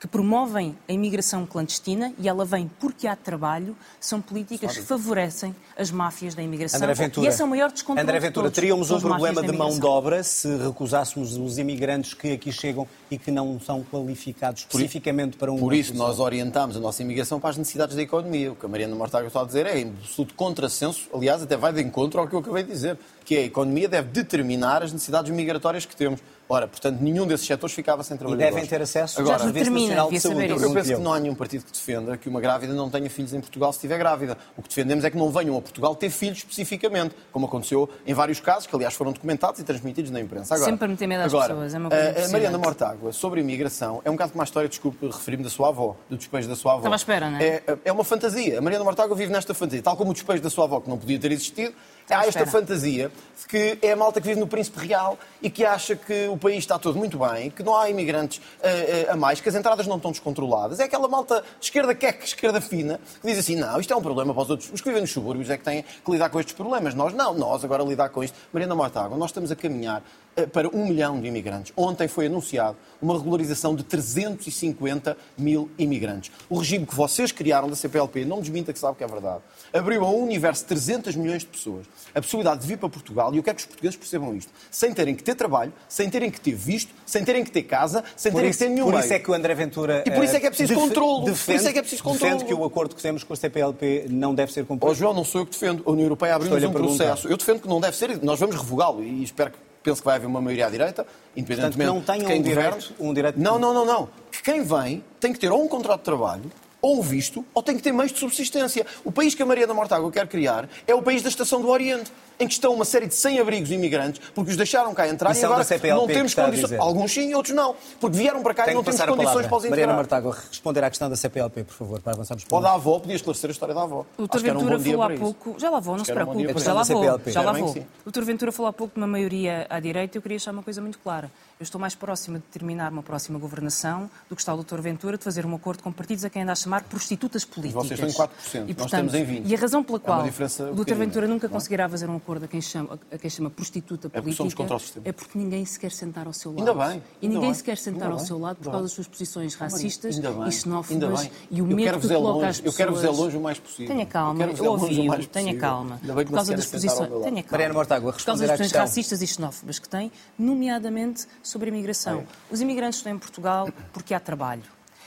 que 0.00 0.08
promovem 0.08 0.74
a 0.88 0.92
imigração 0.94 1.44
clandestina 1.44 2.14
e 2.18 2.26
ela 2.26 2.42
vem 2.46 2.70
porque 2.80 3.06
há 3.06 3.14
trabalho, 3.14 3.76
são 4.00 4.18
políticas 4.18 4.78
que 4.78 4.82
favorecem 4.82 5.54
as 5.76 5.90
máfias 5.90 6.34
da 6.34 6.42
imigração. 6.42 6.78
André 6.78 6.94
Ventura, 6.94 7.26
e 7.26 7.28
esse 7.28 7.42
é 7.42 7.44
o 7.44 7.48
maior 7.48 7.70
descontrole 7.70 8.08
André 8.08 8.18
de 8.18 8.26
Ventura, 8.26 8.44
todos, 8.44 8.54
teríamos 8.54 8.90
um 8.90 8.98
problema 8.98 9.42
da 9.42 9.48
de 9.48 9.58
mão 9.58 9.78
de 9.78 9.84
obra 9.84 10.22
se 10.22 10.48
recusássemos 10.56 11.36
os 11.36 11.58
imigrantes 11.58 12.14
que 12.14 12.32
aqui 12.32 12.50
chegam 12.50 12.88
e 13.10 13.18
que 13.18 13.30
não 13.30 13.60
são 13.60 13.84
qualificados 13.84 14.62
especificamente 14.62 15.36
para 15.36 15.52
um 15.52 15.58
Por 15.58 15.74
isso, 15.74 15.94
nós 15.94 16.18
orientamos 16.18 16.78
a 16.78 16.80
nossa 16.80 17.02
imigração 17.02 17.38
para 17.38 17.50
as 17.50 17.58
necessidades 17.58 17.94
da 17.94 18.00
economia. 18.00 18.52
O 18.52 18.56
que 18.56 18.64
a 18.64 18.68
Mariana 18.70 18.94
Mortágua 18.94 19.26
está 19.26 19.42
a 19.42 19.44
dizer 19.44 19.66
é 19.66 19.80
em 19.80 19.90
absoluto 19.90 20.32
contrassenso, 20.34 21.10
aliás, 21.12 21.42
até 21.42 21.58
vai 21.58 21.74
de 21.74 21.82
encontro 21.82 22.20
ao 22.20 22.26
que 22.26 22.34
eu 22.34 22.38
acabei 22.38 22.62
de 22.62 22.70
dizer, 22.70 22.98
que 23.22 23.36
é 23.36 23.40
a 23.40 23.44
economia 23.44 23.86
deve 23.86 24.08
determinar 24.08 24.82
as 24.82 24.94
necessidades 24.94 25.30
migratórias 25.30 25.84
que 25.84 25.94
temos. 25.94 26.20
Ora, 26.52 26.66
portanto, 26.66 26.98
nenhum 27.00 27.28
desses 27.28 27.46
setores 27.46 27.72
ficava 27.72 28.02
sem 28.02 28.16
E 28.16 28.18
trabalhadores. 28.18 28.52
devem 28.54 28.68
ter 28.68 28.82
acesso 28.82 29.20
Agora, 29.20 29.36
ao 29.36 29.40
Serviço 29.44 29.64
determina, 29.70 29.86
Nacional 29.94 30.10
de 30.10 30.18
Saúde. 30.20 30.48
Eu, 30.64 30.72
penso 30.74 30.94
que 30.96 31.00
não 31.00 31.12
há 31.14 31.20
nenhum 31.20 31.34
partido 31.36 31.64
que 31.64 31.70
defenda 31.70 32.16
que 32.16 32.28
uma 32.28 32.40
grávida 32.40 32.74
não 32.74 32.90
tenha 32.90 33.08
filhos 33.08 33.32
em 33.32 33.40
Portugal 33.40 33.72
se 33.72 33.76
estiver 33.78 33.96
grávida. 33.98 34.36
O 34.56 34.62
que 34.62 34.68
defendemos 34.68 35.04
é 35.04 35.10
que 35.12 35.16
não 35.16 35.30
venham 35.30 35.56
a 35.56 35.62
Portugal 35.62 35.94
ter 35.94 36.10
filhos 36.10 36.38
especificamente, 36.38 37.14
como 37.30 37.46
aconteceu 37.46 37.88
em 38.04 38.12
vários 38.12 38.40
casos, 38.40 38.66
que 38.66 38.74
aliás 38.74 38.94
foram 38.94 39.12
documentados 39.12 39.60
e 39.60 39.62
transmitidos 39.62 40.10
na 40.10 40.20
imprensa. 40.20 40.56
Agora, 40.56 40.70
Sempre 40.70 40.88
meter 40.88 41.06
medo 41.06 41.20
às 41.22 41.32
agora, 41.32 41.54
pessoas, 41.54 41.72
é 41.74 41.78
uma 41.78 41.88
coisa 41.88 42.02
a- 42.02 42.08
a 42.08 42.12
Mariana 42.12 42.26
impressionante. 42.34 42.64
Mortágua, 42.64 43.12
sobre 43.12 43.40
imigração, 43.40 44.02
é 44.04 44.10
um 44.10 44.14
bocado 44.14 44.32
como 44.32 44.42
a 44.42 44.44
história, 44.44 44.68
desculpe, 44.68 45.06
referi-me 45.06 45.44
da 45.44 45.50
sua 45.50 45.68
avó, 45.68 45.94
do 46.10 46.16
despejo 46.16 46.48
da 46.48 46.56
sua 46.56 46.72
avó. 46.72 46.80
Estava 46.80 46.94
à 46.94 46.96
espera, 46.96 47.30
não 47.30 47.38
é? 47.38 47.44
É, 47.44 47.62
é 47.84 47.92
uma 47.92 48.02
fantasia. 48.02 48.58
A 48.58 48.60
Mariana 48.60 48.84
Mortágua 48.84 49.14
vive 49.16 49.32
nesta 49.32 49.54
fantasia. 49.54 49.82
Tal 49.82 49.96
como 49.96 50.10
o 50.10 50.14
despejo 50.14 50.42
da 50.42 50.50
sua 50.50 50.64
avó, 50.64 50.80
que 50.80 50.90
não 50.90 50.98
podia 50.98 51.18
ter 51.20 51.30
existido, 51.30 51.72
há 52.12 52.26
esta 52.26 52.46
fantasia 52.46 53.10
de 53.38 53.46
que 53.46 53.78
é 53.82 53.92
a 53.92 53.96
malta 53.96 54.20
que 54.20 54.26
vive 54.28 54.40
no 54.40 54.46
Príncipe 54.46 54.86
Real 54.86 55.18
e 55.42 55.48
que 55.48 55.64
acha 55.64 55.96
que 55.96 56.28
o 56.28 56.36
país 56.36 56.58
está 56.58 56.78
tudo 56.78 56.98
muito 56.98 57.18
bem, 57.18 57.50
que 57.50 57.62
não 57.62 57.76
há 57.76 57.88
imigrantes 57.88 58.40
eh, 58.62 59.06
a 59.08 59.16
mais, 59.16 59.40
que 59.40 59.48
as 59.48 59.54
entradas 59.54 59.86
não 59.86 59.96
estão 59.96 60.10
descontroladas. 60.10 60.80
É 60.80 60.84
aquela 60.84 61.08
malta 61.08 61.42
de 61.58 61.66
esquerda 61.66 61.94
queque, 61.94 62.24
esquerda 62.24 62.60
fina, 62.60 63.00
que 63.20 63.26
diz 63.26 63.38
assim, 63.38 63.56
não, 63.56 63.80
isto 63.80 63.92
é 63.92 63.96
um 63.96 64.02
problema 64.02 64.34
para 64.34 64.42
os 64.42 64.50
outros. 64.50 64.70
Os 64.72 64.80
que 64.80 64.88
vivem 64.88 65.02
nos 65.02 65.12
subúrbios 65.12 65.50
é 65.50 65.56
que 65.56 65.64
têm 65.64 65.82
que 65.82 66.10
lidar 66.10 66.28
com 66.28 66.38
estes 66.38 66.54
problemas. 66.54 66.94
Nós 66.94 67.14
não, 67.14 67.34
nós 67.34 67.64
agora 67.64 67.82
lidar 67.82 68.08
com 68.10 68.22
isto. 68.22 68.36
Mariana 68.52 68.74
Mortágua, 68.74 69.16
nós 69.16 69.30
estamos 69.30 69.50
a 69.50 69.56
caminhar 69.56 70.02
para 70.46 70.68
um 70.68 70.86
milhão 70.86 71.20
de 71.20 71.26
imigrantes. 71.28 71.72
Ontem 71.76 72.08
foi 72.08 72.26
anunciado 72.26 72.76
uma 73.00 73.16
regularização 73.16 73.74
de 73.74 73.82
350 73.84 75.16
mil 75.38 75.70
imigrantes. 75.78 76.30
O 76.48 76.58
regime 76.58 76.86
que 76.86 76.94
vocês 76.94 77.32
criaram 77.32 77.68
da 77.68 77.76
CPLP, 77.76 78.24
não 78.24 78.40
desminta 78.40 78.72
que 78.72 78.78
sabe 78.78 78.96
que 78.98 79.04
é 79.04 79.06
verdade, 79.06 79.40
abriu 79.72 80.04
a 80.04 80.10
um 80.10 80.22
universo 80.22 80.62
de 80.62 80.68
300 80.68 81.16
milhões 81.16 81.40
de 81.42 81.46
pessoas 81.48 81.86
a 82.14 82.20
possibilidade 82.20 82.60
de 82.62 82.66
vir 82.66 82.76
para 82.78 82.88
Portugal, 82.88 83.32
e 83.32 83.36
eu 83.38 83.42
quero 83.42 83.56
que 83.56 83.62
os 83.62 83.66
portugueses 83.66 83.96
percebam 83.96 84.34
isto, 84.34 84.52
sem 84.70 84.92
terem 84.92 85.14
que 85.14 85.22
ter 85.22 85.34
trabalho, 85.34 85.72
sem 85.88 86.10
terem 86.10 86.30
que 86.30 86.40
ter 86.40 86.54
visto, 86.54 86.92
sem 87.06 87.24
terem 87.24 87.44
que 87.44 87.50
ter 87.50 87.62
casa, 87.62 88.02
sem 88.16 88.32
Por 88.32 88.38
terem 88.38 88.50
isso, 88.50 88.58
que 88.58 88.64
ter 88.64 88.70
nenhum 88.70 88.86
por 88.86 88.92
meio. 88.94 89.04
isso 89.04 89.12
é 89.14 89.18
que 89.18 89.30
o 89.30 89.34
André 89.34 89.54
Ventura. 89.54 90.02
E 90.06 90.10
por 90.10 90.24
isso 90.24 90.36
é 90.36 90.40
que 90.40 90.46
é 90.46 90.50
preciso 90.50 90.72
eh, 90.72 90.76
defe- 90.76 90.88
controlo. 90.88 91.20
Por 91.20 91.30
Defende, 91.30 91.58
isso 91.58 91.68
é 91.68 91.72
que 91.72 91.78
é 91.78 91.82
preciso 91.82 92.02
defende 92.02 92.20
controlo. 92.20 92.44
que 92.46 92.54
o 92.54 92.64
acordo 92.64 92.94
que 92.94 93.02
temos 93.02 93.22
com 93.24 93.32
a 93.32 93.36
CPLP 93.36 94.06
não 94.10 94.34
deve 94.34 94.52
ser 94.52 94.64
cumprido. 94.66 94.94
João, 94.94 95.14
não 95.14 95.24
sou 95.24 95.42
eu 95.42 95.46
que 95.46 95.52
defendo. 95.52 95.82
A 95.86 95.90
União 95.90 96.04
Europeia 96.06 96.36
Estou-lhe 96.40 96.66
um 96.66 96.72
processo. 96.72 97.28
Eu 97.28 97.36
defendo 97.36 97.60
que 97.62 97.68
não 97.68 97.80
deve 97.80 97.96
ser, 97.96 98.22
nós 98.22 98.38
vamos 98.40 98.56
revogá-lo 98.56 99.02
e 99.02 99.22
espero 99.22 99.52
que 99.52 99.58
penso 99.82 100.00
que 100.02 100.04
vai 100.06 100.16
haver 100.16 100.26
uma 100.26 100.40
maioria 100.40 100.66
à 100.66 100.70
direita, 100.70 101.06
independentemente 101.36 101.76
Portanto, 101.90 101.94
não 101.96 102.02
tenham 102.02 102.26
de 102.26 102.32
quem 102.32 102.40
um 102.40 102.42
direito- 102.42 102.70
governe. 102.74 102.94
um 103.00 103.14
direito- 103.14 103.40
Não, 103.40 103.58
não, 103.58 103.72
não, 103.74 103.84
não. 103.84 104.08
Que 104.30 104.42
quem 104.42 104.62
vem 104.62 105.04
tem 105.18 105.32
que 105.32 105.38
ter 105.38 105.50
ou 105.50 105.62
um 105.64 105.68
contrato 105.68 105.98
de 106.00 106.04
trabalho, 106.04 106.50
ou 106.82 106.98
um 106.98 107.02
visto, 107.02 107.44
ou 107.54 107.62
tem 107.62 107.76
que 107.76 107.82
ter 107.82 107.92
meios 107.92 108.12
de 108.12 108.18
subsistência. 108.18 108.86
O 109.04 109.12
país 109.12 109.34
que 109.34 109.42
a 109.42 109.46
Maria 109.46 109.66
da 109.66 109.74
Mortágua 109.74 110.10
quer 110.10 110.26
criar 110.26 110.68
é 110.86 110.94
o 110.94 111.02
país 111.02 111.22
da 111.22 111.28
Estação 111.28 111.60
do 111.60 111.68
Oriente, 111.68 112.10
em 112.40 112.48
que 112.48 112.54
estão 112.54 112.72
uma 112.72 112.86
série 112.86 113.06
de 113.06 113.14
100 113.14 113.38
abrigos 113.38 113.70
imigrantes, 113.70 114.20
porque 114.34 114.50
os 114.50 114.56
deixaram 114.56 114.94
cá 114.94 115.06
entrar 115.06 115.34
e 115.34 115.38
é 115.38 115.40
da 115.42 115.46
agora 115.46 115.64
CPLP 115.64 116.00
não 116.00 116.06
temos 116.06 116.34
condições. 116.34 116.80
Alguns 116.80 117.12
sim, 117.12 117.34
outros 117.34 117.54
não. 117.54 117.76
Porque 118.00 118.16
vieram 118.16 118.42
para 118.42 118.54
cá 118.54 118.70
e 118.70 118.74
não 118.74 118.82
temos 118.82 118.98
condições 119.00 119.24
palavra. 119.24 119.48
para 119.48 119.56
os 119.56 119.64
entrar. 119.64 119.76
Mariana 119.76 119.94
Mortágua, 119.94 120.36
responder 120.48 120.82
à 120.82 120.88
questão 120.88 121.10
da 121.10 121.16
CPLP, 121.16 121.64
por 121.64 121.74
favor, 121.74 122.00
para 122.00 122.14
avançarmos 122.14 122.44
para 122.44 122.56
Ou 122.56 122.62
da 122.62 122.72
avó, 122.72 122.98
podia 122.98 123.16
esclarecer 123.16 123.50
a 123.50 123.52
história 123.52 123.74
da 123.74 123.82
avó. 123.82 124.06
O 124.16 124.22
um 124.22 124.26
Ventura 124.26 124.78
dia 124.78 124.92
falou 124.92 125.02
há 125.02 125.10
pouco, 125.10 125.54
já 125.58 125.68
lá 125.68 125.80
vou, 125.80 125.96
não 125.98 126.04
se 126.04 126.12
um 126.12 126.14
preocupe, 126.14 126.52
para 126.52 126.62
já 126.62 126.72
lá 126.72 126.82
vou, 126.82 127.20
já 127.26 127.42
lá 127.42 127.52
vou. 127.52 127.76
O 128.06 128.10
Dr. 128.10 128.22
Ventura 128.22 128.52
falou 128.52 128.70
há 128.70 128.72
pouco 128.72 128.94
de 128.94 129.00
uma 129.00 129.06
maioria 129.06 129.66
à 129.68 129.78
direita, 129.78 130.16
eu 130.16 130.22
queria 130.22 130.38
deixar 130.38 130.52
uma 130.52 130.62
coisa 130.62 130.80
muito 130.80 130.98
clara. 130.98 131.30
Eu 131.58 131.64
estou 131.64 131.78
mais 131.78 131.94
próxima 131.94 132.38
de 132.38 132.44
terminar 132.44 132.90
uma 132.90 133.02
próxima 133.02 133.38
governação 133.38 134.10
do 134.30 134.34
que 134.34 134.40
está 134.40 134.54
o 134.54 134.64
Dr. 134.64 134.80
Ventura 134.80 135.18
de 135.18 135.24
fazer 135.24 135.44
um 135.44 135.54
acordo 135.54 135.82
com 135.82 135.92
partidos 135.92 136.24
a 136.24 136.30
quem 136.30 136.42
anda 136.42 136.52
a 136.52 136.54
chamar 136.54 136.84
prostitutas 136.84 137.44
políticas. 137.44 137.86
Vocês 137.86 138.00
estão 138.00 138.24
em 138.24 138.28
4%, 138.28 138.32
E, 138.54 138.58
nós 138.58 138.66
portanto, 138.66 138.84
estamos 138.86 139.14
em 139.14 139.26
20%. 139.26 139.42
E 139.44 139.54
a 139.54 139.58
razão 139.58 139.84
pela 139.84 139.98
É 139.98 140.00
qual 140.00 140.22
diferença 140.22 140.64
o 140.64 140.66
Dr. 140.68 140.78
pequenina, 140.78 141.04
Ventura 141.04 141.28
nunca 141.28 141.46
é? 141.46 141.50
conseguirá 141.50 141.86
fazer 141.86 142.08
um 142.08 142.16
acordo 142.16 142.29
a 142.36 142.48
quem 142.48 142.60
chama, 142.60 142.98
a 143.10 143.18
quem 143.18 143.30
chama 143.30 143.50
prostituta 143.50 144.08
porque 144.08 144.34
política 144.34 144.64
é 145.04 145.12
porque 145.12 145.38
ninguém 145.38 145.64
se 145.64 145.78
quer 145.78 145.90
sentar 145.90 146.26
ao 146.26 146.32
seu 146.32 146.52
lado. 146.52 146.60
Ainda 146.70 146.86
bem, 146.88 147.02
E 147.20 147.28
ninguém 147.28 147.42
bem, 147.42 147.54
se 147.54 147.64
quer 147.64 147.76
sentar 147.76 148.10
ao 148.10 148.16
bem, 148.16 148.26
seu 148.26 148.38
lado 148.38 148.56
por 148.56 148.64
causa 148.64 148.78
bem. 148.78 148.82
das 148.84 148.92
suas 148.92 149.08
posições 149.08 149.54
racistas 149.54 150.18
bem, 150.18 150.48
e 150.48 150.52
xenófobas 150.52 151.30
e 151.50 151.60
o 151.62 151.66
medo 151.66 151.98
que 152.00 152.08
coloca 152.08 152.18
longe, 152.28 152.46
às 152.46 152.58
eu 152.58 152.64
pessoas. 152.64 152.76
quero 152.76 152.94
vê-lo 152.96 153.16
longe 153.16 153.36
o 153.36 153.40
mais 153.40 153.58
possível. 153.58 153.86
Tenha 153.94 154.06
calma, 154.06 154.44
eu 154.44 154.54
vê-lo 154.54 154.70
longe 154.72 154.84
o 154.84 154.88
ouvi-o, 154.88 155.06
mais 155.06 155.26
tenha 155.26 155.58
calma. 155.58 155.98
Por 155.98 156.24
causa 156.30 156.54
das 156.56 156.66
posições, 156.66 157.08
tenha 157.08 157.20
calma. 157.42 157.44
Mariana 157.50 157.74
Mortágua, 157.74 158.12
Por 158.12 158.22
causa 158.24 158.46
das 158.46 158.56
posições 158.58 158.80
racistas 158.80 159.22
e 159.22 159.26
xenófobas 159.26 159.78
que 159.78 159.88
tem, 159.88 160.10
nomeadamente 160.38 161.26
sobre 161.42 161.68
a 161.68 161.72
imigração. 161.72 162.24
Os 162.50 162.60
imigrantes 162.60 162.98
estão 162.98 163.12
em 163.12 163.18
Portugal 163.18 163.68
porque 163.92 164.14
há 164.14 164.20
trabalho. 164.20 164.62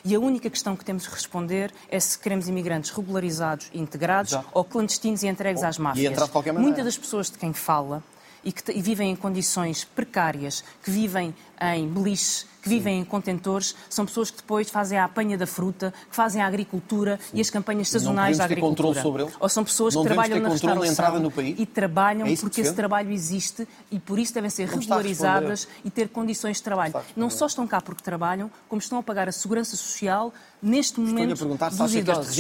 E 0.06 0.14
a 0.16 0.20
única 0.20 0.50
questão 0.50 0.76
que 0.76 0.84
temos 0.84 1.04
de 1.04 1.10
responder 1.10 1.72
é 1.90 2.00
se 2.00 2.20
queremos 2.20 2.50
imigrantes 2.50 2.92
regularizados 2.92 3.70
e 3.74 3.80
integrados 3.80 4.34
Exato. 4.34 4.50
ou 4.52 4.64
clandestinos 4.64 5.24
e 5.24 5.28
entregues 5.28 5.64
às 5.64 5.78
máfias. 5.78 6.12
entrar 6.12 6.26
de 6.26 6.32
qualquer 6.32 6.52
maneira. 6.52 6.68
Muitas 6.68 6.86
das 6.86 6.98
pessoas 6.98 7.32
de 7.32 7.38
quem 7.38 7.54
fala 7.54 8.04
e 8.44 8.52
que 8.52 8.72
e 8.72 8.82
vivem 8.82 9.12
em 9.12 9.16
condições 9.16 9.84
precárias, 9.84 10.64
que 10.84 10.92
vivem 10.92 11.34
em 11.62 11.88
beliches, 11.88 12.46
que 12.62 12.70
vivem 12.70 13.00
em 13.00 13.06
contentores, 13.06 13.76
são 13.90 14.06
pessoas 14.06 14.32
que 14.32 14.38
depois 14.38 14.70
fazem 14.70 14.98
a 14.98 15.06
apanha 15.06 15.38
da 15.38 15.46
fruta, 15.46 15.94
que 16.10 16.16
fazem 16.16 16.42
a 16.42 16.48
agricultura 16.48 17.20
e 17.34 17.42
as 17.42 17.50
campanhas 17.50 17.90
sazonais 17.90 18.38
da 18.38 18.46
agricultura. 18.46 19.02
sobre 19.02 19.24
eles? 19.24 19.34
Ou 19.40 19.50
são 19.50 19.64
pessoas 19.64 19.94
Não 19.96 20.02
que 20.02 20.08
trabalham 20.08 20.38
na 20.38 20.44
na 20.44 20.50
restauração 20.50 21.32
país? 21.32 21.56
e 21.60 21.66
trabalham 21.66 22.28
É 22.28 22.36
porque 22.36 22.62
esse 22.62 22.74
trabalho 22.74 23.12
existe 23.12 23.68
e 23.92 24.00
por 24.00 24.18
isso 24.18 24.34
devem 24.34 24.50
ser 24.50 24.70
Não 24.70 24.78
regularizadas 24.80 25.68
e 25.84 25.90
ter 25.90 26.10
condições 26.10 26.58
de 26.58 26.64
trabalho. 26.64 26.94
Não 27.16 27.30
só 27.30 27.46
estão 27.46 27.68
cá 27.68 27.82
porque 27.82 28.02
trabalham, 28.02 28.50
como 28.70 28.82
estão 28.82 28.98
a 28.98 29.04
pagar 29.04 29.28
a 29.28 29.32
segurança 29.32 29.76
social 29.76 30.34
neste 30.62 31.00
momento 31.00 31.46
dos 31.46 31.96
idosos. 31.96 32.38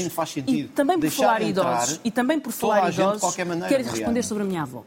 E 0.47 0.63
também 0.67 0.99
por 0.99 1.09
falar 1.09 1.41
entrar 1.41 1.49
idosos, 1.49 1.99
e 2.03 2.11
também 2.11 2.39
por 2.39 2.51
falar 2.51 2.91
idosos, 2.91 3.35
quero 3.35 3.83
responder 3.83 4.23
sobre 4.23 4.43
a 4.43 4.45
minha 4.45 4.61
avó. 4.61 4.83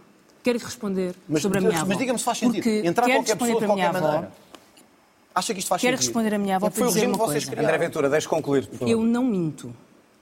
Quero 0.47 0.59
responder 0.61 1.13
Mas- 1.29 1.43
sobre 1.43 1.59
a 1.59 1.61
minha 1.61 1.77
avó. 1.81 1.89
mas 1.89 1.99
diga-me 1.99 2.19
se 2.21 2.25
faz 2.25 2.39
sentido. 2.39 2.63
Porque 2.63 2.87
Entrar 2.87 3.05
quero 3.07 3.19
qualquer 3.19 3.33
responder 3.33 3.53
pessoa 3.55 3.61
de 3.61 3.67
para 3.67 3.67
qualquer 3.67 3.97
avó. 3.97 4.07
maneira. 4.07 4.33
Acha 5.35 5.53
que 5.53 5.59
isto 5.59 5.69
faz 5.69 5.83
Quero 5.83 5.97
sentido? 5.97 6.07
responder 6.15 6.35
a 6.35 6.39
minha 6.39 6.55
avó 6.57 6.67
É 6.67 6.71
para 6.71 6.79
Foi 6.79 6.87
o 6.87 6.91
dizer 6.95 7.07
uma 7.09 7.17
vocês 7.19 7.45
coisa. 7.47 7.61
André 7.63 7.79
Ventura, 7.79 8.09
deixe 8.09 8.29
concluir, 8.29 8.67
por 8.69 8.79
favor. 8.79 8.89
Eu 8.93 9.03
não 9.03 9.25
minto. 9.25 9.75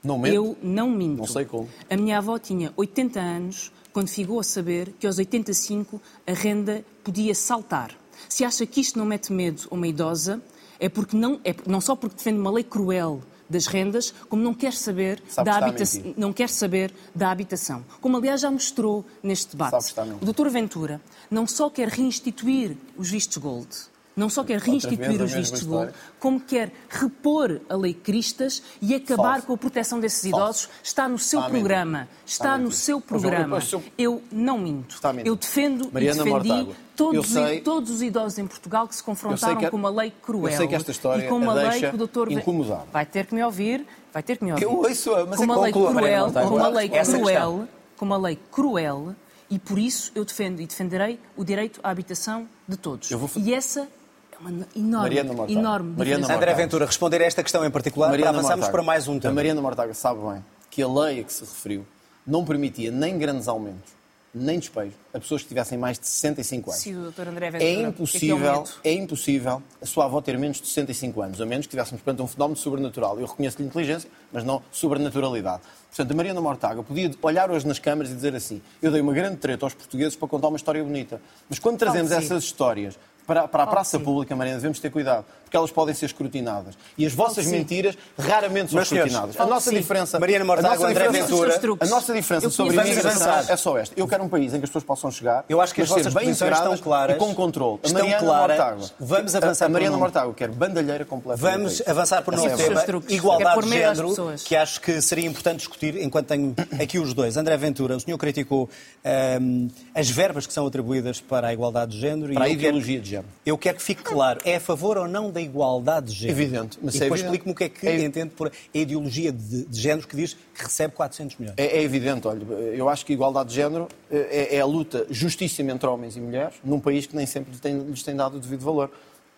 Não 0.03 0.17
mente? 0.17 0.35
Eu 0.35 0.57
não 0.63 0.89
minto. 0.89 1.17
Não 1.19 1.27
sei 1.27 1.45
como. 1.45 1.69
A 1.87 1.95
minha 1.95 2.17
avó 2.17 2.39
tinha 2.39 2.73
80 2.75 3.19
anos 3.19 3.71
quando 3.93 4.07
ficou 4.09 4.39
a 4.39 4.43
saber 4.43 4.93
que 4.99 5.05
aos 5.05 5.17
85 5.19 6.01
a 6.25 6.33
renda 6.33 6.83
podia 7.03 7.35
saltar. 7.35 7.91
Se 8.27 8.43
acha 8.43 8.65
que 8.65 8.81
isto 8.81 8.97
não 8.97 9.05
mete 9.05 9.31
medo 9.31 9.67
a 9.69 9.75
uma 9.75 9.87
idosa, 9.87 10.41
é 10.79 10.89
porque 10.89 11.15
não, 11.15 11.39
é 11.45 11.53
não 11.67 11.79
só 11.79 11.95
porque 11.95 12.15
defende 12.15 12.39
uma 12.39 12.49
lei 12.51 12.63
cruel 12.63 13.21
das 13.49 13.67
rendas, 13.67 14.13
como 14.29 14.41
não 14.41 14.53
quer 14.53 14.73
saber 14.73 15.21
Sabe 15.29 15.45
da 15.45 15.51
que 15.51 15.57
está 15.57 15.65
a 15.65 15.69
habitação, 15.69 16.01
mentir. 16.01 16.19
não 16.19 16.33
quer 16.33 16.49
saber 16.49 16.93
da 17.13 17.31
habitação. 17.31 17.85
Como 18.01 18.17
aliás 18.17 18.41
já 18.41 18.49
mostrou 18.51 19.05
neste 19.21 19.55
debate. 19.55 19.93
O 20.21 20.25
Dr. 20.25 20.49
Ventura 20.49 21.01
não 21.29 21.45
só 21.47 21.69
quer 21.69 21.87
reinstituir 21.87 22.75
os 22.97 23.09
vistos 23.09 23.37
gold, 23.37 23.67
não 24.15 24.29
só 24.29 24.43
quer 24.43 24.59
reinstituir 24.59 25.21
os 25.21 25.33
vistos 25.33 25.63
gold, 25.63 25.89
história. 25.89 25.93
como 26.19 26.39
quer 26.39 26.71
repor 26.89 27.59
a 27.69 27.75
lei 27.75 27.93
Cristas 27.93 28.63
e 28.81 28.95
acabar 28.95 29.33
Falso. 29.33 29.47
com 29.47 29.53
a 29.53 29.57
proteção 29.57 29.99
desses 29.99 30.29
Falso. 30.29 30.37
idosos. 30.65 30.69
Está 30.83 31.07
no 31.09 31.19
seu 31.19 31.39
Está 31.39 31.49
programa. 31.51 32.07
Está 32.25 32.45
Está 32.45 32.57
no 32.57 32.71
seu 32.71 33.01
programa. 33.01 33.59
eu 33.97 34.21
não 34.31 34.57
minto. 34.57 34.95
Eu 35.25 35.35
defendo 35.35 35.89
Mariana 35.91 36.21
e 36.21 36.23
defendi 36.23 36.47
Mortágua, 36.49 36.75
todos, 36.95 37.27
sei- 37.27 37.61
todos 37.61 37.91
os 37.91 38.01
idosos 38.01 38.37
em 38.39 38.47
Portugal 38.47 38.87
que 38.87 38.95
se 38.95 39.03
confrontaram 39.03 39.57
que- 39.57 39.69
com 39.69 39.77
uma 39.77 39.89
lei 39.89 40.13
cruel. 40.21 40.51
eu 40.51 40.57
sei 40.57 40.67
que 40.67 40.75
esta 40.75 40.91
história 40.91 41.25
e 41.25 41.27
com 41.27 41.35
uma 41.37 41.53
lei 41.53 41.79
que 41.81 41.87
o 41.87 41.97
doutor 41.97 42.31
incomodada. 42.31 42.85
vai 42.93 43.05
ter 43.05 43.25
que 43.25 43.35
me 43.35 43.43
ouvir, 43.43 43.85
vai 44.13 44.23
ter 44.23 44.37
que 44.37 44.45
me 44.45 44.51
ouvir. 44.51 44.63
Eu 44.63 44.71
ouço-a, 44.77 45.25
mas 45.25 45.35
com 45.37 45.43
é 45.43 45.45
uma 45.45 45.59
lei 45.61 45.71
cruel, 45.73 46.31
com 46.31 46.55
uma 46.55 46.67
lei 46.69 46.89
questão. 46.89 47.19
cruel, 47.19 47.67
com 47.97 48.05
uma 48.05 48.17
lei 48.17 48.39
cruel 48.51 49.15
e 49.49 49.59
por 49.59 49.77
isso 49.77 50.11
eu 50.15 50.25
defendo 50.25 50.59
e 50.61 50.65
defenderei 50.65 51.19
o 51.37 51.43
direito 51.43 51.79
à 51.83 51.89
habitação 51.91 52.47
de 52.67 52.77
todos. 52.77 53.11
Eu 53.11 53.19
vou 53.19 53.29
E 53.35 53.53
essa 53.53 53.87
é 54.35 54.41
uma 54.41 54.49
enorme, 54.75 54.99
Mariana 55.09 55.33
Mortágua. 55.33 55.59
enorme 55.61 55.93
Mariana. 55.97 56.35
André. 56.35 56.53
Ventura, 56.53 56.85
responder 56.85 57.21
a 57.21 57.25
esta 57.25 57.41
questão 57.43 57.65
em 57.65 57.71
particular, 57.71 58.09
para 58.09 58.29
avançarmos 58.29 58.49
Mortágua. 58.65 58.71
para 58.71 58.83
mais 58.83 59.07
um 59.07 59.17
A 59.17 59.19
tema. 59.19 59.33
Mariana 59.35 59.61
Mortágua 59.61 59.93
sabe 59.93 60.19
bem 60.21 60.43
que 60.69 60.81
a 60.81 60.87
lei 60.87 61.21
a 61.21 61.23
que 61.23 61.33
se 61.33 61.41
referiu 61.41 61.85
não 62.25 62.43
permitia 62.43 62.91
nem 62.91 63.17
grandes 63.17 63.47
aumentos, 63.47 63.93
nem 64.33 64.59
despejo 64.59 64.93
a 65.13 65.19
pessoas 65.19 65.41
que 65.43 65.47
tivessem 65.47 65.77
mais 65.77 65.97
de 65.99 66.07
65 66.07 66.71
anos. 66.71 66.81
Sim, 66.83 66.95
o 66.95 67.11
Dr. 67.11 67.27
André 67.29 67.47
É 67.47 67.51
Ventura, 67.51 67.69
é 67.69 67.75
é 67.75 67.81
impossível, 67.87 68.37
medo? 68.57 68.69
é 68.83 68.93
impossível 68.93 69.63
a 69.81 69.85
sua 69.85 70.05
avó 70.05 70.19
ter 70.21 70.37
menos 70.37 70.59
de 70.59 70.67
65 70.67 71.21
anos, 71.21 71.39
a 71.39 71.45
menos 71.45 71.65
que 71.65 71.69
tivéssemos 71.71 72.01
perante 72.01 72.21
um 72.21 72.27
fenómeno 72.27 72.57
sobrenatural. 72.57 73.19
Eu 73.19 73.27
reconheço-lhe 73.27 73.65
inteligência, 73.67 74.09
mas 74.33 74.43
não 74.43 74.61
sobrenaturalidade. 74.71 75.61
Portanto, 75.89 76.11
a 76.11 76.15
Mariana 76.15 76.41
Mortágua 76.41 76.83
podia 76.83 77.09
olhar 77.21 77.49
hoje 77.49 77.65
nas 77.65 77.79
câmaras 77.79 78.11
e 78.11 78.15
dizer 78.15 78.35
assim: 78.35 78.61
eu 78.81 78.91
dei 78.91 78.99
uma 78.99 79.13
grande 79.13 79.37
treta 79.37 79.65
aos 79.65 79.73
portugueses 79.73 80.15
para 80.17 80.27
contar 80.27 80.47
uma 80.49 80.57
história 80.57 80.83
bonita. 80.83 81.21
Mas 81.47 81.57
quando 81.59 81.77
trazemos 81.77 82.09
Claro 82.09 82.25
essas 82.25 82.43
histórias 82.43 82.99
para, 83.25 83.47
para 83.47 83.63
a 83.63 83.67
praça 83.67 83.97
sim. 83.97 84.03
pública, 84.03 84.35
Mariana, 84.35 84.57
devemos 84.59 84.79
ter 84.79 84.89
cuidado, 84.91 85.25
porque 85.43 85.55
elas 85.57 85.71
podem 85.71 85.93
ser 85.95 86.05
escrutinadas. 86.05 86.75
E 86.97 87.05
as 87.05 87.13
vossas 87.13 87.45
sim. 87.45 87.51
mentiras 87.51 87.97
raramente 88.17 88.71
são 88.71 88.83
senhores, 88.85 88.91
escrutinadas. 89.13 89.35
A 89.35 89.37
claro 89.37 89.49
que 89.49 89.53
nossa 89.55 89.69
sim. 89.69 89.75
diferença. 89.77 90.19
Mariana 90.19 90.43
a 90.43 90.47
Mortágua, 90.47 90.69
nossa 90.77 90.87
André 90.87 91.09
Ventura. 91.09 91.59
A 91.79 91.85
nossa 91.87 92.13
diferença 92.13 92.49
sobre 92.49 92.79
a 92.79 92.85
imigração 92.85 93.31
avançar. 93.31 93.53
é 93.53 93.57
só 93.57 93.77
esta. 93.77 93.99
Eu 93.99 94.07
quero 94.07 94.23
um 94.23 94.29
país 94.29 94.53
em 94.53 94.57
que 94.59 94.63
as 94.65 94.69
pessoas 94.69 94.83
possam 94.83 95.09
chegar, 95.11 95.43
Eu 95.49 95.61
acho 95.61 95.73
que 95.73 95.81
mas 95.81 95.89
as 95.91 95.97
vossas 95.97 96.13
ser 96.13 96.19
bem 96.19 96.29
estão 96.29 96.47
integradas 96.47 96.81
claras. 96.81 97.15
e 97.15 97.19
com 97.19 97.33
controle. 97.33 97.79
A 97.83 97.87
Estão 97.87 98.01
Mariana 98.01 98.23
claras. 98.25 98.57
Mortágua. 98.57 98.89
Vamos 98.99 99.35
A- 99.35 99.37
avançar 99.37 99.65
A 99.65 99.69
Mariana 99.69 99.91
por 99.93 99.97
um- 99.97 99.99
Mortágua 100.01 100.33
quer 100.33 100.49
bandalheira 100.49 101.05
completa. 101.05 101.37
Vamos 101.41 101.81
avançar 101.87 102.21
para 102.21 102.39
um 102.39 102.45
é 102.47 102.53
a 102.53 102.55
tema. 102.57 102.81
Quer 102.83 103.13
igualdade 103.13 103.53
pôr 103.55 103.63
de 103.63 103.69
género, 103.69 104.13
que 104.43 104.55
acho 104.55 104.81
que 104.81 105.01
seria 105.01 105.25
importante 105.25 105.57
discutir 105.59 105.97
enquanto 106.01 106.27
tenho 106.27 106.53
aqui 106.81 106.99
os 106.99 107.13
dois. 107.13 107.37
André 107.37 107.55
Ventura, 107.57 107.95
o 107.95 107.99
senhor 107.99 108.17
criticou 108.17 108.69
ehm, 109.03 109.67
as 109.93 110.09
verbas 110.09 110.45
que 110.45 110.53
são 110.53 110.65
atribuídas 110.67 111.21
para 111.21 111.47
a 111.47 111.53
igualdade 111.53 111.93
de 111.93 111.99
género. 112.01 112.33
Para 112.33 112.45
a 112.45 112.49
e 112.49 112.51
quero- 112.55 112.61
ideologia 112.77 112.99
de 112.99 113.09
género. 113.09 113.14
Eu 113.45 113.57
quero 113.57 113.77
que 113.77 113.83
fique 113.83 114.01
claro, 114.03 114.39
é 114.43 114.55
a 114.55 114.59
favor 114.59 114.97
ou 114.97 115.07
não 115.07 115.31
da 115.31 115.41
igualdade 115.41 116.07
de 116.07 116.13
género? 116.13 116.39
Evidente, 116.41 116.79
mas 116.81 116.95
e 116.95 116.97
é 116.97 116.99
depois 117.01 117.21
evidente. 117.21 117.25
explique-me 117.25 117.51
o 117.51 117.55
que 117.55 117.63
é 117.63 117.69
que 117.69 117.87
É- 117.87 118.05
entende 118.05 118.31
por 118.31 118.47
a 118.47 118.51
ideologia 118.77 119.31
de, 119.31 119.65
de 119.65 119.79
género 119.81 120.07
que 120.07 120.15
diz 120.15 120.33
que 120.33 120.63
recebe 120.63 120.93
400 120.95 121.37
milhões. 121.37 121.55
É, 121.57 121.77
é 121.77 121.83
evidente, 121.83 122.27
olha, 122.27 122.43
eu 122.73 122.89
acho 122.89 123.05
que 123.05 123.13
a 123.13 123.15
igualdade 123.15 123.49
de 123.49 123.55
género 123.55 123.87
eh, 124.11 124.49
é, 124.51 124.55
é 124.57 124.61
a 124.61 124.65
luta 124.65 125.05
justíssima 125.09 125.71
entre 125.71 125.87
homens 125.87 126.15
e 126.17 126.19
mulheres 126.19 126.55
num 126.63 126.79
país 126.79 127.05
que 127.05 127.15
nem 127.15 127.25
sempre 127.25 127.51
lhes 127.51 127.59
tem, 127.59 127.77
lhes 127.79 128.03
tem 128.03 128.15
dado 128.15 128.37
o 128.37 128.39
devido 128.39 128.63
valor. 128.63 128.89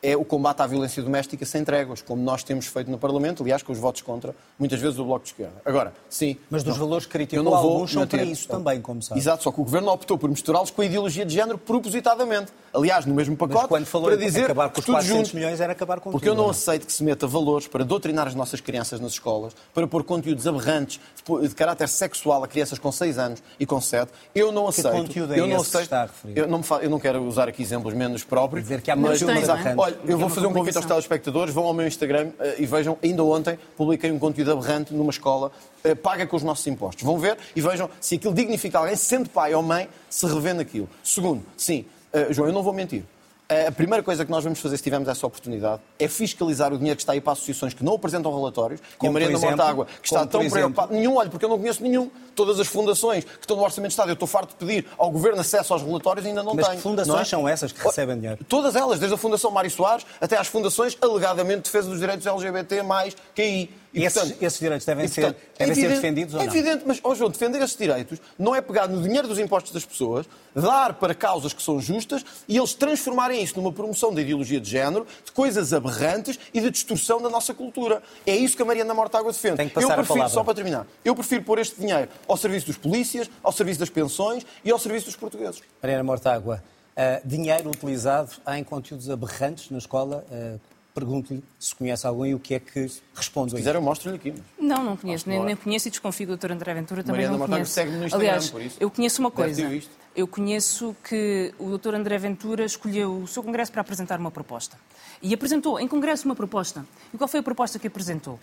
É 0.01 0.15
o 0.15 0.23
combate 0.23 0.62
à 0.62 0.67
violência 0.67 1.01
doméstica 1.01 1.43
sem 1.43 1.63
tréguas, 1.63 2.03
como 2.03 2.21
nós 2.21 2.43
temos 2.43 2.67
feito 2.67 2.89
no 2.91 2.99
Parlamento, 2.99 3.41
aliás, 3.41 3.63
com 3.63 3.71
os 3.73 3.79
votos 3.79 4.03
contra, 4.03 4.36
muitas 4.60 4.79
vezes, 4.79 4.95
do 4.95 5.03
Bloco 5.03 5.23
de 5.25 5.31
Esquerda. 5.31 5.55
Agora, 5.65 5.91
sim. 6.07 6.38
Mas 6.51 6.62
dos 6.63 6.77
não, 6.77 6.86
valores 6.86 7.07
que 7.07 7.12
criticou, 7.13 7.39
eu 7.39 7.43
não 7.43 7.60
vou 7.60 7.71
alguns 7.73 7.91
são 7.91 8.01
manter- 8.01 8.17
para 8.17 8.25
isso 8.27 8.47
também, 8.47 8.79
como 8.79 9.01
sabe. 9.01 9.19
Exato, 9.19 9.41
só 9.43 9.51
que 9.51 9.60
o 9.60 9.63
Governo 9.63 9.89
optou 9.91 10.15
por 10.15 10.29
misturá-los 10.29 10.69
com 10.69 10.83
a 10.83 10.86
ideologia 10.86 11.25
de 11.25 11.33
género 11.33 11.57
propositadamente. 11.57 12.51
Aliás, 12.73 13.07
no 13.07 13.15
mesmo 13.15 13.36
pacote, 13.36 13.60
Mas 13.62 13.67
quando 13.67 13.86
falou 13.88 14.07
para 14.10 14.17
dizer 14.17 14.43
acabar 14.43 14.69
com 14.69 14.79
os 14.79 14.86
que 14.86 14.91
tudo 14.91 14.95
400 14.97 15.27
junto. 15.29 15.36
milhões 15.36 15.60
era 15.60 15.71
acabar 15.71 15.99
com 15.99 16.12
Porque 16.12 16.27
eu 16.27 16.33
tudo, 16.33 16.38
não 16.38 16.43
não 16.43 16.49
é? 16.51 16.55
aceito 16.55 16.86
que 16.86 16.93
se 16.93 17.03
meta 17.03 17.25
valores 17.25 17.67
para 17.67 17.83
doutrinar 17.83 18.27
as 18.27 18.36
nossas 18.36 18.62
crianças 18.62 18.99
nas 18.99 19.13
escolas, 19.13 19.53
para 19.73 19.88
pôr 19.88 20.03
conteúdos 20.03 20.45
aberrantes 20.45 20.99
de 21.41 21.55
caráter 21.55 21.89
sexual 21.89 22.43
a 22.43 22.47
crianças 22.47 22.77
com 22.77 22.91
6 22.91 23.17
anos 23.17 23.41
e 23.60 23.65
com 23.65 23.81
7. 23.81 24.12
Eu 24.36 24.51
não 24.51 24.67
aceito. 24.67 24.91
conteúdo 24.91 25.33
é 25.33 25.39
eu 25.39 25.47
não 25.47 25.55
esse 25.55 25.71
que 25.71 25.77
aceito. 25.77 25.83
está 25.86 26.01
a 26.03 26.05
referir? 26.05 26.38
Eu 26.38 26.47
não, 26.47 26.60
me 26.60 26.63
fa- 26.63 26.79
eu 26.83 26.89
não 26.89 26.99
quero 26.99 27.23
usar 27.23 27.49
aqui 27.49 27.63
exemplos 27.63 27.95
menos 27.95 28.23
próprios. 28.23 28.63
Dizer 28.63 28.81
que 28.81 28.91
há 28.91 28.95
mas, 28.95 29.21
mas. 29.23 29.47
Olha, 29.88 29.97
eu 30.06 30.17
vou 30.17 30.30
fazer 30.30 30.47
um 30.47 30.54
convite 30.54 30.78
aos 30.78 30.86
telespectadores, 30.86 31.54
vão 31.54 31.65
ao 31.65 31.73
meu 31.73 31.88
Instagram 31.88 32.32
eh, 32.39 32.56
e 32.60 32.65
vejam, 32.65 32.97
ainda 33.04 33.23
ontem 33.23 33.58
publiquei 33.76 34.12
um 34.12 34.19
conteúdo 34.19 34.52
aberrante 34.52 34.93
numa 34.93 35.10
escola, 35.10 35.52
eh, 35.84 35.95
paga 35.95 36.28
com 36.28 36.36
os 36.36 36.43
nossos 36.43 36.65
impostos. 36.67 37.04
Vão 37.04 37.17
ver 37.17 37.38
e 37.56 37.62
vejam 37.62 37.89
se 38.00 38.15
aquilo 38.15 38.34
dignifica 38.34 38.80
alguém, 38.80 38.95
sendo 38.95 39.30
pai 39.30 39.54
ou 39.54 39.63
mãe, 39.63 39.88
se 40.10 40.26
revê 40.26 40.54
naquilo. 40.54 40.89
Segundo, 41.04 41.43
sim, 41.56 41.86
eh, 42.13 42.28
João, 42.32 42.47
eu 42.47 42.54
não 42.54 42.63
vou 42.63 42.73
mentir. 42.73 43.04
A 43.49 43.71
primeira 43.71 44.03
coisa 44.03 44.25
que 44.25 44.31
nós 44.31 44.43
vamos 44.43 44.60
fazer, 44.60 44.75
se 44.75 44.83
tivermos 44.83 45.07
essa 45.07 45.25
oportunidade, 45.25 45.81
é 45.97 46.10
fiscalizar 46.10 46.73
o 46.73 46.77
dinheiro 46.77 46.97
que 46.97 47.03
está 47.03 47.13
aí 47.13 47.21
para 47.21 47.31
associações 47.31 47.73
que 47.73 47.81
não 47.81 47.95
apresentam 47.95 48.36
relatórios. 48.36 48.81
Como, 48.97 49.17
e 49.17 49.23
a 49.23 49.29
Mariana? 49.29 49.39
Mortágua, 49.39 49.88
que 50.01 50.05
está 50.05 50.25
tão 50.25 50.49
preocupada. 50.49 50.93
Nenhum, 50.93 51.15
olha, 51.15 51.29
porque 51.29 51.45
eu 51.45 51.49
não 51.49 51.57
conheço 51.57 51.81
nenhum. 51.81 52.12
Todas 52.36 52.60
as 52.60 52.67
fundações 52.67 53.23
que 53.23 53.39
estão 53.39 53.55
no 53.55 53.63
Orçamento 53.63 53.89
de 53.89 53.93
Estado, 53.93 54.10
eu 54.10 54.15
estou 54.15 54.27
farto 54.27 54.49
de 54.49 54.55
pedir 54.55 54.86
ao 54.97 55.10
Governo 55.10 55.39
acesso 55.39 55.71
aos 55.71 55.81
relatórios 55.81 56.25
e 56.25 56.29
ainda 56.29 56.43
não 56.43 56.55
Mas 56.55 56.65
tenho. 56.65 56.77
que 56.77 56.83
fundações 56.83 57.15
não 57.15 57.21
é? 57.21 57.25
são 57.25 57.47
essas 57.47 57.71
que 57.71 57.81
recebem 57.81 58.17
dinheiro? 58.17 58.43
Todas 58.49 58.75
elas, 58.75 58.99
desde 58.99 59.15
a 59.15 59.17
Fundação 59.17 59.49
Mário 59.49 59.71
Soares 59.71 60.05
até 60.19 60.38
às 60.38 60.47
fundações 60.47 60.97
alegadamente 61.01 61.60
de 61.60 61.63
defesa 61.63 61.89
dos 61.89 61.99
direitos 61.99 62.27
LGBT 62.27 62.83
mais 62.83 63.15
QI. 63.33 63.69
E 63.93 64.04
esses- 64.04 64.36
esses 64.41 64.60
direitos 64.60 64.86
devem 64.86 65.06
e, 65.06 65.10
ser- 65.10 65.36
devem 65.58 65.73
ser 65.73 65.88
defendidos 65.89 66.34
ou 66.36 66.41
é 66.41 66.45
não? 66.45 66.54
evidente, 66.54 66.84
mas, 66.86 67.00
ó 67.04 67.15
João, 67.15 67.30
defender 67.32 67.60
esses 67.62 67.76
direitos 67.76 68.19
não 68.38 68.54
é 68.54 68.62
pegar 68.62 68.88
no 68.88 69.02
dinheiro 69.02 69.28
dos 69.28 69.39
impostos 69.39 69.71
das 69.71 69.86
pessoas, 69.86 70.26
dar 70.54 70.93
para 70.95 71.15
causas 71.15 71.54
que 71.54 71.63
são 71.63 71.80
justas 71.80 72.23
e 72.47 72.58
eles 72.58 72.73
transformarem 72.73 73.41
isso 73.41 73.56
numa 73.56 73.71
promoção 73.71 74.13
da 74.13 74.21
ideologia 74.21 74.60
de 74.60 74.69
género, 74.69 75.08
de 75.26 75.32
coisas 75.32 75.73
aberrantes 75.73 76.38
e 76.54 76.60
de 76.62 76.69
distorção 76.69 77.21
da 77.21 77.30
nossa 77.30 77.54
cultura. 77.54 78.04
É 78.26 78.36
isso 78.36 78.56
que 78.56 78.62
a 78.62 78.65
Mariana 78.65 78.93
Mortágua 78.93 79.32
defende. 79.32 79.56
Tem 79.58 79.67
que 79.69 79.73
passar 79.73 79.88
eu 79.88 79.91
a 79.91 79.95
prefiro, 79.95 80.13
palavra. 80.15 80.34
só 80.34 80.43
para 80.43 80.54
terminar, 80.54 80.86
eu 81.04 81.15
prefiro 81.15 81.43
pôr 81.43 81.58
este 81.58 81.80
dinheiro 81.80 82.10
ao 82.28 82.38
serviço 82.38 82.67
dos 82.67 82.78
polícias, 82.78 83.30
ao 83.41 83.52
serviço 83.52 83.80
das 83.80 83.89
pensões 83.89 84.45
e 84.63 84.69
ao 84.69 84.78
serviço 84.78 85.06
dos 85.06 85.15
portugueses. 85.15 85.62
Mariana 85.82 86.04
Mortágua, 86.04 86.62
ah, 86.95 87.21
dinheiro 87.23 87.69
utilizado 87.71 88.32
em 88.56 88.63
conteúdos 88.63 89.10
aberrantes 89.10 89.69
na 89.71 89.78
escola. 89.78 90.23
ah, 90.32 90.58
Pergunto-lhe 90.97 91.43
se 91.60 91.75
conhece 91.75 92.07
algum 92.07 92.25
e 92.25 92.33
o 92.33 92.39
que 92.39 92.55
é 92.55 92.60
que 92.60 92.91
responde 93.13 93.51
Se 93.51 93.55
a 93.55 93.60
quiser, 93.60 93.75
eu 93.75 93.81
mostro-lhe 93.83 94.15
aqui. 94.15 94.31
mas- 94.31 94.41
Não, 94.67 94.83
não 94.83 94.97
conheço, 94.97 95.29
nem, 95.29 95.39
nem 95.43 95.55
conheço 95.55 95.88
e 95.88 95.91
desconfio 95.91 96.25
do 96.25 96.36
Dr. 96.38 96.51
André 96.53 96.73
Ventura, 96.73 97.03
também 97.03 97.17
Mariana 97.21 97.33
não 97.33 97.38
Mortágua 97.38 97.57
conheço. 97.57 97.71
segue-me 97.73 97.97
no 97.99 98.05
Instagram, 98.05 98.27
Aliás, 98.29 98.49
por 98.49 98.62
isso. 98.63 98.77
eu 98.79 98.89
conheço 98.89 99.21
uma 99.21 99.29
coisa. 99.29 99.69
Eu 100.15 100.27
conheço 100.27 100.95
que 101.07 101.53
o 101.60 101.77
Dr. 101.77 101.93
André 101.93 102.17
Ventura 102.17 102.65
escolheu 102.65 103.15
o 103.21 103.27
seu 103.27 103.43
congresso 103.43 103.71
para 103.71 103.81
apresentar 103.81 104.19
uma 104.19 104.31
proposta. 104.31 104.75
E 105.21 105.31
apresentou 105.36 105.79
em 105.79 105.88
congresso 105.88 106.25
uma 106.25 106.36
proposta. 106.36 106.83
E 107.13 107.17
qual 107.17 107.27
foi 107.27 107.41
a 107.41 107.43
proposta 107.43 107.77
que 107.77 107.86
apresentou? 107.86 108.39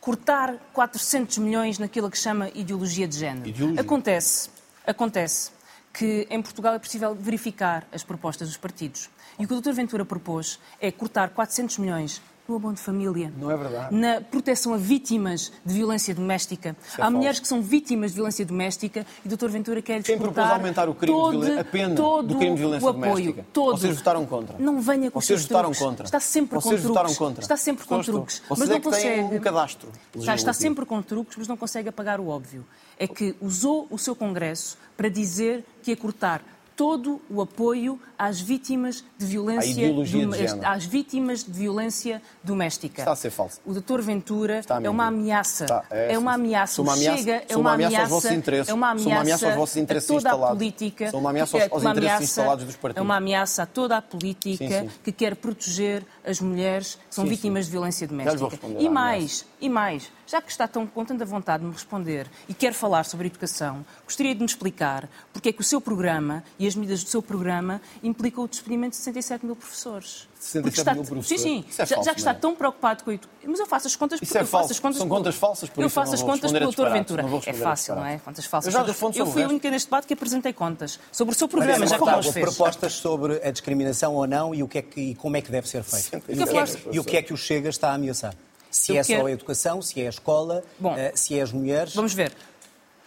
Cortar 0.00 0.54
400 0.72 1.36
milhões 1.36 1.78
naquilo 1.78 2.10
que 2.10 2.16
chama 2.16 2.48
ideologia 2.54 3.06
de 3.06 3.18
género. 3.18 3.46
Ideologia. 3.46 3.80
Acontece, 3.82 4.48
acontece 4.86 5.50
que 5.92 6.26
em 6.30 6.40
Portugal 6.40 6.74
é 6.74 6.78
possível 6.78 7.14
verificar 7.14 7.86
as 7.92 8.02
propostas 8.02 8.48
dos 8.48 8.56
partidos. 8.56 9.10
E 9.38 9.44
o 9.44 9.48
que 9.48 9.54
o 9.54 9.60
Dr. 9.60 9.72
Ventura 9.72 10.04
propôs 10.04 10.58
é 10.80 10.90
cortar 10.90 11.30
400 11.30 11.78
milhões 11.78 12.22
no 12.48 12.56
abono 12.56 12.74
de 12.74 12.80
família. 12.80 13.32
Não 13.38 13.50
é 13.50 13.56
verdade. 13.56 13.94
Na 13.94 14.20
proteção 14.20 14.74
a 14.74 14.76
vítimas 14.76 15.52
de 15.64 15.74
violência 15.74 16.14
doméstica. 16.14 16.70
é 16.70 16.72
Há 16.72 16.96
falso. 16.96 17.12
mulheres 17.16 17.38
que 17.40 17.46
são 17.46 17.62
vítimas 17.62 18.10
de 18.10 18.16
violência 18.16 18.44
doméstica 18.44 19.06
e 19.24 19.28
o 19.32 19.36
Dr. 19.36 19.48
Ventura 19.48 19.80
quer 19.80 20.02
Quem 20.02 20.18
propôs 20.18 20.46
aumentar 20.50 20.88
o 20.88 20.94
crime 20.94 21.12
de 21.14 21.20
todo, 21.20 21.30
violência- 21.32 21.60
a 21.60 21.64
pena 21.64 21.94
todo 21.94 22.28
do 22.28 22.36
crime 22.38 22.54
de 22.54 22.60
violência 22.60 22.86
o 22.86 22.90
apoio, 22.90 23.06
doméstica? 23.12 23.46
Todo. 23.52 23.78
Vocês 23.78 23.96
votaram 23.98 24.26
contra. 24.26 24.56
Não 24.58 24.80
venha 24.80 25.10
com 25.10 25.18
os 25.18 25.24
Vocês 25.24 25.40
seus 25.40 25.48
votaram 25.48 25.70
truques. 25.70 25.86
contra. 25.86 26.04
Está 26.04 26.20
sempre 26.20 26.54
Vocês 26.60 26.80
com 26.82 26.88
votaram 26.88 27.06
truques. 27.06 27.18
contra. 27.18 27.42
Está 27.42 27.56
sempre 27.56 27.84
com 27.86 28.00
Estou, 28.00 28.14
truques. 28.16 28.42
Vocês 28.48 28.58
mas 28.58 28.68
não 28.68 28.76
é 28.76 28.80
consegue. 28.80 29.34
um 29.36 29.40
cadastro 29.40 29.88
Está, 30.16 30.34
está 30.34 30.52
sempre 30.52 30.84
com 30.84 31.00
truques, 31.02 31.36
mas 31.36 31.46
não 31.48 31.56
consegue 31.56 31.88
apagar 31.88 32.18
o 32.20 32.26
óbvio. 32.28 32.66
É 32.98 33.06
que 33.06 33.34
usou 33.40 33.86
o 33.90 33.96
seu 33.96 34.14
Congresso 34.16 34.76
para 34.96 35.08
dizer 35.08 35.64
que 35.82 35.90
ia 35.92 35.96
cortar 35.96 36.42
todo 36.80 37.20
o 37.28 37.42
apoio 37.42 38.00
às 38.18 38.40
vítimas 38.40 39.04
de 39.18 39.26
violência 39.26 39.74
de 39.74 40.24
dom- 40.24 40.66
às 40.66 40.82
vítimas 40.86 41.44
de 41.44 41.52
violência 41.52 42.22
doméstica. 42.42 43.02
Está 43.02 43.12
a 43.12 43.16
ser 43.16 43.28
falso. 43.30 43.60
O 43.66 43.74
Dr. 43.74 44.00
Ventura 44.00 44.62
é 44.82 44.88
uma 44.88 45.08
ameaça. 45.08 45.64
Está, 45.64 45.84
é, 45.90 46.14
é 46.14 46.18
uma 46.18 46.32
ameaça. 46.34 46.80
Uma 46.80 46.94
ameaça- 46.94 47.18
Chega 47.18 47.42
é 47.50 47.54
uma 47.56 47.74
ameaça 47.74 48.00
aos 48.00 48.08
vossos 48.08 48.30
interesses. 48.30 48.68
É 48.70 48.72
uma 48.74 48.90
ameaça, 48.92 49.46
aos 49.46 49.56
vossos 49.56 49.76
interesses 49.76 50.08
a 50.08 50.14
toda 50.14 50.18
instalados. 50.28 50.46
a 50.46 50.58
política. 50.58 51.10
Sou 51.10 51.20
uma 51.20 51.30
ameaça 51.30 51.56
aos- 51.58 51.72
aos 51.72 51.82
uma 51.82 51.90
interesses 51.90 52.16
ameaça- 52.16 52.24
instalados 52.24 52.64
dos 52.64 52.76
partidos. 52.76 52.98
É 52.98 53.02
uma 53.02 53.16
ameaça 53.16 53.62
a 53.62 53.66
toda 53.66 53.96
a 53.98 54.02
política 54.02 54.66
Sim, 54.66 54.88
sim. 54.88 54.90
que 55.04 55.12
quer 55.12 55.36
proteger 55.36 56.02
as 56.24 56.40
mulheres 56.40 56.98
que 57.10 57.14
são 57.14 57.24
Sim, 57.24 57.30
vítimas 57.30 57.66
de 57.66 57.72
violência 57.72 58.08
doméstica. 58.08 58.58
E 58.78 58.88
mais, 58.88 59.44
e 59.60 59.68
mais, 59.68 60.10
já 60.30 60.40
que 60.40 60.50
está 60.50 60.68
tão, 60.68 60.86
com 60.86 61.04
tanta 61.04 61.24
vontade 61.24 61.62
de 61.62 61.66
me 61.68 61.72
responder 61.74 62.26
e 62.48 62.54
quer 62.54 62.72
falar 62.72 63.04
sobre 63.04 63.26
educação, 63.26 63.84
gostaria 64.04 64.32
de 64.34 64.40
me 64.40 64.46
explicar 64.46 65.08
porque 65.32 65.48
é 65.48 65.52
que 65.52 65.60
o 65.60 65.64
seu 65.64 65.80
programa 65.80 66.44
e 66.58 66.66
as 66.66 66.74
medidas 66.76 67.02
do 67.02 67.10
seu 67.10 67.20
programa 67.22 67.80
implicam 68.02 68.44
o 68.44 68.48
despedimento 68.48 68.90
de 68.92 68.96
67 68.98 69.44
mil 69.44 69.56
professores. 69.56 70.28
67 70.38 70.62
Porque 70.62 70.80
está- 70.80 70.94
mil 70.94 71.04
professores? 71.04 71.42
Sim, 71.42 71.64
sim. 71.68 71.82
É 71.82 71.86
já, 71.86 71.94
falso, 71.96 72.08
já 72.08 72.14
que 72.14 72.20
está 72.20 72.30
é? 72.30 72.34
tão 72.34 72.54
preocupado 72.54 73.04
com 73.04 73.10
a 73.10 73.14
educação. 73.14 73.38
Mas 73.44 73.60
eu 73.60 73.66
faço 73.66 73.86
as 73.88 73.96
contas 73.96 74.20
porque 74.20 74.38
é 74.38 74.40
eu 74.40 74.46
faço 74.46 74.72
as 74.72 74.78
contas 74.80 74.98
São 74.98 75.06
pelo- 75.08 75.18
contas 75.18 75.34
falsas, 75.34 75.68
por 75.68 75.80
Eu 75.82 75.86
isso 75.86 75.94
faço 75.94 76.14
as 76.14 76.22
contas 76.22 76.52
pelo 76.52 76.70
Dr. 76.72 76.88
Ventura. 76.90 77.24
É 77.46 77.52
fácil, 77.52 77.94
não 77.96 78.06
é? 78.06 78.18
Contas 78.18 78.44
falsas. 78.46 78.72
Eu 78.72 78.80
já 78.80 78.86
respondo 78.86 79.18
eu 79.18 79.26
fui 79.26 79.42
a 79.42 79.48
única 79.48 79.70
neste 79.70 79.86
debate 79.88 80.06
que 80.06 80.14
apresentei 80.14 80.52
contas. 80.52 80.98
Sobre 81.12 81.34
o 81.34 81.36
seu 81.38 81.48
programa, 81.48 81.86
já 81.86 81.98
que 81.98 82.32
fez. 82.32 82.44
propostas 82.54 82.92
sobre 82.94 83.40
a 83.46 83.50
discriminação 83.50 84.14
ou 84.14 84.26
não 84.26 84.54
e, 84.54 84.62
o 84.62 84.68
que 84.68 84.78
é 84.78 84.82
que, 84.82 85.00
e 85.00 85.14
como 85.14 85.36
é 85.36 85.42
que 85.42 85.50
deve 85.50 85.68
ser 85.68 85.82
feito. 85.82 86.04
Sempre 86.04 86.34
E 86.34 86.42
o, 86.42 86.46
que 86.46 86.56
é, 86.56 86.64
que- 86.64 86.88
e 86.92 86.98
o 87.00 87.04
que 87.04 87.16
é 87.16 87.22
que 87.22 87.32
o 87.34 87.36
Chega 87.36 87.68
está 87.68 87.90
a 87.90 87.94
ameaçar? 87.94 88.34
Se 88.70 88.92
Eu 88.92 88.98
é 89.00 89.02
só 89.02 89.12
quero- 89.14 89.26
a 89.26 89.30
educação, 89.32 89.82
se 89.82 90.00
é 90.00 90.06
a 90.06 90.10
escola, 90.10 90.62
Bom, 90.78 90.94
eh, 90.96 91.12
se 91.14 91.38
é 91.38 91.42
as 91.42 91.52
mulheres. 91.52 91.94
Vamos 91.94 92.14
ver. 92.14 92.32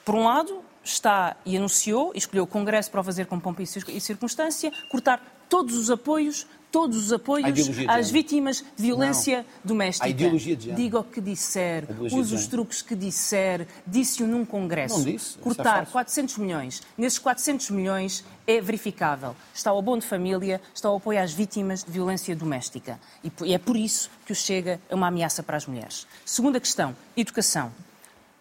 Por 0.04 0.16
um 0.16 0.26
lado, 0.26 0.62
está 0.84 1.38
e 1.46 1.56
anunciou, 1.56 2.12
e 2.14 2.18
escolheu 2.18 2.44
o 2.44 2.48
Congresso 2.48 2.92
para 2.92 3.00
o 3.00 3.04
fazer 3.04 3.26
com 3.26 3.40
pompa 3.40 3.62
e 3.64 4.00
circunstância, 4.02 4.72
cortar 4.92 5.46
todos 5.48 5.76
os 5.78 5.90
apoios, 5.90 6.46
todos 6.74 6.98
os 6.98 7.14
apoios 7.14 7.70
às 7.88 8.10
vítimas 8.10 8.66
de 8.76 8.82
violência 8.82 9.46
doméstica. 9.64 10.08
À 10.08 10.10
ideologia 10.10 10.56
de 10.56 10.64
género. 10.64 10.82
Diga 10.82 11.00
o 11.00 11.04
que 11.04 11.22
disser, 11.22 11.86
use 12.12 12.34
os 12.34 12.48
truques 12.48 12.82
que 12.82 12.96
disser, 12.96 13.68
disse-o 13.86 14.26
num 14.26 14.44
Congresso. 14.44 14.98
Não 14.98 15.06
disse, 15.06 15.38
é 15.38 15.44
Cortar 15.44 15.86
falso. 15.86 15.92
400 15.92 16.38
milhões. 16.40 16.82
Nesses 16.98 17.20
400 17.20 17.70
milhões 17.70 18.26
é 18.48 18.60
verificável. 18.60 19.36
Está 19.54 19.72
o 19.72 19.78
abono 19.78 20.02
de 20.02 20.08
família, 20.08 20.60
está 20.74 20.90
o 20.90 20.96
apoio 20.96 21.22
às 21.22 21.32
vítimas 21.32 21.84
de 21.84 21.92
violência 21.92 22.36
doméstica. 22.36 23.00
E 23.24 23.32
e 23.44 23.54
é 23.54 23.60
por 23.60 23.78
isso 23.78 24.10
que 24.26 24.32
o 24.32 24.36
Chega 24.36 24.82
é 24.90 24.96
uma 24.96 25.08
ameaça 25.10 25.44
para 25.44 25.58
as 25.58 25.68
mulheres. 25.68 26.08
Segunda 26.26 26.60
questão, 26.60 26.96
educação. 27.16 27.72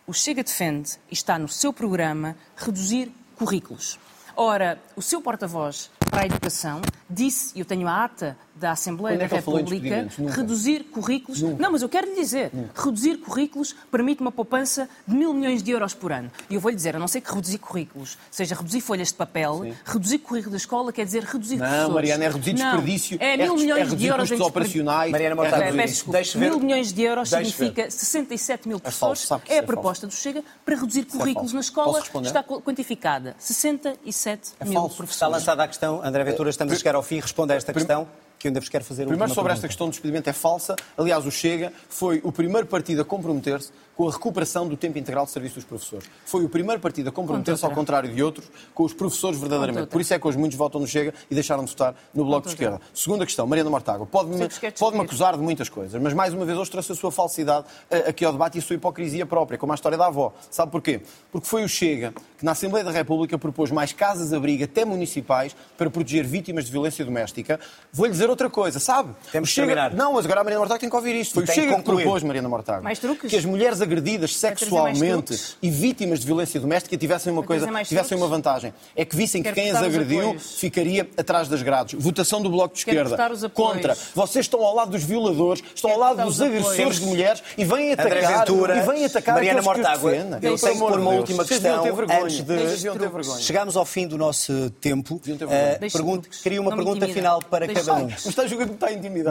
O 0.07 0.15
Chega 0.15 0.43
defende, 0.43 0.93
e 1.11 1.13
está 1.13 1.39
no 1.39 1.49
seu 1.49 1.71
programa, 1.71 2.35
reduzir 2.57 3.13
currículos. 3.37 3.99
Ora, 4.35 4.81
o 4.97 5.03
seu 5.03 5.21
porta-voz 5.21 5.91
para 6.13 6.25
a 6.25 6.27
educação 6.27 6.83
disse, 7.09 7.59
eu 7.59 7.65
tenho 7.65 7.89
a 7.89 8.05
ata 8.05 8.37
da 8.55 8.73
Assembleia 8.73 9.17
Quando 9.17 9.23
é 9.25 9.29
da 9.29 9.35
em 9.35 9.39
República? 9.39 10.09
Nunca. 10.19 10.33
reduzir 10.35 10.85
currículos. 10.85 11.41
Não, 11.43 11.73
mas 11.73 11.83
eu 11.83 11.89
quero 11.89 12.07
lhe 12.09 12.15
dizer, 12.15 12.51
reduzir 12.75 13.17
currículos 13.19 13.75
permite 13.91 14.21
uma 14.21 14.31
poupança 14.31 14.89
de 15.07 15.15
mil 15.15 15.33
milhões 15.35 15.63
de 15.63 15.71
euros 15.71 15.95
por 15.95 16.13
ano. 16.13 16.31
E 16.51 16.55
eu 16.55 16.61
vou 16.61 16.71
lhe 16.71 16.77
dizer, 16.77 16.95
a 16.95 16.99
não 16.99 17.09
ser 17.09 17.21
que 17.23 17.33
reduzir 17.35 17.59
currículos 17.59 18.19
seja 18.31 18.55
reduzir 18.55 18.81
folhas 18.81 19.09
de 19.09 19.15
papel, 19.15 19.73
reduzir 19.85 20.19
currículo 20.19 20.53
da 20.53 20.57
escola 20.59 20.93
quer 20.93 21.05
dizer 21.05 21.25
reduzir 21.25 21.57
Não, 21.57 21.67
professores. 21.67 21.95
Mariana, 21.95 22.25
é 22.25 22.29
reduzir 22.29 22.53
Não, 22.53 22.65
desperdício, 22.77 23.19
É 23.21 23.25
é 23.33 23.37
mil 23.37 23.47
reduzir- 23.47 23.63
milhões 23.65 23.93
é 23.93 23.97
de 23.97 24.07
euros 24.07 24.29
custos 24.29 24.47
em 24.47 24.49
operacionais. 24.51 25.11
Mariana 25.13 25.33
É 25.33 25.37
Mortágua, 25.37 25.73
deixe 26.13 26.39
ver- 26.39 26.51
Mil 26.51 26.61
milhões 26.61 26.93
de 26.93 27.03
euros 27.03 27.31
deixe 27.31 27.51
significa 27.53 27.91
67 27.91 28.69
mil 28.69 28.79
professores. 28.79 29.21
falso, 29.21 29.27
sabe 29.27 29.43
que 29.45 29.53
é 29.53 29.57
a 29.57 29.59
é 29.59 29.63
proposta 29.63 30.07
do 30.07 30.13
Chega 30.13 30.45
para 30.65 30.77
reduzir 30.77 31.05
currículos 31.07 31.53
falso. 31.53 31.55
na 31.55 31.61
escola. 31.61 31.99
Está 32.27 32.43
quantificada 32.43 33.35
67 33.39 34.53
É 34.61 34.65
mil 34.65 34.75
falso. 34.75 34.97
professores. 34.97 35.15
Está 35.15 35.27
lançada 35.27 35.63
a 35.65 35.69
questão, 35.69 36.01
André 36.05 36.23
Ventura, 36.25 36.51
estamos 36.51 36.73
a 36.75 36.77
chegar 36.77 36.95
ao 36.95 37.03
fim. 37.03 37.21
Responda 37.21 37.55
a 37.55 37.57
esta 37.57 37.73
questão, 37.73 38.07
que 38.43 38.49
ainda 38.49 38.61
vos 38.61 38.69
quero 38.69 38.85
fazer 38.85 39.07
Primeiro, 39.07 39.33
sobre 39.33 39.53
esta 39.53 39.63
pergunta. 39.63 39.69
questão 39.69 39.87
do 39.87 39.91
despedimento 39.91 40.29
é 40.29 40.33
falsa. 40.33 40.75
Aliás, 40.99 41.25
o 41.25 41.31
Chega 41.31 41.73
foi 41.89 42.21
o 42.25 42.33
primeiro 42.33 42.67
partido 42.67 43.01
a 43.01 43.05
comprometer-se 43.05 43.71
com 43.97 44.09
a 44.09 44.13
recuperação 44.13 44.67
do 44.67 44.77
tempo 44.77 44.99
integral 44.99 45.25
de 45.25 45.31
serviço 45.31 45.57
dos 45.57 45.65
professores. 45.65 46.09
Foi 46.25 46.45
o 46.45 46.49
primeiro 46.49 46.81
partido 46.81 47.09
a 47.09 47.13
comprometer-se, 47.13 47.65
ao 47.65 47.71
contrário 47.71 48.13
de 48.13 48.23
outros, 48.23 48.51
com 48.75 48.85
os 48.85 48.93
professores 48.93 49.39
verdadeiramente. 49.39 49.89
Por 49.89 50.01
isso 50.01 50.15
é 50.15 50.19
que 50.19 50.27
hoje 50.27 50.39
muitos 50.39 50.57
votam 50.57 50.81
no 50.81 50.87
Chega 50.87 51.15
e 51.31 51.35
deixaram 51.35 51.65
de 51.65 51.71
votar 51.71 51.95
no 52.15 52.25
Bloco 52.25 52.47
de. 52.47 52.53
Esquerda. 52.55 52.81
Segunda 52.95 53.25
questão, 53.25 53.47
Mariana 53.47 53.71
Mortágua. 53.71 54.07
Pode-me 54.07 54.49
pode 54.79 54.99
acusar 54.99 55.37
de 55.37 55.43
muitas 55.43 55.69
coisas, 55.69 56.01
mas 56.01 56.13
mais 56.13 56.35
uma 56.35 56.45
vez 56.45 56.59
hoje 56.59 56.71
trouxe 56.71 56.93
a 56.93 56.95
sua 56.95 57.13
falsidade 57.13 57.67
eh, 57.91 58.09
aqui 58.09 58.25
ao 58.25 58.33
debate 58.33 58.57
e 58.57 58.59
a 58.59 58.63
sua 58.63 58.77
hipocrisia 58.77 59.27
própria, 59.27 59.59
como 59.59 59.73
a 59.73 59.75
história 59.75 59.97
da 59.99 60.07
avó. 60.07 60.33
Sabe 60.51 60.71
porquê? 60.73 61.01
Porque 61.31 61.47
foi 61.47 61.65
o 61.65 61.69
Chega 61.69 62.13
que 62.39 62.45
na 62.45 62.53
Assembleia 62.53 62.85
da 62.85 62.91
República 62.91 63.39
propôs 63.39 63.71
mais 63.71 63.93
casas-abrigo, 63.93 64.65
até 64.65 64.85
municipais, 64.85 65.55
para 65.79 65.89
proteger 65.89 66.25
vítimas 66.25 66.65
de 66.65 66.73
violência 66.73 67.05
doméstica. 67.05 67.61
Vou-lhe 67.93 68.11
dizer 68.11 68.29
outra 68.29 68.51
coisa, 68.51 68.81
sabe? 68.81 69.15
Temos 69.31 69.49
O 69.49 69.53
que 69.53 69.61
terminar. 69.61 69.95
Não, 69.95 70.15
mas 70.15 70.25
agora 70.25 70.41
a 70.41 70.45
Mariana 70.45 70.61
Mortágua 70.61 70.81
tem 70.81 70.91
que 70.91 70.97
ouvir 70.97 71.15
isto. 71.15 71.35
Foi 71.35 71.45
o 71.45 71.47
Chega 71.47 71.77
que 71.77 71.83
propôs, 71.83 72.23
Mariana 72.23 72.49
Mortágua, 72.49 72.91
que 73.29 73.37
as 73.37 73.45
mulheres 73.45 73.81
agredidas 73.83 74.37
sexualmente 74.37 75.57
e 75.61 75.71
vítimas 75.71 76.21
de 76.21 76.27
violência 76.27 76.61
doméstica 76.61 76.97
tivessem 76.97 77.33
uma 77.33 77.43
coisa, 77.43 77.67
tivessem 77.85 78.17
uma 78.17 78.27
vantagem. 78.27 78.73
É 78.97 79.05
que 79.05 79.17
vissem 79.17 79.43
que 79.43 79.53
quem 79.53 79.71
as 79.71 79.83
agrediu 79.83 80.39
ficaria 80.39 81.09
atrás 81.17 81.49
das 81.49 81.63
grades. 81.63 82.01
Votação 82.01 82.41
do 82.41 82.49
Bloco 82.49 82.75
de 82.75 82.81
Esquerda. 82.81 83.17
Contra. 83.53 83.97
Vocês 84.15 84.47
estão 84.47 84.65
ao 84.65 84.75
lado 84.75 84.93
dos 84.93 85.03
violadores, 85.03 85.63
estão 85.75 85.91
ao 85.91 85.99
lado 85.99 86.25
dos 86.25 86.41
agressores 86.41 87.01
de 87.01 87.07
mulheres 87.07 87.43
e 87.59 87.65
vêm 87.65 87.93
atacar, 87.93 88.13
André 88.13 88.39
Ventura, 88.39 88.77
e 88.77 88.81
vêm 88.83 89.05
atacar 89.05 89.35
Mariana 89.35 89.63
Mortágua, 89.63 90.13
eu 90.15 90.59
tenho 90.59 90.75
que 90.75 90.79
pôr 90.79 90.99
uma 90.99 91.11
última 91.11 91.45
questão 91.45 91.85
antes 92.23 92.41
de 92.41 93.43
chegarmos 93.43 93.77
ao 93.77 93.85
fim 93.85 94.07
do 94.07 94.17
nosso 94.17 94.71
tempo. 94.81 95.21
Eh, 95.27 95.79
truques. 95.91 96.41
queria 96.43 96.61
uma 96.61 96.75
pergunta 96.75 97.09
final 97.09 97.41
para 97.43 97.67
cada 97.69 97.95
um. 97.95 98.09
Mas 98.09 98.27
está 98.27 98.43
a 98.43 98.47
jogar 98.47 98.65
que 98.65 98.71
me 98.71 98.75
está 98.75 98.87
a 98.89 98.93
intimidar. 98.93 99.31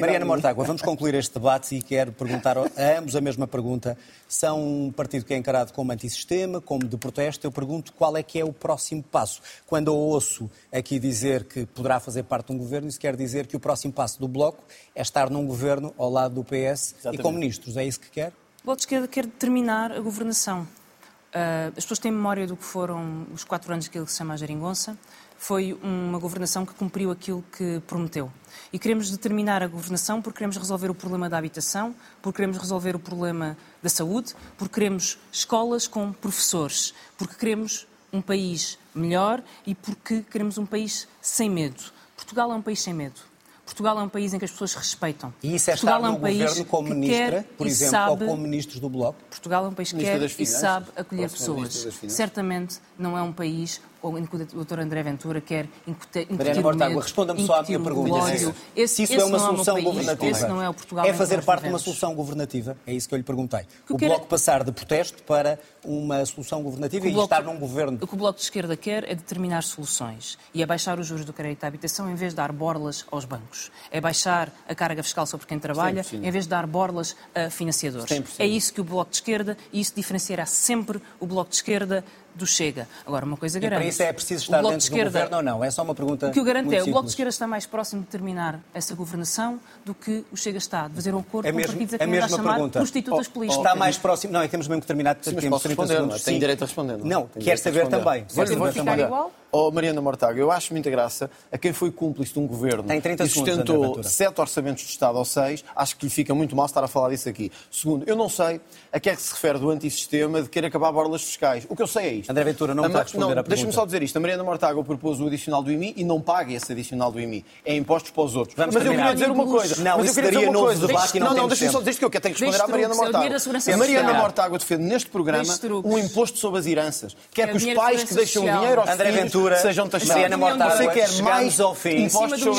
Mariana. 0.00 0.24
Mortágua, 0.24 0.64
vamos 0.64 0.82
concluir 0.82 1.14
este 1.14 1.34
debate 1.34 1.74
e 1.76 1.82
quero 1.82 2.12
perguntar 2.12 2.56
a 2.58 2.98
ambos 2.98 3.16
a 3.16 3.20
mesma 3.20 3.31
mesma 3.32 3.46
pergunta. 3.46 3.96
São 4.28 4.62
um 4.62 4.92
partido 4.92 5.24
que 5.24 5.34
é 5.34 5.36
encarado 5.36 5.72
como 5.72 5.92
antissistema, 5.92 6.60
como 6.60 6.86
de 6.86 6.96
protesto. 6.96 7.46
Eu 7.46 7.52
pergunto 7.52 7.92
qual 7.92 8.16
é 8.16 8.22
que 8.22 8.38
é 8.38 8.44
o 8.44 8.52
próximo 8.52 9.02
passo. 9.02 9.42
Quando 9.66 9.88
eu 9.88 9.96
ouço 9.96 10.50
aqui 10.72 10.98
dizer 10.98 11.44
que 11.44 11.66
poderá 11.66 11.98
fazer 11.98 12.22
parte 12.24 12.46
de 12.46 12.52
um 12.52 12.58
governo, 12.58 12.88
isso 12.88 13.00
quer 13.00 13.16
dizer 13.16 13.46
que 13.46 13.56
o 13.56 13.60
próximo 13.60 13.92
passo 13.92 14.20
do 14.20 14.28
Bloco 14.28 14.62
é 14.94 15.02
estar 15.02 15.30
num 15.30 15.46
governo 15.46 15.94
ao 15.98 16.10
lado 16.10 16.34
do 16.34 16.44
PS 16.44 16.94
Exatamente. 16.98 17.20
e 17.20 17.22
com 17.22 17.32
ministros. 17.32 17.76
É 17.76 17.84
isso 17.84 18.00
que 18.00 18.10
quer? 18.10 18.32
O 18.62 18.66
Bloco 18.66 18.76
de 18.76 18.82
Esquerda 18.82 19.08
quer 19.08 19.26
determinar 19.26 19.92
a 19.92 20.00
governação. 20.00 20.62
Uh, 20.62 21.68
as 21.68 21.84
pessoas 21.84 21.98
têm 21.98 22.12
memória 22.12 22.46
do 22.46 22.56
que 22.56 22.64
foram 22.64 23.26
os 23.32 23.42
quatro 23.42 23.72
anos 23.72 23.88
que 23.88 23.96
ele 23.96 24.06
se 24.06 24.18
chama 24.18 24.34
a 24.34 24.36
Geringonça. 24.36 24.96
Foi 25.42 25.76
uma 25.82 26.20
governação 26.20 26.64
que 26.64 26.72
cumpriu 26.72 27.10
aquilo 27.10 27.44
que 27.50 27.82
prometeu. 27.88 28.30
E 28.72 28.78
queremos 28.78 29.10
determinar 29.10 29.60
a 29.60 29.66
governação 29.66 30.22
porque 30.22 30.38
queremos 30.38 30.56
resolver 30.56 30.88
o 30.88 30.94
problema 30.94 31.28
da 31.28 31.36
habitação, 31.36 31.96
porque 32.22 32.36
queremos 32.36 32.58
resolver 32.58 32.94
o 32.94 32.98
problema 33.00 33.58
da 33.82 33.88
saúde, 33.88 34.36
porque 34.56 34.74
queremos 34.74 35.18
escolas 35.32 35.88
com 35.88 36.12
professores, 36.12 36.94
porque 37.18 37.34
queremos 37.34 37.88
um 38.12 38.22
país 38.22 38.78
melhor 38.94 39.42
e 39.66 39.74
porque 39.74 40.22
queremos 40.30 40.58
um 40.58 40.64
país 40.64 41.08
sem 41.20 41.50
medo. 41.50 41.82
Portugal 42.14 42.52
é 42.52 42.54
um 42.54 42.62
país 42.62 42.80
sem 42.80 42.94
medo. 42.94 43.31
Portugal 43.64 43.98
é 43.98 44.02
um 44.02 44.08
país 44.08 44.34
em 44.34 44.38
que 44.38 44.44
as 44.44 44.50
pessoas 44.50 44.74
respeitam. 44.74 45.32
E 45.42 45.54
isso 45.54 45.70
é 45.70 45.74
Portugal 45.74 45.96
estar 45.96 46.08
no 46.08 46.14
é 46.14 46.16
um 46.16 46.20
governo 46.20 46.64
como 46.64 46.88
ministra, 46.94 47.46
por 47.56 47.66
exemplo, 47.66 47.90
sabe... 47.90 48.24
ou 48.24 48.30
como 48.30 48.42
ministros 48.42 48.80
do 48.80 48.88
Bloco? 48.88 49.18
Portugal 49.30 49.64
é 49.64 49.68
um 49.68 49.74
país 49.74 49.92
que 49.92 49.98
quer 49.98 50.22
e 50.22 50.46
sabe 50.46 50.86
acolher 50.96 51.30
pessoas. 51.30 51.88
Certamente 52.08 52.80
não 52.98 53.16
é 53.16 53.22
um 53.22 53.32
país 53.32 53.80
ou 54.02 54.14
o 54.14 54.64
Dr. 54.64 54.80
André 54.80 55.02
Ventura 55.02 55.40
quer 55.40 55.68
incutir 55.86 56.26
Mariana 56.28 56.60
Mortágua, 56.60 57.02
responda-me 57.02 57.46
só 57.46 57.60
à 57.60 57.62
minha 57.62 57.78
pergunta. 57.78 58.32
Esse, 58.74 58.96
se 58.96 59.02
isso 59.04 59.14
é 59.14 59.24
uma 59.24 59.38
solução 59.38 59.78
é 59.78 59.80
governativa, 59.80 60.30
esse 60.30 60.48
não 60.48 60.60
é, 60.60 60.68
o 60.68 60.74
Portugal 60.74 61.06
é 61.06 61.14
fazer 61.14 61.44
parte 61.44 61.62
de 61.62 61.68
uma 61.68 61.78
solução 61.78 62.14
governativa? 62.14 62.76
É 62.84 62.92
isso 62.92 63.08
que 63.08 63.14
eu 63.14 63.18
lhe 63.18 63.22
perguntei. 63.22 63.60
O, 63.88 63.94
o 63.94 63.96
Bloco 63.96 64.26
passar 64.26 64.64
de 64.64 64.72
protesto 64.72 65.22
para 65.22 65.58
uma 65.84 66.24
solução 66.26 66.62
governativa 66.62 67.06
e 67.06 67.16
estar 67.16 67.44
num 67.44 67.58
governo... 67.58 67.98
O 68.00 68.06
que 68.06 68.14
o 68.14 68.16
Bloco 68.16 68.38
de 68.38 68.44
Esquerda 68.44 68.76
quer 68.76 69.04
é 69.04 69.14
determinar 69.14 69.62
soluções 69.62 70.36
e 70.52 70.62
é 70.62 70.66
baixar 70.66 70.98
os 70.98 71.06
juros 71.06 71.24
do 71.24 71.32
crédito 71.32 71.62
à 71.62 71.68
habitação 71.68 72.10
em 72.10 72.14
vez 72.16 72.32
de 72.32 72.36
dar 72.36 72.50
borlas 72.50 73.04
aos 73.10 73.24
bancos. 73.24 73.51
É 73.90 74.00
baixar 74.00 74.50
a 74.68 74.74
carga 74.74 75.02
fiscal 75.02 75.26
sobre 75.26 75.46
quem 75.46 75.58
trabalha 75.58 76.04
em 76.12 76.30
vez 76.30 76.44
de 76.44 76.50
dar 76.50 76.66
borlas 76.66 77.16
a 77.34 77.50
financiadores. 77.50 78.06
100%. 78.06 78.26
É 78.38 78.46
isso 78.46 78.72
que 78.72 78.80
o 78.80 78.84
Bloco 78.84 79.10
de 79.10 79.16
Esquerda, 79.16 79.56
e 79.72 79.80
isso 79.80 79.92
diferenciará 79.94 80.46
sempre 80.46 81.00
o 81.20 81.26
Bloco 81.26 81.50
de 81.50 81.56
Esquerda 81.56 82.04
do 82.34 82.46
Chega. 82.46 82.88
Agora, 83.06 83.24
uma 83.24 83.36
coisa 83.36 83.60
garante. 83.60 83.80
E 83.80 83.82
para 83.82 83.88
isso 83.88 84.02
é 84.02 84.12
preciso 84.12 84.44
estar 84.44 84.62
dentro 84.62 84.78
de 84.78 84.84
esquerda, 84.84 85.10
do 85.10 85.12
governo 85.12 85.36
ou 85.36 85.42
não? 85.42 85.64
É 85.64 85.70
só 85.70 85.82
uma 85.82 85.94
pergunta. 85.94 86.28
O 86.28 86.32
que 86.32 86.40
o 86.40 86.44
garante 86.44 86.74
é 86.74 86.82
o 86.82 86.86
Bloco 86.86 87.04
de 87.04 87.10
Esquerda 87.10 87.30
está 87.30 87.46
mais 87.46 87.66
próximo 87.66 88.02
de 88.02 88.08
terminar 88.08 88.60
essa 88.72 88.94
governação 88.94 89.60
do 89.84 89.94
que 89.94 90.24
o 90.32 90.36
Chega 90.36 90.58
está, 90.58 90.88
de 90.88 90.94
fazer 90.94 91.14
um 91.14 91.18
acordo 91.18 91.46
é 91.46 91.50
com 91.50 91.56
mesmo, 91.56 91.72
partidos 91.72 91.94
a 91.94 91.98
quem 91.98 92.12
é 92.12 92.14
está 92.14 92.26
a 92.26 92.28
chamar 92.28 92.54
pergunta. 92.54 92.78
prostitutas 92.78 93.26
oh, 93.26 93.30
políticas. 93.30 93.64
Está 93.64 93.76
mais 93.76 93.98
próximo. 93.98 94.32
Não, 94.32 94.40
é 94.40 94.44
que 94.44 94.50
temos 94.50 94.68
mesmo 94.68 94.80
que 94.80 94.86
terminar. 94.86 95.16
Sim, 95.20 95.34
posso 95.50 95.68
responder, 95.68 95.94
segundos. 95.94 96.22
Tem 96.22 96.38
direito 96.38 96.62
a 96.62 96.66
responder. 96.66 96.98
Não, 96.98 97.04
não 97.04 97.26
quer 97.26 97.58
saber 97.58 97.88
também. 97.88 98.24
Saber 98.28 98.72
ficar 98.72 98.98
igual? 98.98 99.32
Oh, 99.54 99.70
Mariana 99.70 100.00
Mortágua, 100.00 100.40
eu 100.40 100.50
acho 100.50 100.72
muita 100.72 100.88
graça 100.88 101.30
a 101.52 101.58
quem 101.58 101.74
foi 101.74 101.90
cúmplice 101.90 102.32
de 102.32 102.38
um 102.38 102.46
governo 102.46 102.84
Tem 102.84 102.98
30 102.98 103.24
e 103.24 103.28
sustentou 103.28 104.02
sete 104.02 104.40
orçamentos 104.40 104.82
de 104.82 104.88
Estado 104.88 105.18
ou 105.18 105.26
seis, 105.26 105.62
acho 105.76 105.94
que 105.94 106.06
lhe 106.06 106.10
fica 106.10 106.34
muito 106.34 106.56
mal 106.56 106.64
estar 106.64 106.82
a 106.82 106.88
falar 106.88 107.10
disso 107.10 107.28
aqui. 107.28 107.52
Segundo, 107.70 108.08
eu 108.08 108.16
não 108.16 108.30
sei 108.30 108.62
a 108.90 108.98
que 108.98 109.10
é 109.10 109.14
que 109.14 109.20
se 109.20 109.30
refere 109.30 109.58
do 109.58 109.68
antissistema 109.68 110.40
de 110.40 110.48
querer 110.48 110.68
acabar 110.68 110.90
borlas 110.90 111.22
fiscais. 111.22 111.66
O 111.68 111.76
que 111.76 111.82
eu 111.82 111.86
sei 111.86 112.06
é 112.06 112.12
isto. 112.14 112.30
André 112.30 112.44
Ventura 112.44 112.74
não 112.74 112.84
a, 112.84 112.86
está 112.86 113.00
a 113.00 113.02
responder 113.02 113.24
não, 113.24 113.30
a 113.32 113.34
pergunta. 113.34 113.50
Deixa-me 113.50 113.72
só 113.74 113.84
dizer 113.84 114.02
isto. 114.02 114.16
A 114.16 114.20
Mariana 114.20 114.42
Mortágua 114.42 114.82
propôs 114.82 115.20
o 115.20 115.26
adicional 115.26 115.62
do 115.62 115.70
IMI 115.70 115.92
e 115.98 116.02
não 116.02 116.18
paga 116.18 116.54
esse 116.54 116.72
adicional 116.72 117.12
do 117.12 117.20
IMI. 117.20 117.44
É 117.62 117.76
impostos 117.76 118.10
para 118.10 118.22
os 118.22 118.34
outros. 118.34 118.56
Vamos 118.56 118.74
mas 118.74 118.82
terminar. 118.82 119.10
eu 119.10 119.16
queria 119.16 119.26
dizer 119.26 119.38
uma 119.38 119.52
coisa. 119.52 119.82
Não, 119.82 119.98
mas 119.98 120.08
eu 120.08 120.14
queria 120.14 120.30
dizer 120.30 120.48
uma 120.48 120.60
coisa. 120.60 120.86
Debate 120.86 121.20
não, 121.20 121.28
não, 121.28 121.36
não 121.36 121.48
deixa-me 121.48 121.72
só 121.72 121.78
dizer 121.80 121.90
isto 121.90 121.98
que 121.98 122.04
eu 122.06 122.10
quero. 122.10 122.22
Tenho 122.22 122.34
que 122.34 122.42
responder 122.42 122.64
à 122.64 122.68
Mariana 122.68 122.94
Mortágua. 122.94 123.74
A 123.74 123.76
Mariana 123.76 124.14
Mortágua 124.14 124.58
defende 124.58 124.84
neste 124.84 125.10
programa 125.10 125.54
um 125.84 125.98
imposto 125.98 126.38
sobre 126.38 126.58
as 126.58 126.66
heranças. 126.66 127.14
Quer 127.34 127.50
que 127.50 127.58
os 127.58 127.74
pais 127.74 128.02
que 128.04 128.14
deixam 128.14 128.44
dinheiro 128.44 128.80
aos 128.80 128.90
filhos 128.90 129.41
sejam 129.60 129.88
taxados. 129.88 130.14
Mariana 130.14 130.36
Mortágua, 130.36 130.76
você 130.76 130.88
quer 130.88 131.22
mais 131.22 131.60
ao 131.60 131.74
fim, 131.74 132.08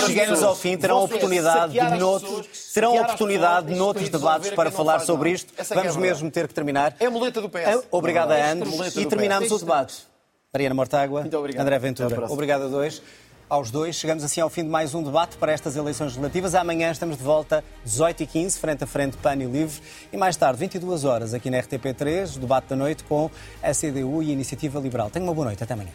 chegamos 0.05 0.43
ao 0.43 0.55
fim, 0.55 0.77
terão 0.77 1.03
oportunidade 1.03 1.73
de 1.73 1.97
noutros, 1.97 2.73
terão 2.73 2.99
oportunidade 3.01 3.73
noutros 3.73 4.09
debates 4.09 4.51
para 4.51 4.71
falar 4.71 4.99
sobre 4.99 5.31
isto. 5.31 5.53
Vamos 5.69 5.95
mesmo 5.95 6.29
ter 6.31 6.47
que 6.47 6.53
terminar. 6.53 6.95
É 6.99 7.05
a 7.05 7.11
muleta 7.11 7.41
do 7.41 7.49
PS. 7.49 7.85
Obrigado 7.91 8.31
a 8.31 8.51
ambos 8.51 8.95
e 8.95 9.05
terminamos 9.05 9.51
o 9.51 9.59
debate. 9.59 9.95
Mariana 10.53 10.75
Mortágua, 10.75 11.23
André 11.57 11.79
Ventura. 11.79 12.31
Obrigado 12.31 12.65
a 12.65 12.67
dois 12.67 13.01
aos 13.53 13.69
dois. 13.69 13.95
Chegamos 13.95 14.23
assim 14.23 14.41
ao 14.41 14.49
fim 14.49 14.63
de 14.63 14.69
mais 14.69 14.95
um 14.95 15.03
debate 15.03 15.37
para 15.37 15.51
estas 15.51 15.75
eleições 15.75 16.07
legislativas. 16.07 16.55
Amanhã 16.55 16.91
estamos 16.91 17.17
de 17.17 17.23
volta, 17.23 17.63
18h15, 17.85 18.57
frente 18.57 18.83
a 18.83 18.87
frente, 18.87 19.17
PAN 19.17 19.35
e 19.35 19.45
Livre. 19.45 19.79
E 20.11 20.17
mais 20.17 20.35
tarde, 20.35 20.59
22 20.59 21.05
horas, 21.05 21.33
aqui 21.33 21.49
na 21.49 21.59
RTP3, 21.59 22.39
debate 22.39 22.69
da 22.69 22.75
noite 22.75 23.03
com 23.03 23.29
a 23.61 23.71
CDU 23.71 24.23
e 24.23 24.29
a 24.29 24.33
Iniciativa 24.33 24.79
Liberal. 24.79 25.09
Tenha 25.09 25.23
uma 25.23 25.33
boa 25.33 25.45
noite. 25.45 25.63
Até 25.63 25.73
amanhã. 25.73 25.91